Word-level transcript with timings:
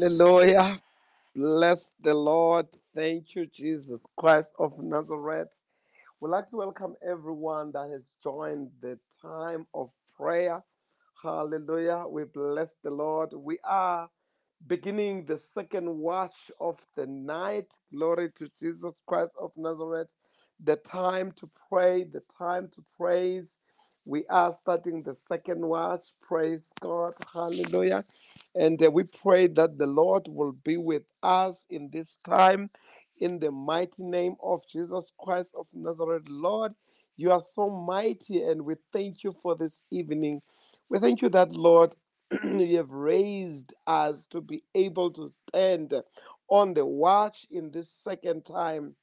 Hallelujah. 0.00 0.80
Bless 1.36 1.92
the 2.02 2.14
Lord. 2.14 2.66
Thank 2.94 3.34
you, 3.36 3.46
Jesus 3.46 4.06
Christ 4.18 4.54
of 4.58 4.78
Nazareth. 4.78 5.62
We'd 6.20 6.30
like 6.30 6.48
to 6.48 6.56
welcome 6.56 6.96
everyone 7.06 7.72
that 7.72 7.90
has 7.90 8.16
joined 8.22 8.70
the 8.82 8.98
time 9.22 9.66
of 9.74 9.90
prayer. 10.16 10.62
Hallelujah. 11.22 12.06
We 12.10 12.24
bless 12.24 12.74
the 12.84 12.90
Lord. 12.90 13.32
We 13.34 13.58
are 13.64 14.08
beginning 14.66 15.26
the 15.26 15.36
second 15.36 15.88
watch 15.98 16.50
of 16.60 16.78
the 16.96 17.06
night. 17.06 17.74
Glory 17.92 18.30
to 18.38 18.48
Jesus 18.58 19.02
Christ 19.06 19.32
of 19.40 19.52
Nazareth. 19.56 20.12
The 20.64 20.76
time 20.76 21.32
to 21.32 21.50
pray, 21.70 22.04
the 22.04 22.22
time 22.38 22.68
to 22.74 22.84
praise. 22.96 23.60
We 24.08 24.24
are 24.30 24.54
starting 24.54 25.02
the 25.02 25.12
second 25.12 25.60
watch. 25.60 26.06
Praise 26.22 26.72
God. 26.80 27.12
Hallelujah. 27.30 28.06
And 28.54 28.82
uh, 28.82 28.90
we 28.90 29.04
pray 29.04 29.48
that 29.48 29.76
the 29.76 29.86
Lord 29.86 30.28
will 30.30 30.52
be 30.52 30.78
with 30.78 31.02
us 31.22 31.66
in 31.68 31.90
this 31.92 32.18
time 32.24 32.70
in 33.18 33.38
the 33.38 33.50
mighty 33.50 34.04
name 34.04 34.36
of 34.42 34.66
Jesus 34.66 35.12
Christ 35.20 35.54
of 35.58 35.66
Nazareth. 35.74 36.24
Lord, 36.30 36.72
you 37.18 37.32
are 37.32 37.42
so 37.42 37.68
mighty, 37.68 38.42
and 38.44 38.62
we 38.62 38.76
thank 38.94 39.24
you 39.24 39.34
for 39.42 39.54
this 39.56 39.84
evening. 39.90 40.40
We 40.88 41.00
thank 41.00 41.20
you 41.20 41.28
that, 41.28 41.52
Lord, 41.52 41.94
you 42.44 42.78
have 42.78 42.90
raised 42.90 43.74
us 43.86 44.26
to 44.28 44.40
be 44.40 44.64
able 44.74 45.10
to 45.12 45.28
stand 45.28 45.92
on 46.48 46.72
the 46.72 46.86
watch 46.86 47.46
in 47.50 47.72
this 47.72 47.90
second 47.92 48.46
time. 48.46 48.96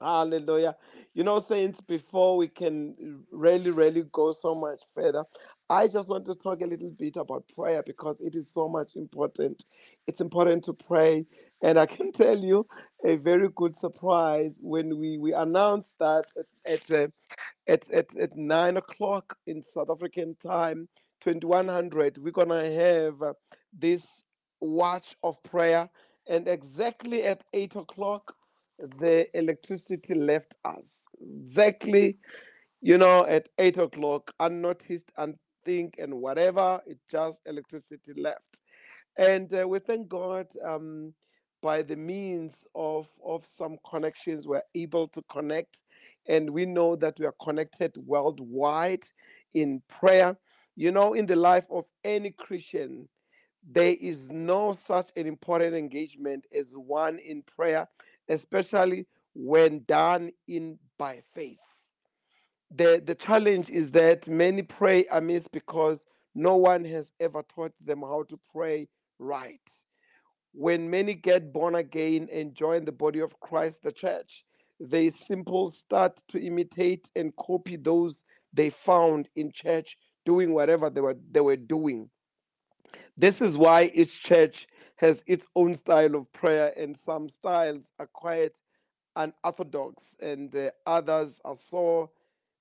Hallelujah. 0.00 0.76
You 1.14 1.24
know, 1.24 1.38
saints, 1.38 1.80
before 1.80 2.36
we 2.36 2.48
can 2.48 3.24
really, 3.30 3.70
really 3.70 4.04
go 4.12 4.32
so 4.32 4.54
much 4.54 4.82
further, 4.94 5.24
I 5.70 5.88
just 5.88 6.10
want 6.10 6.26
to 6.26 6.34
talk 6.34 6.60
a 6.60 6.66
little 6.66 6.90
bit 6.90 7.16
about 7.16 7.48
prayer 7.56 7.82
because 7.84 8.20
it 8.20 8.36
is 8.36 8.52
so 8.52 8.68
much 8.68 8.94
important. 8.94 9.64
It's 10.06 10.20
important 10.20 10.64
to 10.64 10.74
pray. 10.74 11.24
And 11.62 11.78
I 11.78 11.86
can 11.86 12.12
tell 12.12 12.38
you 12.38 12.66
a 13.04 13.16
very 13.16 13.48
good 13.54 13.74
surprise 13.74 14.60
when 14.62 14.98
we, 14.98 15.16
we 15.16 15.32
announced 15.32 15.96
that 15.98 16.26
at, 16.36 16.72
at, 16.72 16.90
uh, 16.92 17.08
at, 17.66 17.90
at, 17.90 18.16
at 18.16 18.36
9 18.36 18.76
o'clock 18.76 19.38
in 19.46 19.62
South 19.62 19.88
African 19.90 20.36
time, 20.36 20.88
2100, 21.22 22.18
we're 22.18 22.30
going 22.30 22.48
to 22.48 22.72
have 22.72 23.22
uh, 23.22 23.32
this 23.72 24.24
watch 24.60 25.16
of 25.22 25.42
prayer. 25.42 25.88
And 26.28 26.46
exactly 26.46 27.24
at 27.24 27.44
8 27.54 27.76
o'clock, 27.76 28.34
the 28.98 29.26
electricity 29.36 30.14
left 30.14 30.56
us 30.64 31.06
exactly 31.20 32.18
you 32.82 32.98
know 32.98 33.26
at 33.26 33.48
eight 33.58 33.78
o'clock 33.78 34.32
unnoticed 34.40 35.10
and 35.16 35.34
think 35.64 35.96
and 35.98 36.14
whatever 36.14 36.80
it 36.86 36.98
just 37.10 37.42
electricity 37.44 38.12
left. 38.16 38.60
And 39.18 39.52
uh, 39.52 39.66
we 39.66 39.80
thank 39.80 40.08
god 40.08 40.46
um, 40.64 41.12
by 41.62 41.82
the 41.82 41.96
means 41.96 42.66
of 42.74 43.08
of 43.24 43.46
some 43.46 43.76
connections 43.88 44.46
we're 44.46 44.62
able 44.74 45.08
to 45.08 45.22
connect 45.30 45.82
and 46.28 46.48
we 46.50 46.66
know 46.66 46.96
that 46.96 47.18
we 47.18 47.26
are 47.26 47.34
connected 47.42 47.96
worldwide 47.96 49.04
in 49.54 49.82
prayer. 49.88 50.36
You 50.76 50.92
know 50.92 51.14
in 51.14 51.26
the 51.26 51.36
life 51.36 51.64
of 51.70 51.86
any 52.04 52.30
christian 52.30 53.08
there 53.68 53.96
is 54.00 54.30
no 54.30 54.72
such 54.72 55.10
an 55.16 55.26
important 55.26 55.74
engagement 55.74 56.46
as 56.54 56.72
one 56.76 57.18
in 57.18 57.42
prayer, 57.42 57.88
especially 58.28 59.06
when 59.34 59.84
done 59.84 60.32
in 60.48 60.78
by 60.98 61.22
faith. 61.34 61.58
The, 62.74 63.02
the 63.04 63.14
challenge 63.14 63.70
is 63.70 63.92
that 63.92 64.28
many 64.28 64.62
pray 64.62 65.06
amiss 65.12 65.46
because 65.46 66.06
no 66.34 66.56
one 66.56 66.84
has 66.84 67.12
ever 67.20 67.42
taught 67.42 67.72
them 67.84 68.00
how 68.00 68.24
to 68.28 68.38
pray 68.52 68.88
right. 69.18 69.70
When 70.52 70.90
many 70.90 71.14
get 71.14 71.52
born 71.52 71.74
again 71.74 72.28
and 72.32 72.54
join 72.54 72.84
the 72.84 72.92
body 72.92 73.20
of 73.20 73.38
Christ, 73.40 73.82
the 73.82 73.92
church, 73.92 74.44
they 74.80 75.10
simple 75.10 75.68
start 75.68 76.20
to 76.28 76.42
imitate 76.42 77.10
and 77.14 77.34
copy 77.36 77.76
those 77.76 78.24
they 78.52 78.70
found 78.70 79.28
in 79.36 79.52
church 79.52 79.96
doing 80.24 80.52
whatever 80.52 80.90
they 80.90 81.00
were 81.00 81.16
they 81.30 81.40
were 81.40 81.56
doing 81.56 82.10
this 83.16 83.40
is 83.40 83.56
why 83.56 83.90
each 83.94 84.22
church 84.22 84.66
has 84.96 85.22
its 85.26 85.46
own 85.54 85.74
style 85.74 86.14
of 86.14 86.32
prayer, 86.32 86.72
and 86.76 86.96
some 86.96 87.28
styles 87.28 87.92
are 87.98 88.08
quite 88.12 88.60
unorthodox, 89.14 90.16
and 90.20 90.54
uh, 90.54 90.70
others 90.86 91.40
are 91.44 91.56
so 91.56 92.10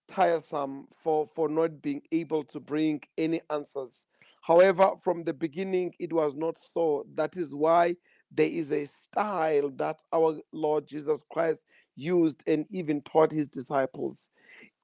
tiresome 0.08 0.88
for, 0.94 1.28
for 1.36 1.50
not 1.50 1.82
being 1.82 2.02
able 2.12 2.44
to 2.44 2.60
bring 2.60 3.02
any 3.18 3.42
answers. 3.50 4.08
However, 4.42 4.92
from 5.04 5.24
the 5.24 5.34
beginning, 5.34 5.94
it 6.00 6.14
was 6.14 6.36
not 6.36 6.60
so. 6.60 7.06
That 7.16 7.38
is 7.38 7.54
why 7.54 7.96
there 8.32 8.48
is 8.48 8.72
a 8.72 8.86
style 8.86 9.70
that 9.78 10.04
our 10.14 10.38
Lord 10.52 10.86
Jesus 10.86 11.24
Christ 11.32 11.66
used 11.96 12.44
and 12.48 12.66
even 12.70 13.02
taught 13.02 13.32
his 13.32 13.48
disciples. 13.48 14.30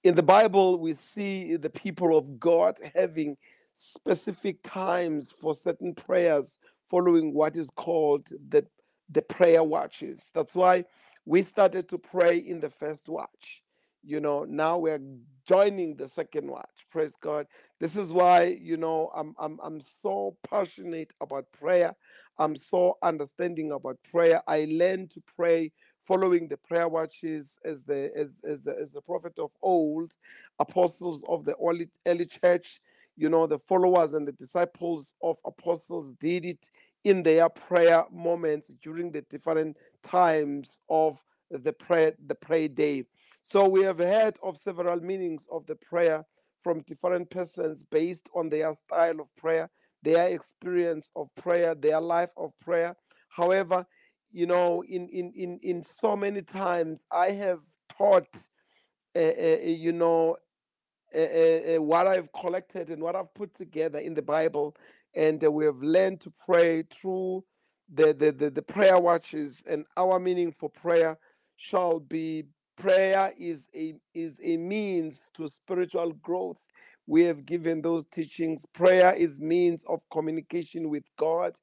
In 0.03 0.15
the 0.15 0.23
Bible, 0.23 0.79
we 0.79 0.93
see 0.93 1.57
the 1.57 1.69
people 1.69 2.17
of 2.17 2.39
God 2.39 2.79
having 2.95 3.37
specific 3.73 4.61
times 4.63 5.31
for 5.31 5.53
certain 5.53 5.93
prayers 5.93 6.57
following 6.91 7.33
what 7.33 7.55
is 7.55 7.69
called 7.69 8.27
the, 8.49 8.65
the 9.09 9.21
prayer 9.21 9.63
watches. 9.63 10.29
That's 10.35 10.55
why 10.55 10.83
we 11.25 11.41
started 11.41 11.87
to 11.89 11.97
pray 11.97 12.37
in 12.37 12.59
the 12.59 12.69
first 12.69 13.07
watch. 13.07 13.63
You 14.03 14.19
know, 14.19 14.43
now 14.43 14.77
we're 14.77 14.99
joining 15.47 15.95
the 15.95 16.07
second 16.07 16.49
watch. 16.49 16.85
Praise 16.91 17.15
God. 17.15 17.47
This 17.79 17.95
is 17.95 18.11
why, 18.11 18.57
you 18.59 18.75
know, 18.75 19.09
I'm 19.15 19.33
I'm 19.39 19.59
I'm 19.63 19.79
so 19.79 20.35
passionate 20.49 21.13
about 21.21 21.45
prayer. 21.51 21.95
I'm 22.37 22.55
so 22.55 22.97
understanding 23.01 23.71
about 23.71 23.97
prayer. 24.11 24.41
I 24.47 24.67
learned 24.69 25.11
to 25.11 25.21
pray 25.37 25.71
following 26.03 26.47
the 26.47 26.57
prayer 26.57 26.87
watches 26.87 27.59
as 27.63 27.83
the 27.83 28.11
as 28.15 28.41
as 28.49 28.63
the, 28.63 28.75
as 28.81 28.91
the 28.93 29.01
prophet 29.01 29.37
of 29.37 29.51
old, 29.61 30.13
apostles 30.59 31.23
of 31.29 31.45
the 31.45 31.55
early, 31.55 31.87
early 32.07 32.25
church 32.25 32.81
you 33.21 33.29
know 33.29 33.45
the 33.45 33.59
followers 33.59 34.13
and 34.13 34.27
the 34.27 34.31
disciples 34.31 35.13
of 35.21 35.37
apostles 35.45 36.15
did 36.15 36.43
it 36.43 36.71
in 37.03 37.21
their 37.21 37.49
prayer 37.49 38.03
moments 38.11 38.73
during 38.81 39.11
the 39.11 39.21
different 39.29 39.77
times 40.01 40.79
of 40.89 41.21
the 41.51 41.71
prayer 41.71 42.13
the 42.25 42.33
prayer 42.33 42.67
day. 42.67 43.03
So 43.43 43.67
we 43.67 43.83
have 43.83 43.99
heard 43.99 44.37
of 44.41 44.57
several 44.57 44.99
meanings 45.01 45.47
of 45.51 45.67
the 45.67 45.75
prayer 45.75 46.25
from 46.61 46.81
different 46.81 47.29
persons 47.29 47.83
based 47.83 48.27
on 48.35 48.49
their 48.49 48.73
style 48.73 49.19
of 49.19 49.35
prayer 49.35 49.69
their 50.03 50.29
experience 50.29 51.11
of 51.15 51.27
prayer 51.35 51.75
their 51.75 52.01
life 52.01 52.31
of 52.37 52.51
prayer. 52.57 52.95
However 53.29 53.85
you 54.31 54.47
know 54.47 54.83
in 54.83 55.07
in 55.09 55.31
in, 55.35 55.59
in 55.61 55.83
so 55.83 56.15
many 56.15 56.41
times 56.41 57.05
i 57.11 57.31
have 57.31 57.59
taught 57.89 58.47
uh, 59.15 59.19
uh, 59.19 59.57
you 59.65 59.91
know 59.91 60.37
uh, 61.15 61.75
uh, 61.75 61.81
what 61.81 62.07
I've 62.07 62.31
collected 62.33 62.89
and 62.89 63.01
what 63.01 63.15
I've 63.15 63.33
put 63.33 63.53
together 63.53 63.99
in 63.99 64.13
the 64.13 64.21
Bible, 64.21 64.75
and 65.15 65.43
uh, 65.43 65.51
we 65.51 65.65
have 65.65 65.81
learned 65.81 66.21
to 66.21 66.33
pray 66.45 66.83
through 66.83 67.43
the, 67.93 68.13
the, 68.13 68.31
the, 68.31 68.49
the 68.49 68.61
prayer 68.61 68.99
watches. 68.99 69.63
And 69.67 69.85
our 69.97 70.19
meaning 70.19 70.51
for 70.51 70.69
prayer 70.69 71.17
shall 71.57 71.99
be 71.99 72.45
prayer 72.77 73.31
is 73.37 73.69
a 73.75 73.93
is 74.13 74.39
a 74.43 74.57
means 74.57 75.31
to 75.35 75.47
spiritual 75.47 76.13
growth. 76.13 76.57
We 77.07 77.23
have 77.25 77.45
given 77.45 77.81
those 77.81 78.05
teachings. 78.05 78.65
Prayer 78.73 79.13
is 79.13 79.41
means 79.41 79.83
of 79.85 80.01
communication 80.11 80.89
with 80.89 81.03
God. 81.17 81.53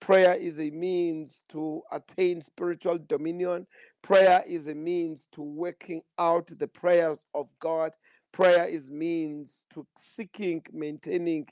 Prayer 0.00 0.34
is 0.34 0.60
a 0.60 0.70
means 0.70 1.44
to 1.48 1.82
attain 1.90 2.40
spiritual 2.40 2.98
dominion. 3.08 3.66
Prayer 4.02 4.44
is 4.46 4.68
a 4.68 4.74
means 4.74 5.26
to 5.32 5.42
working 5.42 6.02
out 6.18 6.46
the 6.58 6.68
prayers 6.68 7.26
of 7.34 7.48
God 7.60 7.92
prayer 8.32 8.66
is 8.66 8.90
means 8.90 9.66
to 9.70 9.86
seeking 9.96 10.62
maintaining 10.72 11.46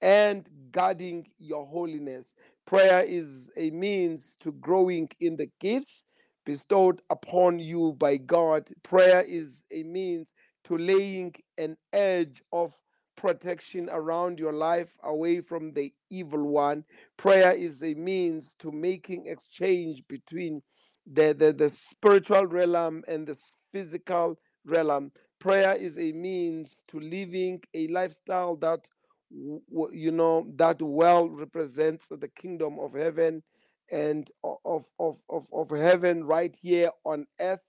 and 0.00 0.48
guarding 0.70 1.26
your 1.38 1.66
holiness. 1.66 2.34
Prayer 2.66 3.02
is 3.02 3.50
a 3.56 3.70
means 3.70 4.36
to 4.40 4.52
growing 4.52 5.08
in 5.20 5.36
the 5.36 5.50
gifts 5.60 6.04
bestowed 6.44 7.02
upon 7.10 7.58
you 7.58 7.94
by 7.98 8.16
god. 8.16 8.70
Prayer 8.82 9.22
is 9.22 9.64
a 9.70 9.82
means 9.82 10.34
to 10.64 10.78
laying 10.78 11.34
an 11.56 11.76
edge 11.92 12.42
of 12.52 12.74
protection 13.16 13.88
around 13.90 14.38
your 14.38 14.52
life 14.52 14.96
away 15.02 15.40
from 15.40 15.72
the 15.72 15.92
evil 16.08 16.48
one. 16.48 16.84
Prayer 17.16 17.52
is 17.52 17.82
a 17.82 17.94
means 17.94 18.54
to 18.54 18.70
making 18.70 19.26
exchange 19.26 20.02
between 20.08 20.62
the, 21.10 21.34
the, 21.36 21.52
the 21.52 21.68
spiritual 21.68 22.46
realm 22.46 23.02
and 23.08 23.26
the 23.26 23.38
physical 23.72 24.38
realm 24.64 25.10
prayer 25.38 25.74
is 25.74 25.98
a 25.98 26.12
means 26.12 26.84
to 26.88 26.98
living 27.00 27.60
a 27.74 27.86
lifestyle 27.88 28.56
that 28.56 28.88
you 29.30 30.10
know 30.10 30.46
that 30.56 30.80
well 30.80 31.28
represents 31.28 32.08
the 32.08 32.28
kingdom 32.28 32.78
of 32.78 32.94
heaven 32.94 33.42
and 33.90 34.30
of 34.44 34.84
of 34.98 35.18
of, 35.28 35.46
of 35.52 35.70
heaven 35.70 36.24
right 36.24 36.56
here 36.60 36.90
on 37.04 37.26
earth. 37.40 37.60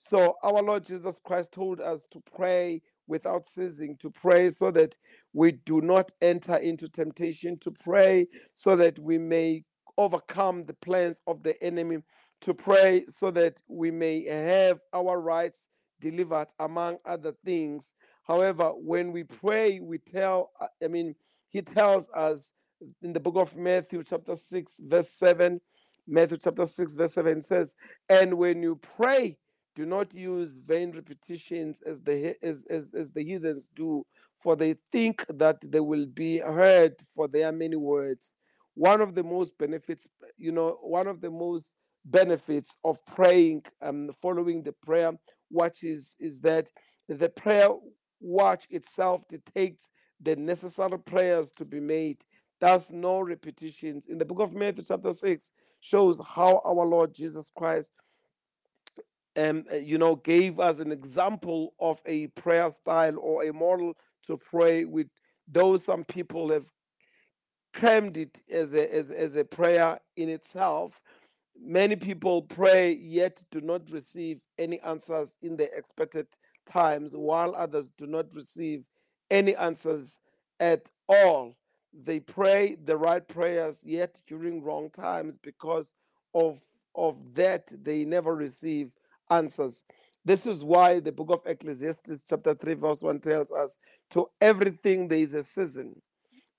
So 0.00 0.36
our 0.42 0.62
lord 0.62 0.84
jesus 0.84 1.18
christ 1.18 1.52
told 1.52 1.80
us 1.80 2.06
to 2.06 2.22
pray 2.36 2.80
without 3.08 3.46
ceasing 3.46 3.96
to 3.96 4.10
pray 4.10 4.48
so 4.50 4.70
that 4.70 4.96
we 5.32 5.52
do 5.52 5.80
not 5.80 6.12
enter 6.20 6.56
into 6.56 6.88
temptation 6.88 7.58
to 7.58 7.70
pray 7.70 8.26
so 8.52 8.76
that 8.76 8.98
we 8.98 9.18
may 9.18 9.64
overcome 9.96 10.62
the 10.62 10.74
plans 10.74 11.20
of 11.26 11.42
the 11.42 11.60
enemy 11.62 11.98
to 12.42 12.54
pray 12.54 13.04
so 13.08 13.30
that 13.30 13.60
we 13.66 13.90
may 13.90 14.24
have 14.24 14.78
our 14.92 15.20
rights 15.20 15.70
delivered, 16.00 16.48
among 16.58 16.98
other 17.04 17.32
things. 17.44 17.94
However, 18.22 18.70
when 18.70 19.12
we 19.12 19.24
pray, 19.24 19.80
we 19.80 19.98
tell, 19.98 20.50
uh, 20.60 20.66
I 20.82 20.88
mean, 20.88 21.14
he 21.48 21.62
tells 21.62 22.10
us 22.10 22.52
in 23.02 23.12
the 23.12 23.20
book 23.20 23.36
of 23.36 23.56
Matthew, 23.56 24.02
chapter 24.04 24.34
6, 24.34 24.80
verse 24.84 25.10
7, 25.10 25.60
Matthew 26.06 26.38
chapter 26.38 26.66
6, 26.66 26.94
verse 26.94 27.14
7 27.14 27.40
says, 27.40 27.76
And 28.08 28.34
when 28.34 28.62
you 28.62 28.76
pray, 28.76 29.36
do 29.74 29.86
not 29.86 30.12
use 30.12 30.58
vain 30.58 30.90
repetitions 30.90 31.82
as 31.82 32.00
the 32.00 32.34
as, 32.42 32.64
as, 32.68 32.94
as 32.94 33.12
the 33.12 33.22
heathens 33.22 33.68
do, 33.76 34.04
for 34.36 34.56
they 34.56 34.74
think 34.90 35.24
that 35.28 35.60
they 35.70 35.78
will 35.78 36.06
be 36.06 36.38
heard 36.38 36.94
for 37.14 37.28
their 37.28 37.52
many 37.52 37.76
words. 37.76 38.36
One 38.74 39.00
of 39.00 39.14
the 39.14 39.22
most 39.22 39.56
benefits, 39.56 40.08
you 40.36 40.50
know, 40.50 40.78
one 40.82 41.06
of 41.06 41.20
the 41.20 41.30
most 41.30 41.76
benefits 42.04 42.76
of 42.84 43.04
praying 43.06 43.62
and 43.80 44.10
um, 44.10 44.14
following 44.20 44.62
the 44.62 44.72
prayer 44.72 45.12
watch 45.50 45.82
is, 45.82 46.16
is 46.20 46.40
that 46.40 46.70
the 47.08 47.28
prayer 47.28 47.68
watch 48.20 48.66
itself 48.70 49.26
dictates 49.28 49.90
the 50.20 50.36
necessary 50.36 50.98
prayers 50.98 51.52
to 51.52 51.64
be 51.64 51.80
made. 51.80 52.24
Thus, 52.60 52.90
no 52.90 53.20
repetitions. 53.20 54.06
In 54.06 54.18
the 54.18 54.24
book 54.24 54.40
of 54.40 54.54
Matthew, 54.54 54.84
chapter 54.86 55.12
6, 55.12 55.52
shows 55.80 56.20
how 56.26 56.60
our 56.64 56.84
Lord 56.84 57.14
Jesus 57.14 57.50
Christ 57.54 57.92
um, 59.38 59.64
uh, 59.72 59.76
you 59.76 59.98
know, 59.98 60.16
gave 60.16 60.58
us 60.58 60.80
an 60.80 60.90
example 60.90 61.74
of 61.78 62.02
a 62.06 62.26
prayer 62.28 62.68
style 62.70 63.16
or 63.20 63.44
a 63.44 63.52
model 63.52 63.96
to 64.24 64.36
pray 64.36 64.84
with. 64.84 65.08
Though 65.46 65.76
some 65.76 66.04
people 66.04 66.50
have 66.50 66.66
crammed 67.72 68.16
it 68.16 68.42
as 68.50 68.74
a 68.74 68.92
as, 68.92 69.10
as 69.10 69.36
a 69.36 69.44
prayer 69.44 69.98
in 70.16 70.28
itself 70.28 71.00
Many 71.60 71.96
people 71.96 72.42
pray 72.42 72.92
yet 72.92 73.42
do 73.50 73.60
not 73.60 73.90
receive 73.90 74.40
any 74.58 74.80
answers 74.80 75.38
in 75.42 75.56
the 75.56 75.68
expected 75.76 76.26
times, 76.66 77.14
while 77.14 77.54
others 77.54 77.90
do 77.90 78.06
not 78.06 78.32
receive 78.34 78.84
any 79.30 79.56
answers 79.56 80.20
at 80.60 80.90
all. 81.08 81.56
They 81.92 82.20
pray 82.20 82.76
the 82.84 82.96
right 82.96 83.26
prayers 83.26 83.84
yet 83.84 84.20
during 84.26 84.62
wrong 84.62 84.90
times 84.90 85.38
because 85.38 85.94
of, 86.34 86.60
of 86.94 87.34
that 87.34 87.72
they 87.82 88.04
never 88.04 88.34
receive 88.34 88.90
answers. 89.30 89.84
This 90.24 90.46
is 90.46 90.62
why 90.62 91.00
the 91.00 91.12
book 91.12 91.30
of 91.30 91.40
Ecclesiastes, 91.46 92.24
chapter 92.28 92.54
3, 92.54 92.74
verse 92.74 93.02
1 93.02 93.20
tells 93.20 93.50
us 93.50 93.78
to 94.10 94.28
everything 94.40 95.08
there 95.08 95.18
is 95.18 95.34
a 95.34 95.42
season. 95.42 96.00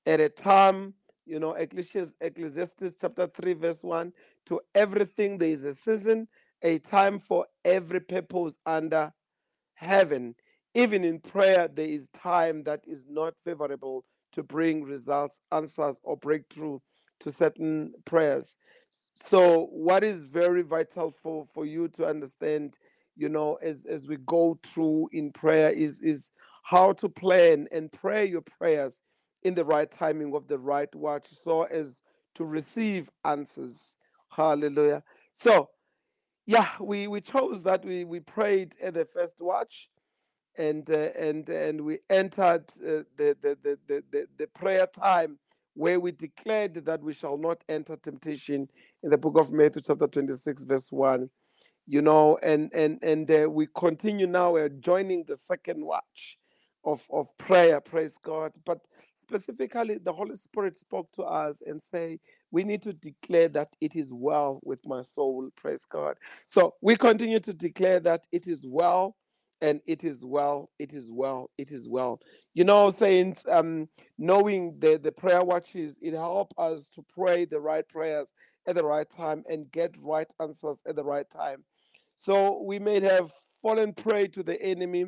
At 0.06 0.20
a 0.20 0.30
time, 0.30 0.96
you 1.26 1.40
know, 1.40 1.54
Ecclesiastes, 1.54 2.16
Ecclesiastes 2.20 2.96
chapter 3.00 3.28
3, 3.28 3.54
verse 3.54 3.84
1 3.84 4.12
to 4.46 4.60
everything 4.76 5.38
there 5.38 5.50
is 5.50 5.64
a 5.64 5.74
season, 5.74 6.28
a 6.62 6.80
time 6.80 7.20
for 7.20 7.46
every 7.64 8.00
purpose 8.00 8.58
under 8.66 9.12
heaven. 9.76 10.36
Even 10.76 11.04
in 11.04 11.20
prayer, 11.20 11.68
there 11.68 11.88
is 11.88 12.10
time 12.10 12.64
that 12.64 12.82
is 12.86 13.06
not 13.10 13.36
favorable 13.38 14.06
to 14.34 14.44
bring 14.44 14.84
results, 14.84 15.42
answers, 15.52 16.00
or 16.04 16.18
breakthrough 16.18 16.80
to 17.22 17.32
certain 17.32 17.94
prayers. 18.06 18.58
So, 19.16 19.68
what 19.72 20.04
is 20.04 20.24
very 20.24 20.62
vital 20.62 21.12
for, 21.12 21.46
for 21.46 21.66
you 21.66 21.88
to 21.90 22.08
understand, 22.08 22.78
you 23.16 23.30
know, 23.30 23.56
as, 23.62 23.86
as 23.86 24.08
we 24.08 24.18
go 24.26 24.60
through 24.64 25.10
in 25.12 25.32
prayer 25.32 25.70
is, 25.70 26.02
is 26.02 26.32
how 26.64 26.94
to 26.94 27.10
plan 27.10 27.68
and 27.72 27.92
pray 27.92 28.26
your 28.26 28.42
prayers 28.42 29.02
in 29.44 29.54
the 29.54 29.66
right 29.66 29.90
timing 29.90 30.36
of 30.36 30.48
the 30.48 30.58
right 30.58 30.94
watch 30.96 31.28
so 31.28 31.64
as 31.64 32.02
to 32.36 32.46
receive 32.46 33.10
answers 33.26 33.98
Hallelujah. 34.30 35.04
So, 35.34 35.70
yeah, 36.46 36.70
we, 36.80 37.08
we 37.08 37.22
chose 37.22 37.64
that. 37.64 37.86
We, 37.86 38.06
we 38.06 38.20
prayed 38.20 38.76
at 38.82 38.96
the 38.96 39.06
first 39.06 39.42
watch 39.42 39.90
and 40.58 40.90
uh, 40.90 41.10
and 41.18 41.48
and 41.50 41.82
we 41.82 42.00
entered 42.10 42.66
uh, 42.86 43.04
the, 43.18 43.38
the, 43.42 43.58
the, 43.64 44.04
the, 44.12 44.28
the, 44.38 44.48
prayer 44.48 44.88
time 44.88 45.40
where 45.74 46.00
we 46.00 46.12
declared 46.12 46.74
that 46.74 47.02
we 47.02 47.14
shall 47.14 47.38
not 47.38 47.64
enter 47.70 47.96
temptation 47.96 48.68
in 49.04 49.10
the 49.10 49.18
book 49.18 49.38
of 49.38 49.54
Matthew 49.54 49.82
chapter 49.82 50.08
26 50.08 50.64
verse 50.64 50.92
1 50.92 51.30
you 51.88 52.02
know 52.02 52.38
and 52.44 52.72
and 52.74 53.00
and 53.04 53.32
uh, 53.32 53.50
we 53.50 53.68
continue 53.76 54.28
now 54.28 54.54
we're 54.54 54.70
joining 54.70 55.24
the 55.28 55.38
second 55.38 55.84
watch 55.84 56.38
of 56.84 57.06
of 57.12 57.36
prayer 57.38 57.80
praise 57.82 58.18
god 58.18 58.52
but 58.66 58.80
specifically 59.16 59.98
the 59.98 60.14
holy 60.14 60.36
spirit 60.36 60.78
spoke 60.78 61.12
to 61.12 61.24
us 61.24 61.62
and 61.66 61.82
say 61.82 62.20
we 62.52 62.64
need 62.64 62.82
to 62.84 62.94
declare 62.94 63.48
that 63.50 63.76
it 63.82 63.96
is 63.96 64.12
well 64.14 64.60
with 64.64 64.86
my 64.86 65.02
soul. 65.02 65.50
Praise 65.56 65.86
God. 65.86 66.18
So 66.46 66.76
we 66.82 66.96
continue 66.96 67.40
to 67.40 67.54
declare 67.54 68.00
that 68.02 68.26
it 68.32 68.48
is 68.48 68.66
well 68.68 69.16
and 69.62 69.82
it 69.86 70.04
is 70.04 70.24
well, 70.24 70.70
it 70.80 70.94
is 70.94 71.12
well, 71.12 71.50
it 71.58 71.72
is 71.72 71.88
well. 71.88 72.20
You 72.54 72.64
know, 72.64 72.90
saints, 72.90 73.46
um, 73.50 73.90
knowing 74.18 74.76
the, 74.80 74.98
the 74.98 75.12
prayer 75.12 75.44
watches, 75.44 76.00
it 76.02 76.14
helps 76.14 76.56
us 76.58 76.88
to 76.90 77.06
pray 77.14 77.46
the 77.46 77.60
right 77.60 77.88
prayers 77.88 78.34
at 78.68 78.76
the 78.76 78.86
right 78.86 79.10
time 79.10 79.44
and 79.50 79.72
get 79.72 79.96
right 80.00 80.32
answers 80.40 80.82
at 80.88 80.96
the 80.96 81.04
right 81.04 81.30
time. 81.30 81.64
So 82.16 82.62
we 82.64 82.80
may 82.80 83.00
have 83.02 83.32
fallen 83.62 83.94
prey 83.94 84.28
to 84.28 84.44
the 84.44 84.62
enemy 84.62 85.08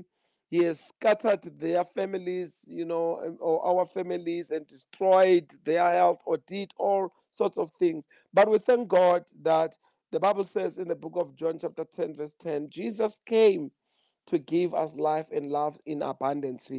he 0.51 0.65
has 0.65 0.81
scattered 0.81 1.43
their 1.57 1.85
families, 1.85 2.67
you 2.69 2.83
know, 2.83 3.37
or 3.39 3.65
our 3.65 3.85
families 3.85 4.51
and 4.51 4.67
destroyed 4.67 5.49
their 5.63 5.89
health 5.93 6.19
or 6.25 6.37
did 6.45 6.73
all 6.77 7.13
sorts 7.31 7.57
of 7.57 7.71
things. 7.71 8.07
But 8.33 8.49
we 8.49 8.57
thank 8.57 8.87
God 8.87 9.23
that 9.41 9.77
the 10.11 10.19
Bible 10.19 10.43
says 10.43 10.77
in 10.77 10.87
the 10.87 10.95
book 10.95 11.13
of 11.15 11.35
John, 11.35 11.57
chapter 11.59 11.85
10, 11.85 12.15
verse 12.15 12.35
10, 12.39 12.69
Jesus 12.69 13.21
came 13.25 13.71
to 14.27 14.37
give 14.37 14.73
us 14.73 14.95
life 14.95 15.25
and 15.31 15.47
love 15.47 15.77
in 15.85 16.01
abundance. 16.01 16.71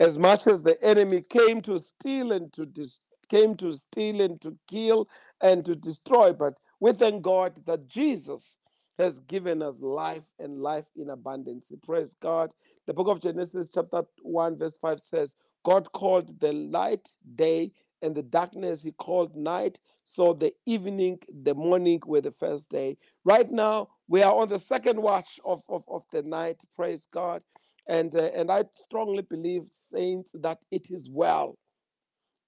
As 0.00 0.18
much 0.18 0.46
as 0.46 0.62
the 0.62 0.82
enemy 0.82 1.22
came 1.22 1.60
to 1.62 1.78
steal 1.78 2.32
and 2.32 2.52
to 2.54 2.66
dis- 2.66 3.00
came 3.28 3.54
to 3.56 3.74
steal 3.74 4.20
and 4.22 4.40
to 4.40 4.56
kill 4.66 5.08
and 5.40 5.64
to 5.64 5.76
destroy. 5.76 6.32
But 6.32 6.58
we 6.80 6.92
thank 6.92 7.22
God 7.22 7.60
that 7.66 7.88
Jesus 7.88 8.58
has 8.98 9.20
given 9.20 9.62
us 9.62 9.80
life 9.80 10.24
and 10.38 10.60
life 10.60 10.86
in 10.96 11.10
abundance. 11.10 11.72
Praise 11.84 12.16
God. 12.20 12.52
The 12.86 12.94
book 12.94 13.08
of 13.08 13.20
Genesis, 13.20 13.70
chapter 13.72 14.02
1, 14.22 14.58
verse 14.58 14.76
5 14.78 15.00
says, 15.00 15.36
God 15.64 15.92
called 15.92 16.40
the 16.40 16.52
light 16.52 17.06
day 17.36 17.72
and 18.02 18.14
the 18.14 18.22
darkness 18.22 18.82
he 18.82 18.92
called 18.92 19.36
night. 19.36 19.80
So 20.04 20.32
the 20.32 20.52
evening, 20.66 21.18
the 21.42 21.54
morning 21.54 22.00
were 22.06 22.20
the 22.20 22.30
first 22.30 22.70
day. 22.70 22.96
Right 23.24 23.50
now, 23.50 23.88
we 24.08 24.22
are 24.22 24.34
on 24.34 24.48
the 24.48 24.58
second 24.58 25.00
watch 25.02 25.38
of, 25.44 25.62
of, 25.68 25.82
of 25.88 26.02
the 26.12 26.22
night. 26.22 26.62
Praise 26.74 27.06
God. 27.12 27.42
And, 27.86 28.14
uh, 28.14 28.30
and 28.34 28.50
I 28.50 28.64
strongly 28.74 29.22
believe, 29.22 29.64
saints, 29.70 30.34
that 30.40 30.58
it 30.70 30.90
is 30.90 31.08
well. 31.10 31.58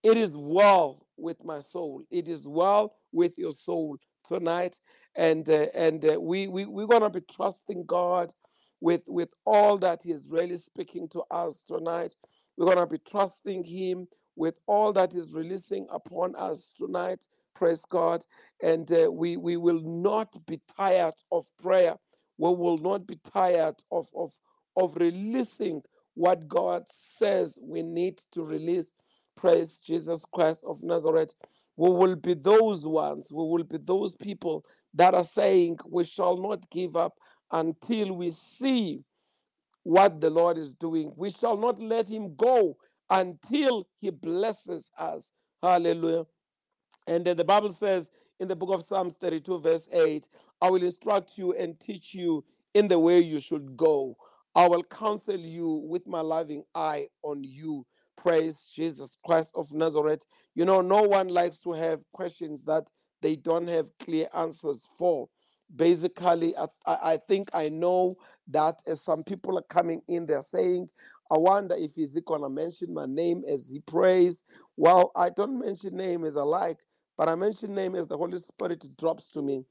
It 0.02 0.16
is 0.16 0.35
well 0.37 1.07
with 1.16 1.45
my 1.45 1.61
soul. 1.61 2.02
It 2.11 2.28
is 2.28 2.49
well 2.49 2.97
with 3.12 3.33
your 3.37 3.52
soul 3.52 3.99
tonight. 4.25 4.78
And 5.16 5.49
uh, 5.49 5.66
and 5.75 6.04
uh, 6.04 6.21
we, 6.21 6.47
we, 6.47 6.64
we're 6.66 6.87
going 6.87 7.02
to 7.02 7.11
be 7.11 7.21
trusting 7.30 7.85
God 7.87 8.33
with, 8.80 9.02
with 9.09 9.30
all 9.45 9.76
that 9.78 10.02
He 10.04 10.12
is 10.12 10.26
really 10.30 10.57
speaking 10.57 11.09
to 11.11 11.23
us 11.30 11.62
tonight. 11.62 12.14
We're 12.57 12.66
going 12.66 12.78
to 12.78 12.87
be 12.87 12.99
trusting 12.99 13.64
Him 13.64 14.09
with 14.37 14.55
all 14.67 14.93
that 14.93 15.15
is 15.15 15.33
releasing 15.35 15.87
upon 15.91 16.35
us 16.37 16.73
tonight. 16.77 17.27
Praise 17.55 17.85
God. 17.85 18.25
And 18.63 18.91
uh, 18.93 19.11
we, 19.11 19.37
we 19.37 19.57
will 19.57 19.81
not 19.81 20.35
be 20.47 20.61
tired 20.77 21.15
of 21.31 21.47
prayer. 21.63 21.97
We 22.39 22.51
will 22.55 22.79
not 22.79 23.07
be 23.07 23.19
tired 23.33 23.77
of, 23.91 24.09
of, 24.15 24.33
of 24.77 24.97
releasing 24.97 25.83
what 26.15 26.49
God 26.49 26.85
says 26.89 27.59
we 27.63 27.83
need 27.83 28.21
to 28.33 28.43
release. 28.43 28.93
Praise 29.37 29.79
Jesus 29.79 30.25
Christ 30.25 30.65
of 30.67 30.83
Nazareth. 30.83 31.35
We 31.77 31.91
will 31.91 32.17
be 32.17 32.35
those 32.35 32.87
ones, 32.87 33.33
we 33.33 33.43
will 33.43 33.65
be 33.65 33.79
those 33.79 34.15
people 34.17 34.65
that 34.95 35.15
are 35.15 35.25
saying, 35.25 35.79
We 35.87 36.05
shall 36.05 36.37
not 36.37 36.69
give 36.71 36.97
up 36.97 37.15
until 37.51 38.13
we 38.13 38.31
see 38.31 39.03
what 39.83 40.21
the 40.21 40.31
Lord 40.31 40.59
is 40.59 40.75
doing. 40.75 41.13
We 41.17 41.31
shall 41.31 41.57
not 41.57 41.79
let 41.79 42.09
him 42.11 42.35
go 42.37 42.77
until 43.11 43.87
he 44.00 44.11
blesses 44.11 44.93
us. 44.99 45.33
Hallelujah. 45.62 46.25
And 47.07 47.25
then 47.25 47.37
the 47.37 47.45
Bible 47.45 47.73
says 47.73 48.11
in 48.38 48.49
the 48.49 48.57
book 48.57 48.73
of 48.73 48.85
Psalms 48.85 49.14
32, 49.21 49.61
verse 49.61 49.88
8, 49.93 50.29
I 50.62 50.71
will 50.71 50.83
instruct 50.83 51.37
you 51.37 51.52
and 51.55 51.79
teach 51.79 52.14
you 52.14 52.45
in 52.75 52.88
the 52.88 52.99
way 52.99 53.21
you 53.21 53.40
should 53.40 53.76
go. 53.76 54.17
I 54.55 54.69
will 54.69 54.85
counsel 54.85 55.38
you 55.38 55.83
with 55.87 56.07
my 56.07 56.21
loving 56.21 56.64
eye 56.75 57.09
on 57.23 57.45
you. 57.45 57.87
Praise 58.17 58.71
Jesus 58.75 59.17
Christ 59.25 59.52
of 59.57 59.73
Nazareth. 59.73 60.26
You 60.55 60.64
know, 60.64 60.81
no 60.81 61.02
one 61.02 61.29
likes 61.29 61.59
to 61.61 61.73
have 61.73 62.00
questions 62.12 62.64
that 62.64 62.90
they 63.23 63.37
don't 63.37 63.69
have 63.69 63.87
clear 63.99 64.29
answers 64.35 64.88
for. 64.99 65.29
Basically, 65.75 66.55
I, 66.57 66.67
I 66.87 67.19
think 67.29 67.50
I 67.55 67.69
know 67.69 68.17
that 68.49 68.81
as 68.87 69.00
some 69.00 69.23
people 69.23 69.57
are 69.59 69.64
coming 69.71 70.02
in, 70.09 70.26
they're 70.26 70.43
saying, 70.43 70.88
I 71.31 71.39
wonder 71.39 71.77
if 71.77 71.95
he's 71.97 72.15
to 72.43 72.51
mention 72.51 72.95
my 72.95 73.07
name 73.07 73.45
as 73.49 73.71
he 73.71 73.81
prays. 73.81 74.45
Well, 74.77 75.13
I 75.17 75.31
don't 75.31 75.61
mention 75.61 75.97
name 75.97 76.25
as 76.25 76.37
I 76.39 76.43
like, 76.43 76.79
but 77.19 77.29
I 77.29 77.37
mention 77.37 77.75
name 77.75 77.97
as 77.97 78.09
the 78.09 78.19
Holy 78.19 78.39
Spirit 78.39 78.87
drops 78.99 79.31
to 79.33 79.43
me. 79.43 79.65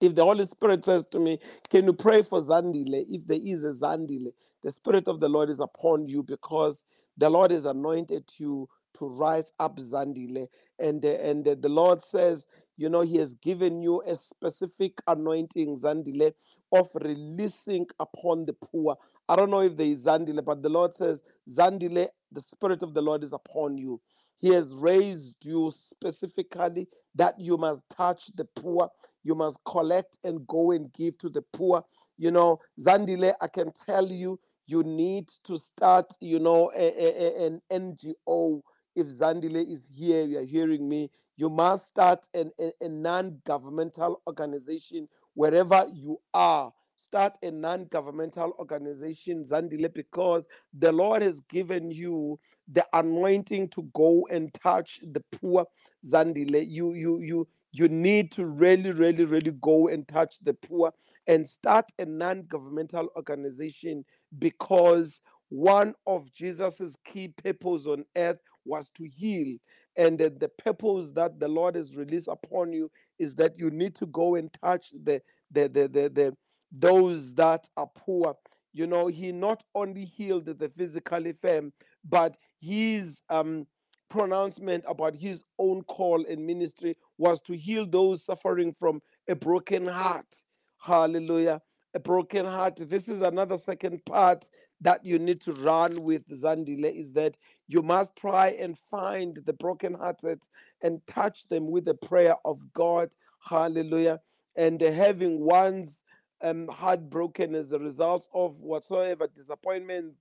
If 0.00 0.14
the 0.14 0.24
Holy 0.24 0.46
Spirit 0.46 0.86
says 0.86 1.06
to 1.08 1.20
me, 1.20 1.40
Can 1.70 1.86
you 1.86 1.94
pray 1.94 2.22
for 2.22 2.40
Zandile? 2.40 3.04
If 3.10 3.26
there 3.26 3.40
is 3.42 3.64
a 3.64 3.70
Zandile, 3.70 4.32
the 4.62 4.72
Spirit 4.72 5.08
of 5.08 5.20
the 5.20 5.30
Lord 5.30 5.50
is 5.50 5.60
upon 5.60 6.08
you 6.08 6.22
because 6.24 6.84
the 7.18 7.30
Lord 7.30 7.52
has 7.52 7.66
anointed 7.66 8.30
you 8.38 8.68
to 8.98 9.08
rise 9.08 9.52
up 9.60 9.78
Zandile. 9.78 10.48
And, 10.78 11.04
uh, 11.04 11.10
and 11.10 11.48
uh, 11.48 11.56
the 11.60 11.70
Lord 11.70 12.04
says, 12.04 12.48
you 12.78 12.90
know, 12.90 13.02
He 13.02 13.18
has 13.18 13.34
given 13.36 13.82
you 13.82 14.02
a 14.06 14.16
specific 14.16 15.00
anointing, 15.08 15.78
Zandile, 15.78 16.34
of 16.74 16.90
releasing 16.94 17.86
upon 18.00 18.46
the 18.46 18.52
poor. 18.52 18.96
I 19.28 19.36
don't 19.36 19.50
know 19.50 19.60
if 19.60 19.76
there 19.76 19.86
is 19.86 20.06
Zandile, 20.06 20.44
but 20.44 20.62
the 20.62 20.68
Lord 20.68 20.94
says, 20.94 21.24
Zandile, 21.48 22.08
the 22.32 22.40
Spirit 22.40 22.82
of 22.82 22.94
the 22.94 23.02
Lord 23.02 23.22
is 23.22 23.32
upon 23.32 23.78
you. 23.78 24.00
He 24.40 24.48
has 24.50 24.74
raised 24.74 25.46
you 25.46 25.70
specifically 25.74 26.88
that 27.14 27.38
you 27.40 27.56
must 27.56 27.84
touch 27.88 28.26
the 28.34 28.44
poor, 28.44 28.90
you 29.22 29.34
must 29.34 29.60
collect 29.64 30.18
and 30.24 30.46
go 30.46 30.72
and 30.72 30.92
give 30.92 31.16
to 31.18 31.30
the 31.30 31.42
poor. 31.52 31.84
You 32.18 32.30
know, 32.32 32.60
Zandile, 32.78 33.34
I 33.40 33.46
can 33.48 33.72
tell 33.72 34.06
you, 34.08 34.40
you 34.66 34.82
need 34.82 35.28
to 35.44 35.56
start, 35.58 36.12
you 36.20 36.38
know, 36.40 36.70
a, 36.76 36.86
a, 36.86 37.46
an 37.46 37.62
NGO. 37.72 38.60
If 38.96 39.06
Zandile 39.08 39.70
is 39.70 39.90
here, 39.94 40.24
you 40.24 40.38
are 40.38 40.44
hearing 40.44 40.88
me. 40.88 41.10
You 41.36 41.50
must 41.50 41.86
start 41.88 42.26
an, 42.34 42.52
a, 42.60 42.72
a 42.80 42.88
non 42.88 43.40
governmental 43.44 44.20
organization 44.26 45.08
wherever 45.34 45.86
you 45.92 46.18
are. 46.32 46.72
Start 46.96 47.36
a 47.42 47.50
non 47.50 47.84
governmental 47.90 48.54
organization, 48.58 49.42
Zandile, 49.42 49.92
because 49.92 50.46
the 50.72 50.90
Lord 50.90 51.22
has 51.22 51.40
given 51.42 51.90
you 51.90 52.38
the 52.72 52.86
anointing 52.94 53.68
to 53.70 53.82
go 53.94 54.26
and 54.30 54.52
touch 54.54 55.00
the 55.12 55.20
poor, 55.32 55.66
Zandile. 56.06 56.64
You, 56.66 56.94
you, 56.94 57.20
you, 57.20 57.48
you 57.72 57.88
need 57.88 58.32
to 58.32 58.46
really, 58.46 58.90
really, 58.92 59.24
really 59.24 59.50
go 59.60 59.88
and 59.88 60.08
touch 60.08 60.40
the 60.40 60.54
poor 60.54 60.92
and 61.26 61.46
start 61.46 61.90
a 61.98 62.06
non 62.06 62.44
governmental 62.44 63.08
organization 63.16 64.04
because 64.38 65.20
one 65.50 65.94
of 66.06 66.32
Jesus's 66.32 66.96
key 67.04 67.28
purpose 67.28 67.86
on 67.86 68.04
earth 68.16 68.38
was 68.64 68.90
to 68.90 69.04
heal. 69.04 69.58
And 69.96 70.18
the 70.18 70.50
purpose 70.58 71.12
that 71.12 71.38
the 71.38 71.48
Lord 71.48 71.76
has 71.76 71.96
released 71.96 72.28
upon 72.28 72.72
you 72.72 72.90
is 73.18 73.34
that 73.36 73.58
you 73.58 73.70
need 73.70 73.94
to 73.96 74.06
go 74.06 74.34
and 74.34 74.52
touch 74.62 74.90
the 75.02 75.22
the 75.50 75.68
the 75.68 75.88
the, 75.88 76.08
the 76.08 76.36
those 76.72 77.34
that 77.34 77.66
are 77.76 77.90
poor. 77.96 78.36
You 78.72 78.86
know, 78.86 79.06
he 79.06 79.30
not 79.30 79.62
only 79.74 80.04
healed 80.04 80.46
the 80.46 80.68
physically 80.68 81.32
firm, 81.32 81.72
but 82.04 82.36
his 82.60 83.22
um 83.28 83.66
pronouncement 84.10 84.84
about 84.86 85.16
his 85.16 85.42
own 85.58 85.82
call 85.82 86.24
and 86.28 86.46
ministry 86.46 86.94
was 87.18 87.42
to 87.42 87.56
heal 87.56 87.86
those 87.86 88.24
suffering 88.24 88.72
from 88.72 89.00
a 89.28 89.34
broken 89.34 89.86
heart. 89.86 90.42
Hallelujah. 90.80 91.60
A 91.94 92.00
broken 92.00 92.44
heart. 92.44 92.76
This 92.76 93.08
is 93.08 93.22
another 93.22 93.56
second 93.56 94.04
part 94.04 94.48
that 94.80 95.04
you 95.04 95.18
need 95.18 95.40
to 95.40 95.52
run 95.54 95.94
with 96.02 96.28
Zandile 96.28 96.94
is 96.94 97.12
that 97.14 97.36
you 97.68 97.82
must 97.82 98.16
try 98.16 98.50
and 98.50 98.76
find 98.78 99.38
the 99.46 99.52
brokenhearted 99.52 100.42
and 100.84 101.04
touch 101.08 101.48
them 101.48 101.70
with 101.70 101.86
the 101.86 101.94
prayer 101.94 102.36
of 102.44 102.72
God. 102.74 103.10
Hallelujah. 103.40 104.20
And 104.54 104.80
having 104.80 105.40
one's 105.40 106.04
um, 106.42 106.68
heart 106.68 107.10
broken 107.10 107.56
as 107.56 107.72
a 107.72 107.78
result 107.80 108.28
of 108.34 108.60
whatsoever 108.60 109.26
disappointment, 109.34 110.14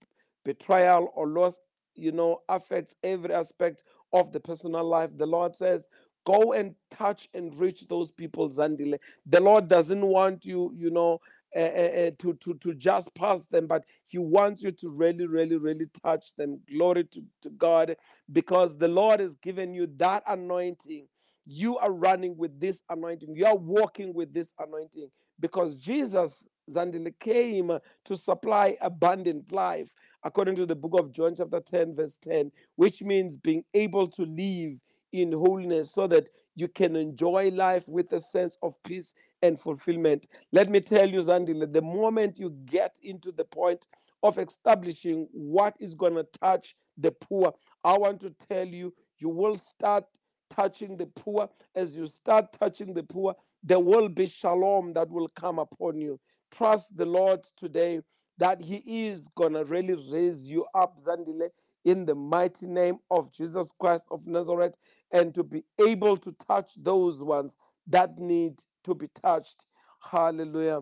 betrayal, 0.46 1.12
or 1.16 1.28
loss, 1.28 1.60
you 1.96 2.14
know, 2.14 2.42
affects 2.50 2.96
every 3.04 3.34
aspect 3.34 3.84
of 4.14 4.32
the 4.32 4.40
personal 4.40 4.84
life. 4.86 5.12
The 5.18 5.28
Lord 5.28 5.56
says, 5.56 5.90
Go 6.26 6.54
and 6.54 6.74
touch 6.90 7.28
and 7.34 7.54
reach 7.60 7.88
those 7.90 8.12
people, 8.12 8.48
Zandile. 8.50 8.98
The 9.26 9.42
Lord 9.42 9.68
doesn't 9.68 10.06
want 10.06 10.46
you, 10.46 10.72
you 10.74 10.90
know, 10.90 11.20
uh, 11.56 11.60
uh, 11.60 12.12
to, 12.20 12.34
to, 12.42 12.54
to 12.56 12.74
just 12.74 13.14
pass 13.16 13.46
them, 13.46 13.68
but 13.68 13.84
He 14.06 14.18
wants 14.18 14.64
you 14.64 14.72
to 14.72 14.90
really, 14.90 15.28
really, 15.28 15.58
really 15.58 15.88
touch 16.04 16.36
them. 16.36 16.60
Glory 16.70 17.06
to, 17.06 17.24
to 17.42 17.50
God, 17.52 17.96
because 18.32 18.78
the 18.78 18.88
Lord 18.88 19.20
has 19.20 19.36
given 19.36 19.74
you 19.74 19.88
that 19.98 20.24
anointing. 20.28 21.08
You 21.46 21.78
are 21.80 21.92
running 21.92 22.38
with 22.38 22.60
this 22.60 22.84
anointing, 22.90 23.36
you 23.36 23.46
are 23.46 23.58
walking 23.58 24.14
with 24.14 24.34
this 24.34 24.54
anointing 24.60 25.10
because 25.40 25.78
Jesus, 25.78 26.48
Zandile, 26.70 27.14
came 27.20 27.78
to 28.06 28.16
supply 28.16 28.78
abundant 28.82 29.52
life, 29.52 29.94
according 30.24 30.56
to 30.56 30.66
the 30.66 30.76
book 30.76 30.94
of 30.98 31.12
John, 31.12 31.36
chapter 31.36 31.60
10, 31.60 31.96
verse 31.96 32.18
10, 32.18 32.52
which 32.78 33.02
means 33.02 33.38
being 33.38 33.64
able 33.74 34.08
to 34.08 34.24
live 34.24 34.80
in 35.12 35.32
wholeness 35.34 35.94
so 35.94 36.08
that 36.08 36.30
you 36.56 36.68
can 36.68 36.96
enjoy 36.96 37.50
life 37.50 37.88
with 37.88 38.12
a 38.14 38.20
sense 38.20 38.58
of 38.62 38.76
peace 38.84 39.14
and 39.44 39.60
fulfillment. 39.60 40.28
Let 40.52 40.70
me 40.70 40.80
tell 40.80 41.08
you, 41.08 41.20
Zandile, 41.20 41.72
the 41.72 41.82
moment 41.82 42.40
you 42.40 42.50
get 42.66 42.98
into 43.04 43.32
the 43.32 43.44
point 43.44 43.86
of 44.24 44.40
establishing 44.40 45.28
what 45.34 45.76
is 45.80 45.94
going 45.94 46.16
to 46.16 46.26
touch 46.42 46.76
the 46.98 47.12
poor, 47.12 47.54
I 47.84 47.98
want 47.98 48.22
to 48.22 48.34
tell 48.50 48.66
you, 48.66 48.94
you 49.20 49.30
will 49.30 49.58
start 49.58 50.06
touching 50.50 50.98
the 50.98 51.08
poor. 51.08 51.50
As 51.76 51.96
you 51.96 52.08
start 52.08 52.54
touching 52.58 52.94
the 52.94 53.04
poor, 53.04 53.36
there 53.62 53.80
will 53.80 54.08
be 54.10 54.28
shalom 54.28 54.94
that 54.94 55.10
will 55.10 55.28
come 55.28 55.60
upon 55.60 55.98
you. 55.98 56.20
Trust 56.50 56.96
the 56.96 57.06
Lord 57.06 57.42
today 57.58 58.00
that 58.38 58.62
He 58.62 59.08
is 59.08 59.28
going 59.36 59.54
to 59.54 59.66
really 59.66 59.96
raise 60.10 60.50
you 60.50 60.66
up, 60.74 61.00
Zandile, 61.02 61.50
in 61.84 62.06
the 62.06 62.16
mighty 62.16 62.68
name 62.68 63.00
of 63.12 63.34
Jesus 63.34 63.72
Christ 63.78 64.08
of 64.10 64.26
Nazareth, 64.26 64.78
and 65.12 65.34
to 65.36 65.44
be 65.44 65.66
able 65.86 66.16
to 66.18 66.34
touch 66.48 66.76
those 66.78 67.22
ones 67.22 67.58
that 67.88 68.18
need 68.20 68.60
to 68.86 68.96
be 68.96 69.08
touched. 69.22 69.66
Hallelujah. 70.12 70.82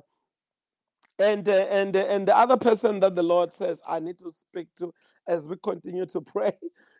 And 1.19 1.47
uh, 1.47 1.67
and 1.69 1.95
uh, 1.95 2.05
and 2.09 2.27
the 2.27 2.35
other 2.35 2.57
person 2.57 2.99
that 3.01 3.15
the 3.15 3.23
Lord 3.23 3.53
says 3.53 3.81
I 3.87 3.99
need 3.99 4.17
to 4.19 4.31
speak 4.31 4.67
to 4.79 4.93
as 5.27 5.47
we 5.47 5.55
continue 5.63 6.05
to 6.07 6.21
pray 6.21 6.53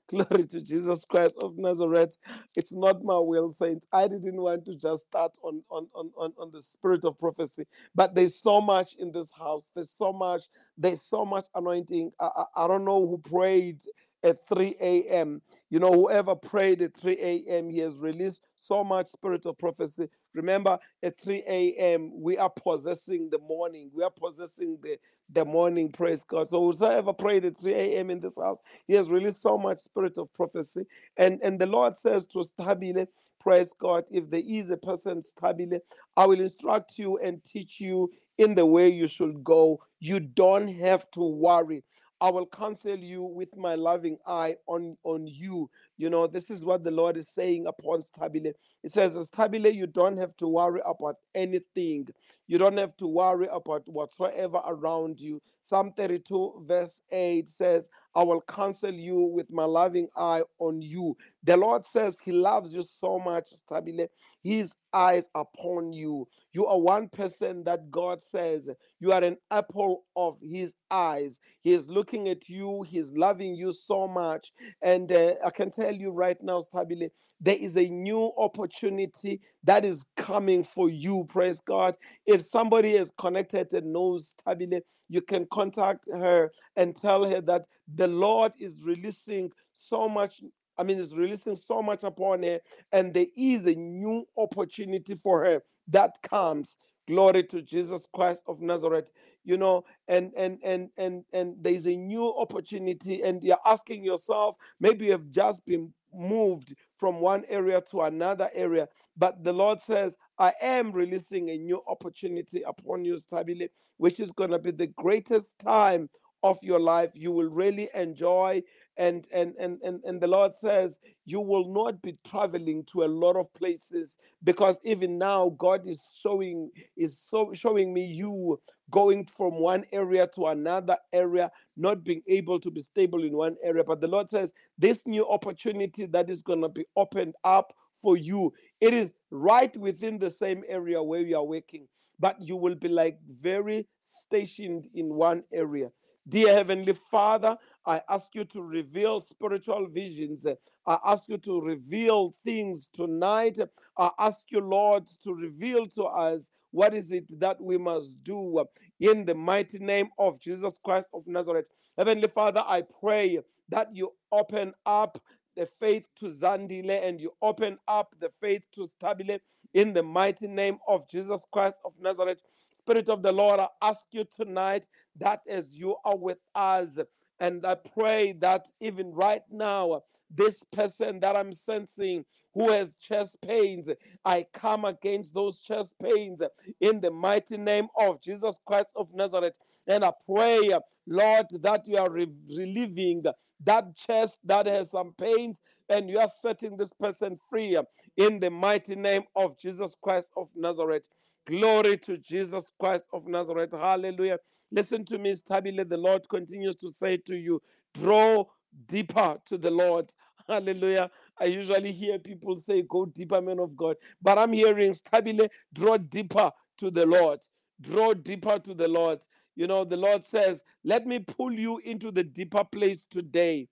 Glory 0.09 0.45
to 0.47 0.61
Jesus 0.61 1.05
Christ 1.05 1.37
of 1.41 1.57
Nazareth. 1.57 2.17
It's 2.55 2.73
not 2.73 3.03
my 3.03 3.17
will, 3.17 3.49
saints. 3.51 3.87
I 3.93 4.07
didn't 4.07 4.41
want 4.41 4.65
to 4.65 4.75
just 4.75 5.07
start 5.07 5.31
on, 5.41 5.63
on, 5.71 5.87
on, 5.95 6.11
on, 6.17 6.33
on 6.37 6.51
the 6.51 6.61
spirit 6.61 7.05
of 7.05 7.17
prophecy, 7.17 7.65
but 7.95 8.13
there's 8.13 8.35
so 8.35 8.61
much 8.61 8.95
in 8.99 9.11
this 9.11 9.31
house. 9.31 9.71
There's 9.73 9.91
so 9.91 10.13
much, 10.13 10.43
there's 10.77 11.01
so 11.01 11.25
much 11.25 11.45
anointing. 11.55 12.11
I, 12.19 12.29
I, 12.35 12.65
I 12.65 12.67
don't 12.67 12.85
know 12.85 13.07
who 13.07 13.17
prayed 13.19 13.81
at 14.23 14.47
3 14.49 14.75
a.m. 14.81 15.41
You 15.71 15.79
know, 15.79 15.93
whoever 15.93 16.35
prayed 16.35 16.83
at 16.83 16.97
3 16.97 17.17
a.m., 17.19 17.69
he 17.69 17.79
has 17.79 17.95
released 17.97 18.45
so 18.57 18.83
much 18.83 19.07
spirit 19.07 19.47
of 19.47 19.57
prophecy. 19.57 20.09
Remember, 20.35 20.77
at 21.01 21.19
3 21.19 21.43
a.m., 21.47 22.11
we 22.13 22.37
are 22.37 22.51
possessing 22.51 23.29
the 23.31 23.39
morning. 23.39 23.89
We 23.95 24.03
are 24.03 24.11
possessing 24.11 24.79
the, 24.83 24.99
the 25.31 25.45
morning, 25.45 25.91
praise 25.91 26.25
God. 26.25 26.49
So 26.49 26.71
whoever 26.71 27.13
prayed 27.13 27.45
at 27.45 27.57
3 27.57 27.73
a.m. 27.73 28.11
in 28.11 28.19
this 28.19 28.37
house, 28.37 28.61
he 28.87 28.95
has 28.95 29.09
released 29.09 29.41
so 29.41 29.57
much 29.57 29.79
spirit 29.79 30.17
of 30.19 30.33
prophecy. 30.33 30.85
And, 31.17 31.39
and 31.43 31.59
the 31.59 31.67
Lord 31.67 31.97
says 31.97 32.27
to 32.29 32.39
Stabile, 32.39 33.07
praise 33.39 33.73
God, 33.73 34.05
if 34.11 34.29
there 34.29 34.43
is 34.45 34.71
a 34.71 34.77
person 34.77 35.21
Stabile, 35.21 35.79
I 36.17 36.27
will 36.27 36.41
instruct 36.41 36.99
you 36.99 37.17
and 37.19 37.43
teach 37.43 37.81
you 37.81 38.11
in 38.37 38.55
the 38.55 38.65
way 38.65 38.89
you 38.89 39.07
should 39.07 39.43
go. 39.43 39.81
You 40.01 40.19
don't 40.19 40.67
have 40.67 41.09
to 41.11 41.21
worry. 41.21 41.83
I 42.21 42.29
will 42.29 42.45
counsel 42.45 42.95
you 42.97 43.23
with 43.23 43.57
my 43.57 43.73
loving 43.73 44.17
eye 44.27 44.55
on, 44.67 44.95
on 45.03 45.25
you. 45.25 45.71
You 45.97 46.11
know, 46.11 46.27
this 46.27 46.51
is 46.51 46.63
what 46.63 46.83
the 46.83 46.91
Lord 46.91 47.17
is 47.17 47.27
saying 47.27 47.65
upon 47.65 48.01
Stabile. 48.01 48.53
He 48.83 48.87
says, 48.87 49.17
Stabile, 49.17 49.73
you 49.73 49.87
don't 49.87 50.17
have 50.17 50.37
to 50.37 50.47
worry 50.47 50.81
about 50.85 51.15
anything. 51.33 52.07
You 52.51 52.57
don't 52.57 52.75
have 52.79 52.97
to 52.97 53.07
worry 53.07 53.47
about 53.49 53.87
whatsoever 53.87 54.59
around 54.67 55.21
you. 55.21 55.41
Psalm 55.61 55.93
32, 55.95 56.65
verse 56.67 57.01
8 57.09 57.47
says, 57.47 57.89
I 58.13 58.23
will 58.23 58.41
counsel 58.41 58.91
you 58.93 59.15
with 59.21 59.49
my 59.49 59.63
loving 59.63 60.09
eye 60.17 60.41
on 60.59 60.81
you. 60.81 61.15
The 61.45 61.55
Lord 61.55 61.85
says 61.85 62.19
He 62.19 62.33
loves 62.33 62.75
you 62.75 62.81
so 62.81 63.19
much, 63.19 63.51
Stabile. 63.51 64.09
His 64.43 64.75
eyes 64.91 65.29
upon 65.33 65.93
you. 65.93 66.27
You 66.51 66.65
are 66.65 66.77
one 66.77 67.07
person 67.07 67.63
that 67.63 67.89
God 67.89 68.21
says 68.21 68.69
you 68.99 69.13
are 69.13 69.23
an 69.23 69.37
apple 69.49 70.03
of 70.15 70.37
His 70.41 70.75
eyes. 70.89 71.39
He 71.61 71.71
is 71.71 71.89
looking 71.89 72.27
at 72.27 72.49
you, 72.49 72.83
He's 72.83 73.13
loving 73.13 73.55
you 73.55 73.71
so 73.71 74.07
much. 74.09 74.51
And 74.81 75.09
uh, 75.11 75.35
I 75.45 75.51
can 75.51 75.71
tell 75.71 75.93
you 75.93 76.11
right 76.11 76.37
now, 76.41 76.59
Stabile, 76.59 77.09
there 77.39 77.55
is 77.55 77.77
a 77.77 77.87
new 77.87 78.31
opportunity 78.37 79.41
that 79.63 79.85
is 79.85 80.05
coming 80.17 80.63
for 80.63 80.89
you. 80.89 81.25
Praise 81.29 81.61
God. 81.61 81.95
If 82.25 82.40
somebody 82.41 82.93
is 82.93 83.11
connected 83.17 83.73
and 83.73 83.93
knows 83.93 84.35
Stabile, 84.35 84.81
you 85.09 85.21
can 85.21 85.45
contact 85.51 86.07
her 86.11 86.51
and 86.75 86.95
tell 86.95 87.29
her 87.29 87.41
that 87.41 87.67
the 87.93 88.07
Lord 88.07 88.53
is 88.59 88.83
releasing 88.85 89.51
so 89.73 90.07
much. 90.07 90.41
I 90.77 90.83
mean, 90.83 90.97
is 90.97 91.15
releasing 91.15 91.55
so 91.55 91.83
much 91.83 92.03
upon 92.03 92.43
her, 92.43 92.59
and 92.91 93.13
there 93.13 93.27
is 93.35 93.67
a 93.67 93.75
new 93.75 94.25
opportunity 94.37 95.15
for 95.15 95.43
her 95.45 95.61
that 95.89 96.15
comes. 96.23 96.77
Glory 97.07 97.43
to 97.43 97.61
Jesus 97.61 98.07
Christ 98.13 98.45
of 98.47 98.61
Nazareth. 98.61 99.11
You 99.43 99.57
know, 99.57 99.83
and 100.07 100.31
and 100.37 100.59
and 100.63 100.89
and 100.97 101.25
and 101.33 101.55
there's 101.59 101.87
a 101.87 101.95
new 101.95 102.33
opportunity, 102.35 103.21
and 103.21 103.43
you're 103.43 103.57
asking 103.65 104.05
yourself, 104.05 104.55
maybe 104.79 105.05
you 105.05 105.11
have 105.11 105.29
just 105.29 105.65
been 105.65 105.93
moved 106.13 106.75
from 106.97 107.19
one 107.19 107.43
area 107.49 107.81
to 107.91 108.01
another 108.01 108.49
area. 108.53 108.87
But 109.17 109.43
the 109.43 109.53
Lord 109.53 109.81
says, 109.81 110.17
I 110.37 110.53
am 110.61 110.91
releasing 110.91 111.49
a 111.49 111.57
new 111.57 111.81
opportunity 111.87 112.63
upon 112.63 113.05
you, 113.05 113.15
Stabile, 113.15 113.69
which 113.97 114.19
is 114.19 114.31
going 114.31 114.51
to 114.51 114.59
be 114.59 114.71
the 114.71 114.87
greatest 114.87 115.59
time 115.59 116.09
of 116.43 116.57
your 116.61 116.79
life. 116.79 117.11
You 117.13 117.31
will 117.31 117.49
really 117.49 117.89
enjoy. 117.93 118.63
And, 119.01 119.27
and 119.31 119.55
and 119.59 119.79
and 119.83 119.99
and 120.05 120.21
the 120.21 120.27
Lord 120.27 120.53
says 120.53 120.99
you 121.25 121.39
will 121.39 121.73
not 121.73 122.03
be 122.03 122.19
traveling 122.23 122.83
to 122.91 123.03
a 123.03 123.09
lot 123.23 123.35
of 123.35 123.51
places 123.55 124.19
because 124.43 124.79
even 124.83 125.17
now 125.17 125.55
God 125.57 125.87
is 125.87 126.19
showing 126.21 126.69
is 126.95 127.19
so 127.19 127.51
showing 127.55 127.93
me 127.95 128.05
you 128.05 128.59
going 128.91 129.25
from 129.25 129.59
one 129.59 129.85
area 129.91 130.27
to 130.35 130.47
another 130.47 130.97
area, 131.13 131.49
not 131.75 132.03
being 132.03 132.21
able 132.27 132.59
to 132.59 132.69
be 132.69 132.81
stable 132.81 133.23
in 133.23 133.33
one 133.35 133.55
area. 133.63 133.83
But 133.83 134.01
the 134.01 134.07
Lord 134.07 134.29
says 134.29 134.53
this 134.77 135.07
new 135.07 135.27
opportunity 135.27 136.05
that 136.05 136.29
is 136.29 136.43
going 136.43 136.61
to 136.61 136.69
be 136.69 136.85
opened 136.95 137.33
up 137.43 137.73
for 138.01 138.17
you, 138.17 138.53
it 138.79 138.93
is 138.93 139.15
right 139.29 139.75
within 139.77 140.19
the 140.19 140.29
same 140.29 140.63
area 140.67 141.01
where 141.01 141.21
you 141.21 141.37
are 141.37 141.45
working, 141.45 141.87
but 142.19 142.41
you 142.41 142.55
will 142.55 142.75
be 142.75 142.87
like 142.87 143.17
very 143.39 143.87
stationed 144.01 144.87
in 144.93 145.13
one 145.13 145.43
area. 145.53 145.89
Dear 146.27 146.53
Heavenly 146.53 146.93
Father, 146.93 147.57
I 147.85 148.01
ask 148.09 148.35
you 148.35 148.45
to 148.45 148.61
reveal 148.61 149.21
spiritual 149.21 149.87
visions. 149.87 150.45
I 150.85 150.97
ask 151.05 151.29
you 151.29 151.37
to 151.39 151.61
reveal 151.61 152.35
things 152.43 152.87
tonight. 152.87 153.57
I 153.97 154.11
ask 154.19 154.45
you, 154.51 154.59
Lord, 154.59 155.07
to 155.23 155.33
reveal 155.33 155.87
to 155.87 156.03
us 156.03 156.51
what 156.71 156.93
is 156.93 157.11
it 157.11 157.39
that 157.39 157.59
we 157.59 157.77
must 157.77 158.23
do 158.23 158.63
in 158.99 159.25
the 159.25 159.35
mighty 159.35 159.79
name 159.79 160.09
of 160.17 160.39
Jesus 160.39 160.79
Christ 160.83 161.09
of 161.13 161.27
Nazareth. 161.27 161.65
Heavenly 161.97 162.27
Father, 162.27 162.63
I 162.65 162.83
pray 163.01 163.39
that 163.69 163.93
you 163.93 164.11
open 164.31 164.73
up 164.85 165.21
the 165.57 165.67
faith 165.79 166.05
to 166.17 166.27
Zandile 166.27 167.05
and 167.05 167.19
you 167.19 167.33
open 167.41 167.77
up 167.87 168.15
the 168.19 168.29
faith 168.39 168.63
to 168.73 168.81
Stabile 168.81 169.39
in 169.73 169.91
the 169.93 170.03
mighty 170.03 170.47
name 170.47 170.77
of 170.87 171.09
Jesus 171.09 171.45
Christ 171.51 171.81
of 171.83 171.93
Nazareth. 171.99 172.39
Spirit 172.73 173.09
of 173.09 173.21
the 173.21 173.31
Lord, 173.31 173.59
I 173.59 173.67
ask 173.81 174.07
you 174.11 174.23
tonight 174.23 174.87
that 175.17 175.41
as 175.49 175.77
you 175.77 175.97
are 176.05 176.15
with 176.15 176.37
us, 176.55 176.99
and 177.41 177.65
I 177.65 177.75
pray 177.75 178.33
that 178.33 178.71
even 178.79 179.11
right 179.11 179.41
now, 179.51 180.03
this 180.29 180.63
person 180.71 181.19
that 181.21 181.35
I'm 181.35 181.51
sensing 181.51 182.23
who 182.53 182.69
has 182.71 182.95
chest 182.95 183.37
pains, 183.41 183.89
I 184.23 184.45
come 184.53 184.85
against 184.85 185.33
those 185.33 185.61
chest 185.61 185.95
pains 186.01 186.43
in 186.79 187.01
the 187.01 187.09
mighty 187.09 187.57
name 187.57 187.87
of 187.99 188.21
Jesus 188.21 188.59
Christ 188.65 188.93
of 188.95 189.07
Nazareth. 189.13 189.55
And 189.87 190.05
I 190.05 190.11
pray, 190.29 190.71
Lord, 191.07 191.47
that 191.61 191.87
you 191.87 191.97
are 191.97 192.11
re- 192.11 192.27
relieving 192.55 193.23
that 193.63 193.95
chest 193.95 194.37
that 194.45 194.67
has 194.67 194.91
some 194.91 195.13
pains 195.19 195.61
and 195.89 196.09
you 196.09 196.19
are 196.19 196.27
setting 196.27 196.77
this 196.77 196.93
person 196.93 197.39
free 197.49 197.77
in 198.17 198.39
the 198.39 198.51
mighty 198.51 198.95
name 198.95 199.23
of 199.35 199.57
Jesus 199.57 199.95
Christ 200.01 200.31
of 200.37 200.47
Nazareth. 200.55 201.07
Glory 201.47 201.97
to 201.97 202.17
Jesus 202.19 202.71
Christ 202.79 203.09
of 203.13 203.27
Nazareth. 203.27 203.71
Hallelujah. 203.71 204.37
Listen 204.71 205.05
to 205.05 205.19
me, 205.19 205.33
Stabile. 205.33 205.87
The 205.89 205.97
Lord 205.97 206.29
continues 206.29 206.77
to 206.77 206.91
say 206.91 207.17
to 207.27 207.35
you, 207.37 207.61
draw 207.95 208.45
deeper 208.87 209.37
to 209.47 209.57
the 209.57 209.71
Lord. 209.71 210.11
Hallelujah. 210.49 211.11
I 211.39 211.45
usually 211.45 211.93
hear 211.93 212.19
people 212.19 212.57
say, 212.57 212.83
go 212.83 213.07
deeper, 213.07 213.41
man 213.41 213.59
of 213.59 213.75
God. 213.77 213.97
But 214.21 214.37
I'm 214.39 214.53
hearing, 214.53 214.93
Stabile, 214.93 215.49
draw 215.73 215.97
deeper 215.97 216.51
to 216.79 216.91
the 216.91 217.05
Lord. 217.07 217.39
Draw 217.81 218.15
deeper 218.15 218.59
to 218.59 218.75
the 218.75 218.87
Lord. 218.89 219.19
You 219.55 219.67
know, 219.67 219.85
the 219.85 219.97
Lord 219.97 220.25
says, 220.25 220.63
let 220.85 221.07
me 221.07 221.19
pull 221.19 221.53
you 221.53 221.79
into 221.85 222.11
the 222.11 222.23
deeper 222.23 222.63
place 222.63 223.05
today. 223.09 223.67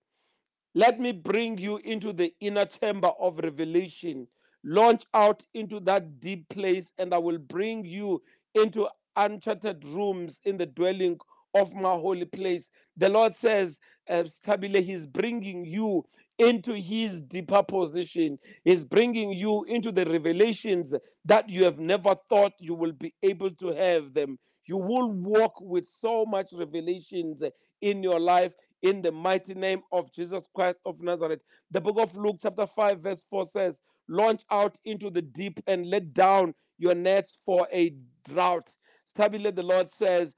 Let 0.75 0.99
me 0.99 1.11
bring 1.11 1.57
you 1.57 1.77
into 1.77 2.13
the 2.13 2.33
inner 2.39 2.65
chamber 2.65 3.11
of 3.19 3.39
revelation. 3.39 4.27
Launch 4.63 5.05
out 5.13 5.43
into 5.53 5.79
that 5.81 6.19
deep 6.21 6.47
place, 6.49 6.93
and 6.97 7.13
I 7.13 7.17
will 7.17 7.37
bring 7.39 7.85
you 7.85 8.21
into 8.55 8.87
uncharted 9.19 9.83
rooms 9.85 10.41
in 10.45 10.57
the 10.57 10.65
dwelling 10.65 11.17
of 11.53 11.73
my 11.73 11.91
holy 11.91 12.25
place. 12.25 12.71
The 12.97 13.09
Lord 13.09 13.35
says, 13.35 13.79
uh, 14.09 14.23
Stabile, 14.23 14.83
He's 14.83 15.05
bringing 15.05 15.65
you 15.65 16.05
into 16.37 16.73
His 16.73 17.21
deeper 17.21 17.63
position. 17.63 18.39
He's 18.63 18.85
bringing 18.85 19.33
you 19.33 19.63
into 19.65 19.91
the 19.91 20.05
revelations 20.05 20.95
that 21.25 21.49
you 21.49 21.65
have 21.65 21.79
never 21.79 22.15
thought 22.29 22.53
you 22.59 22.73
will 22.73 22.93
be 22.93 23.13
able 23.23 23.51
to 23.51 23.67
have 23.67 24.13
them. 24.13 24.39
You 24.65 24.77
will 24.77 25.11
walk 25.11 25.59
with 25.59 25.87
so 25.87 26.25
much 26.25 26.51
revelations 26.53 27.43
in 27.81 28.03
your 28.03 28.19
life 28.19 28.53
in 28.81 29.01
the 29.01 29.11
mighty 29.11 29.53
name 29.53 29.81
of 29.91 30.13
Jesus 30.13 30.47
Christ 30.53 30.81
of 30.85 31.01
Nazareth. 31.01 31.41
The 31.71 31.81
book 31.81 31.97
of 31.99 32.15
Luke, 32.15 32.37
chapter 32.41 32.67
5, 32.67 32.99
verse 32.99 33.25
4 33.29 33.45
says, 33.45 33.81
Launch 34.07 34.43
out 34.49 34.77
into 34.85 35.09
the 35.09 35.21
deep 35.21 35.59
and 35.67 35.85
let 35.85 36.13
down 36.13 36.53
your 36.77 36.95
nets 36.95 37.37
for 37.45 37.67
a 37.71 37.93
drought. 38.27 38.75
Stabile, 39.09 39.55
the 39.55 39.65
Lord 39.65 39.89
says, 39.89 40.35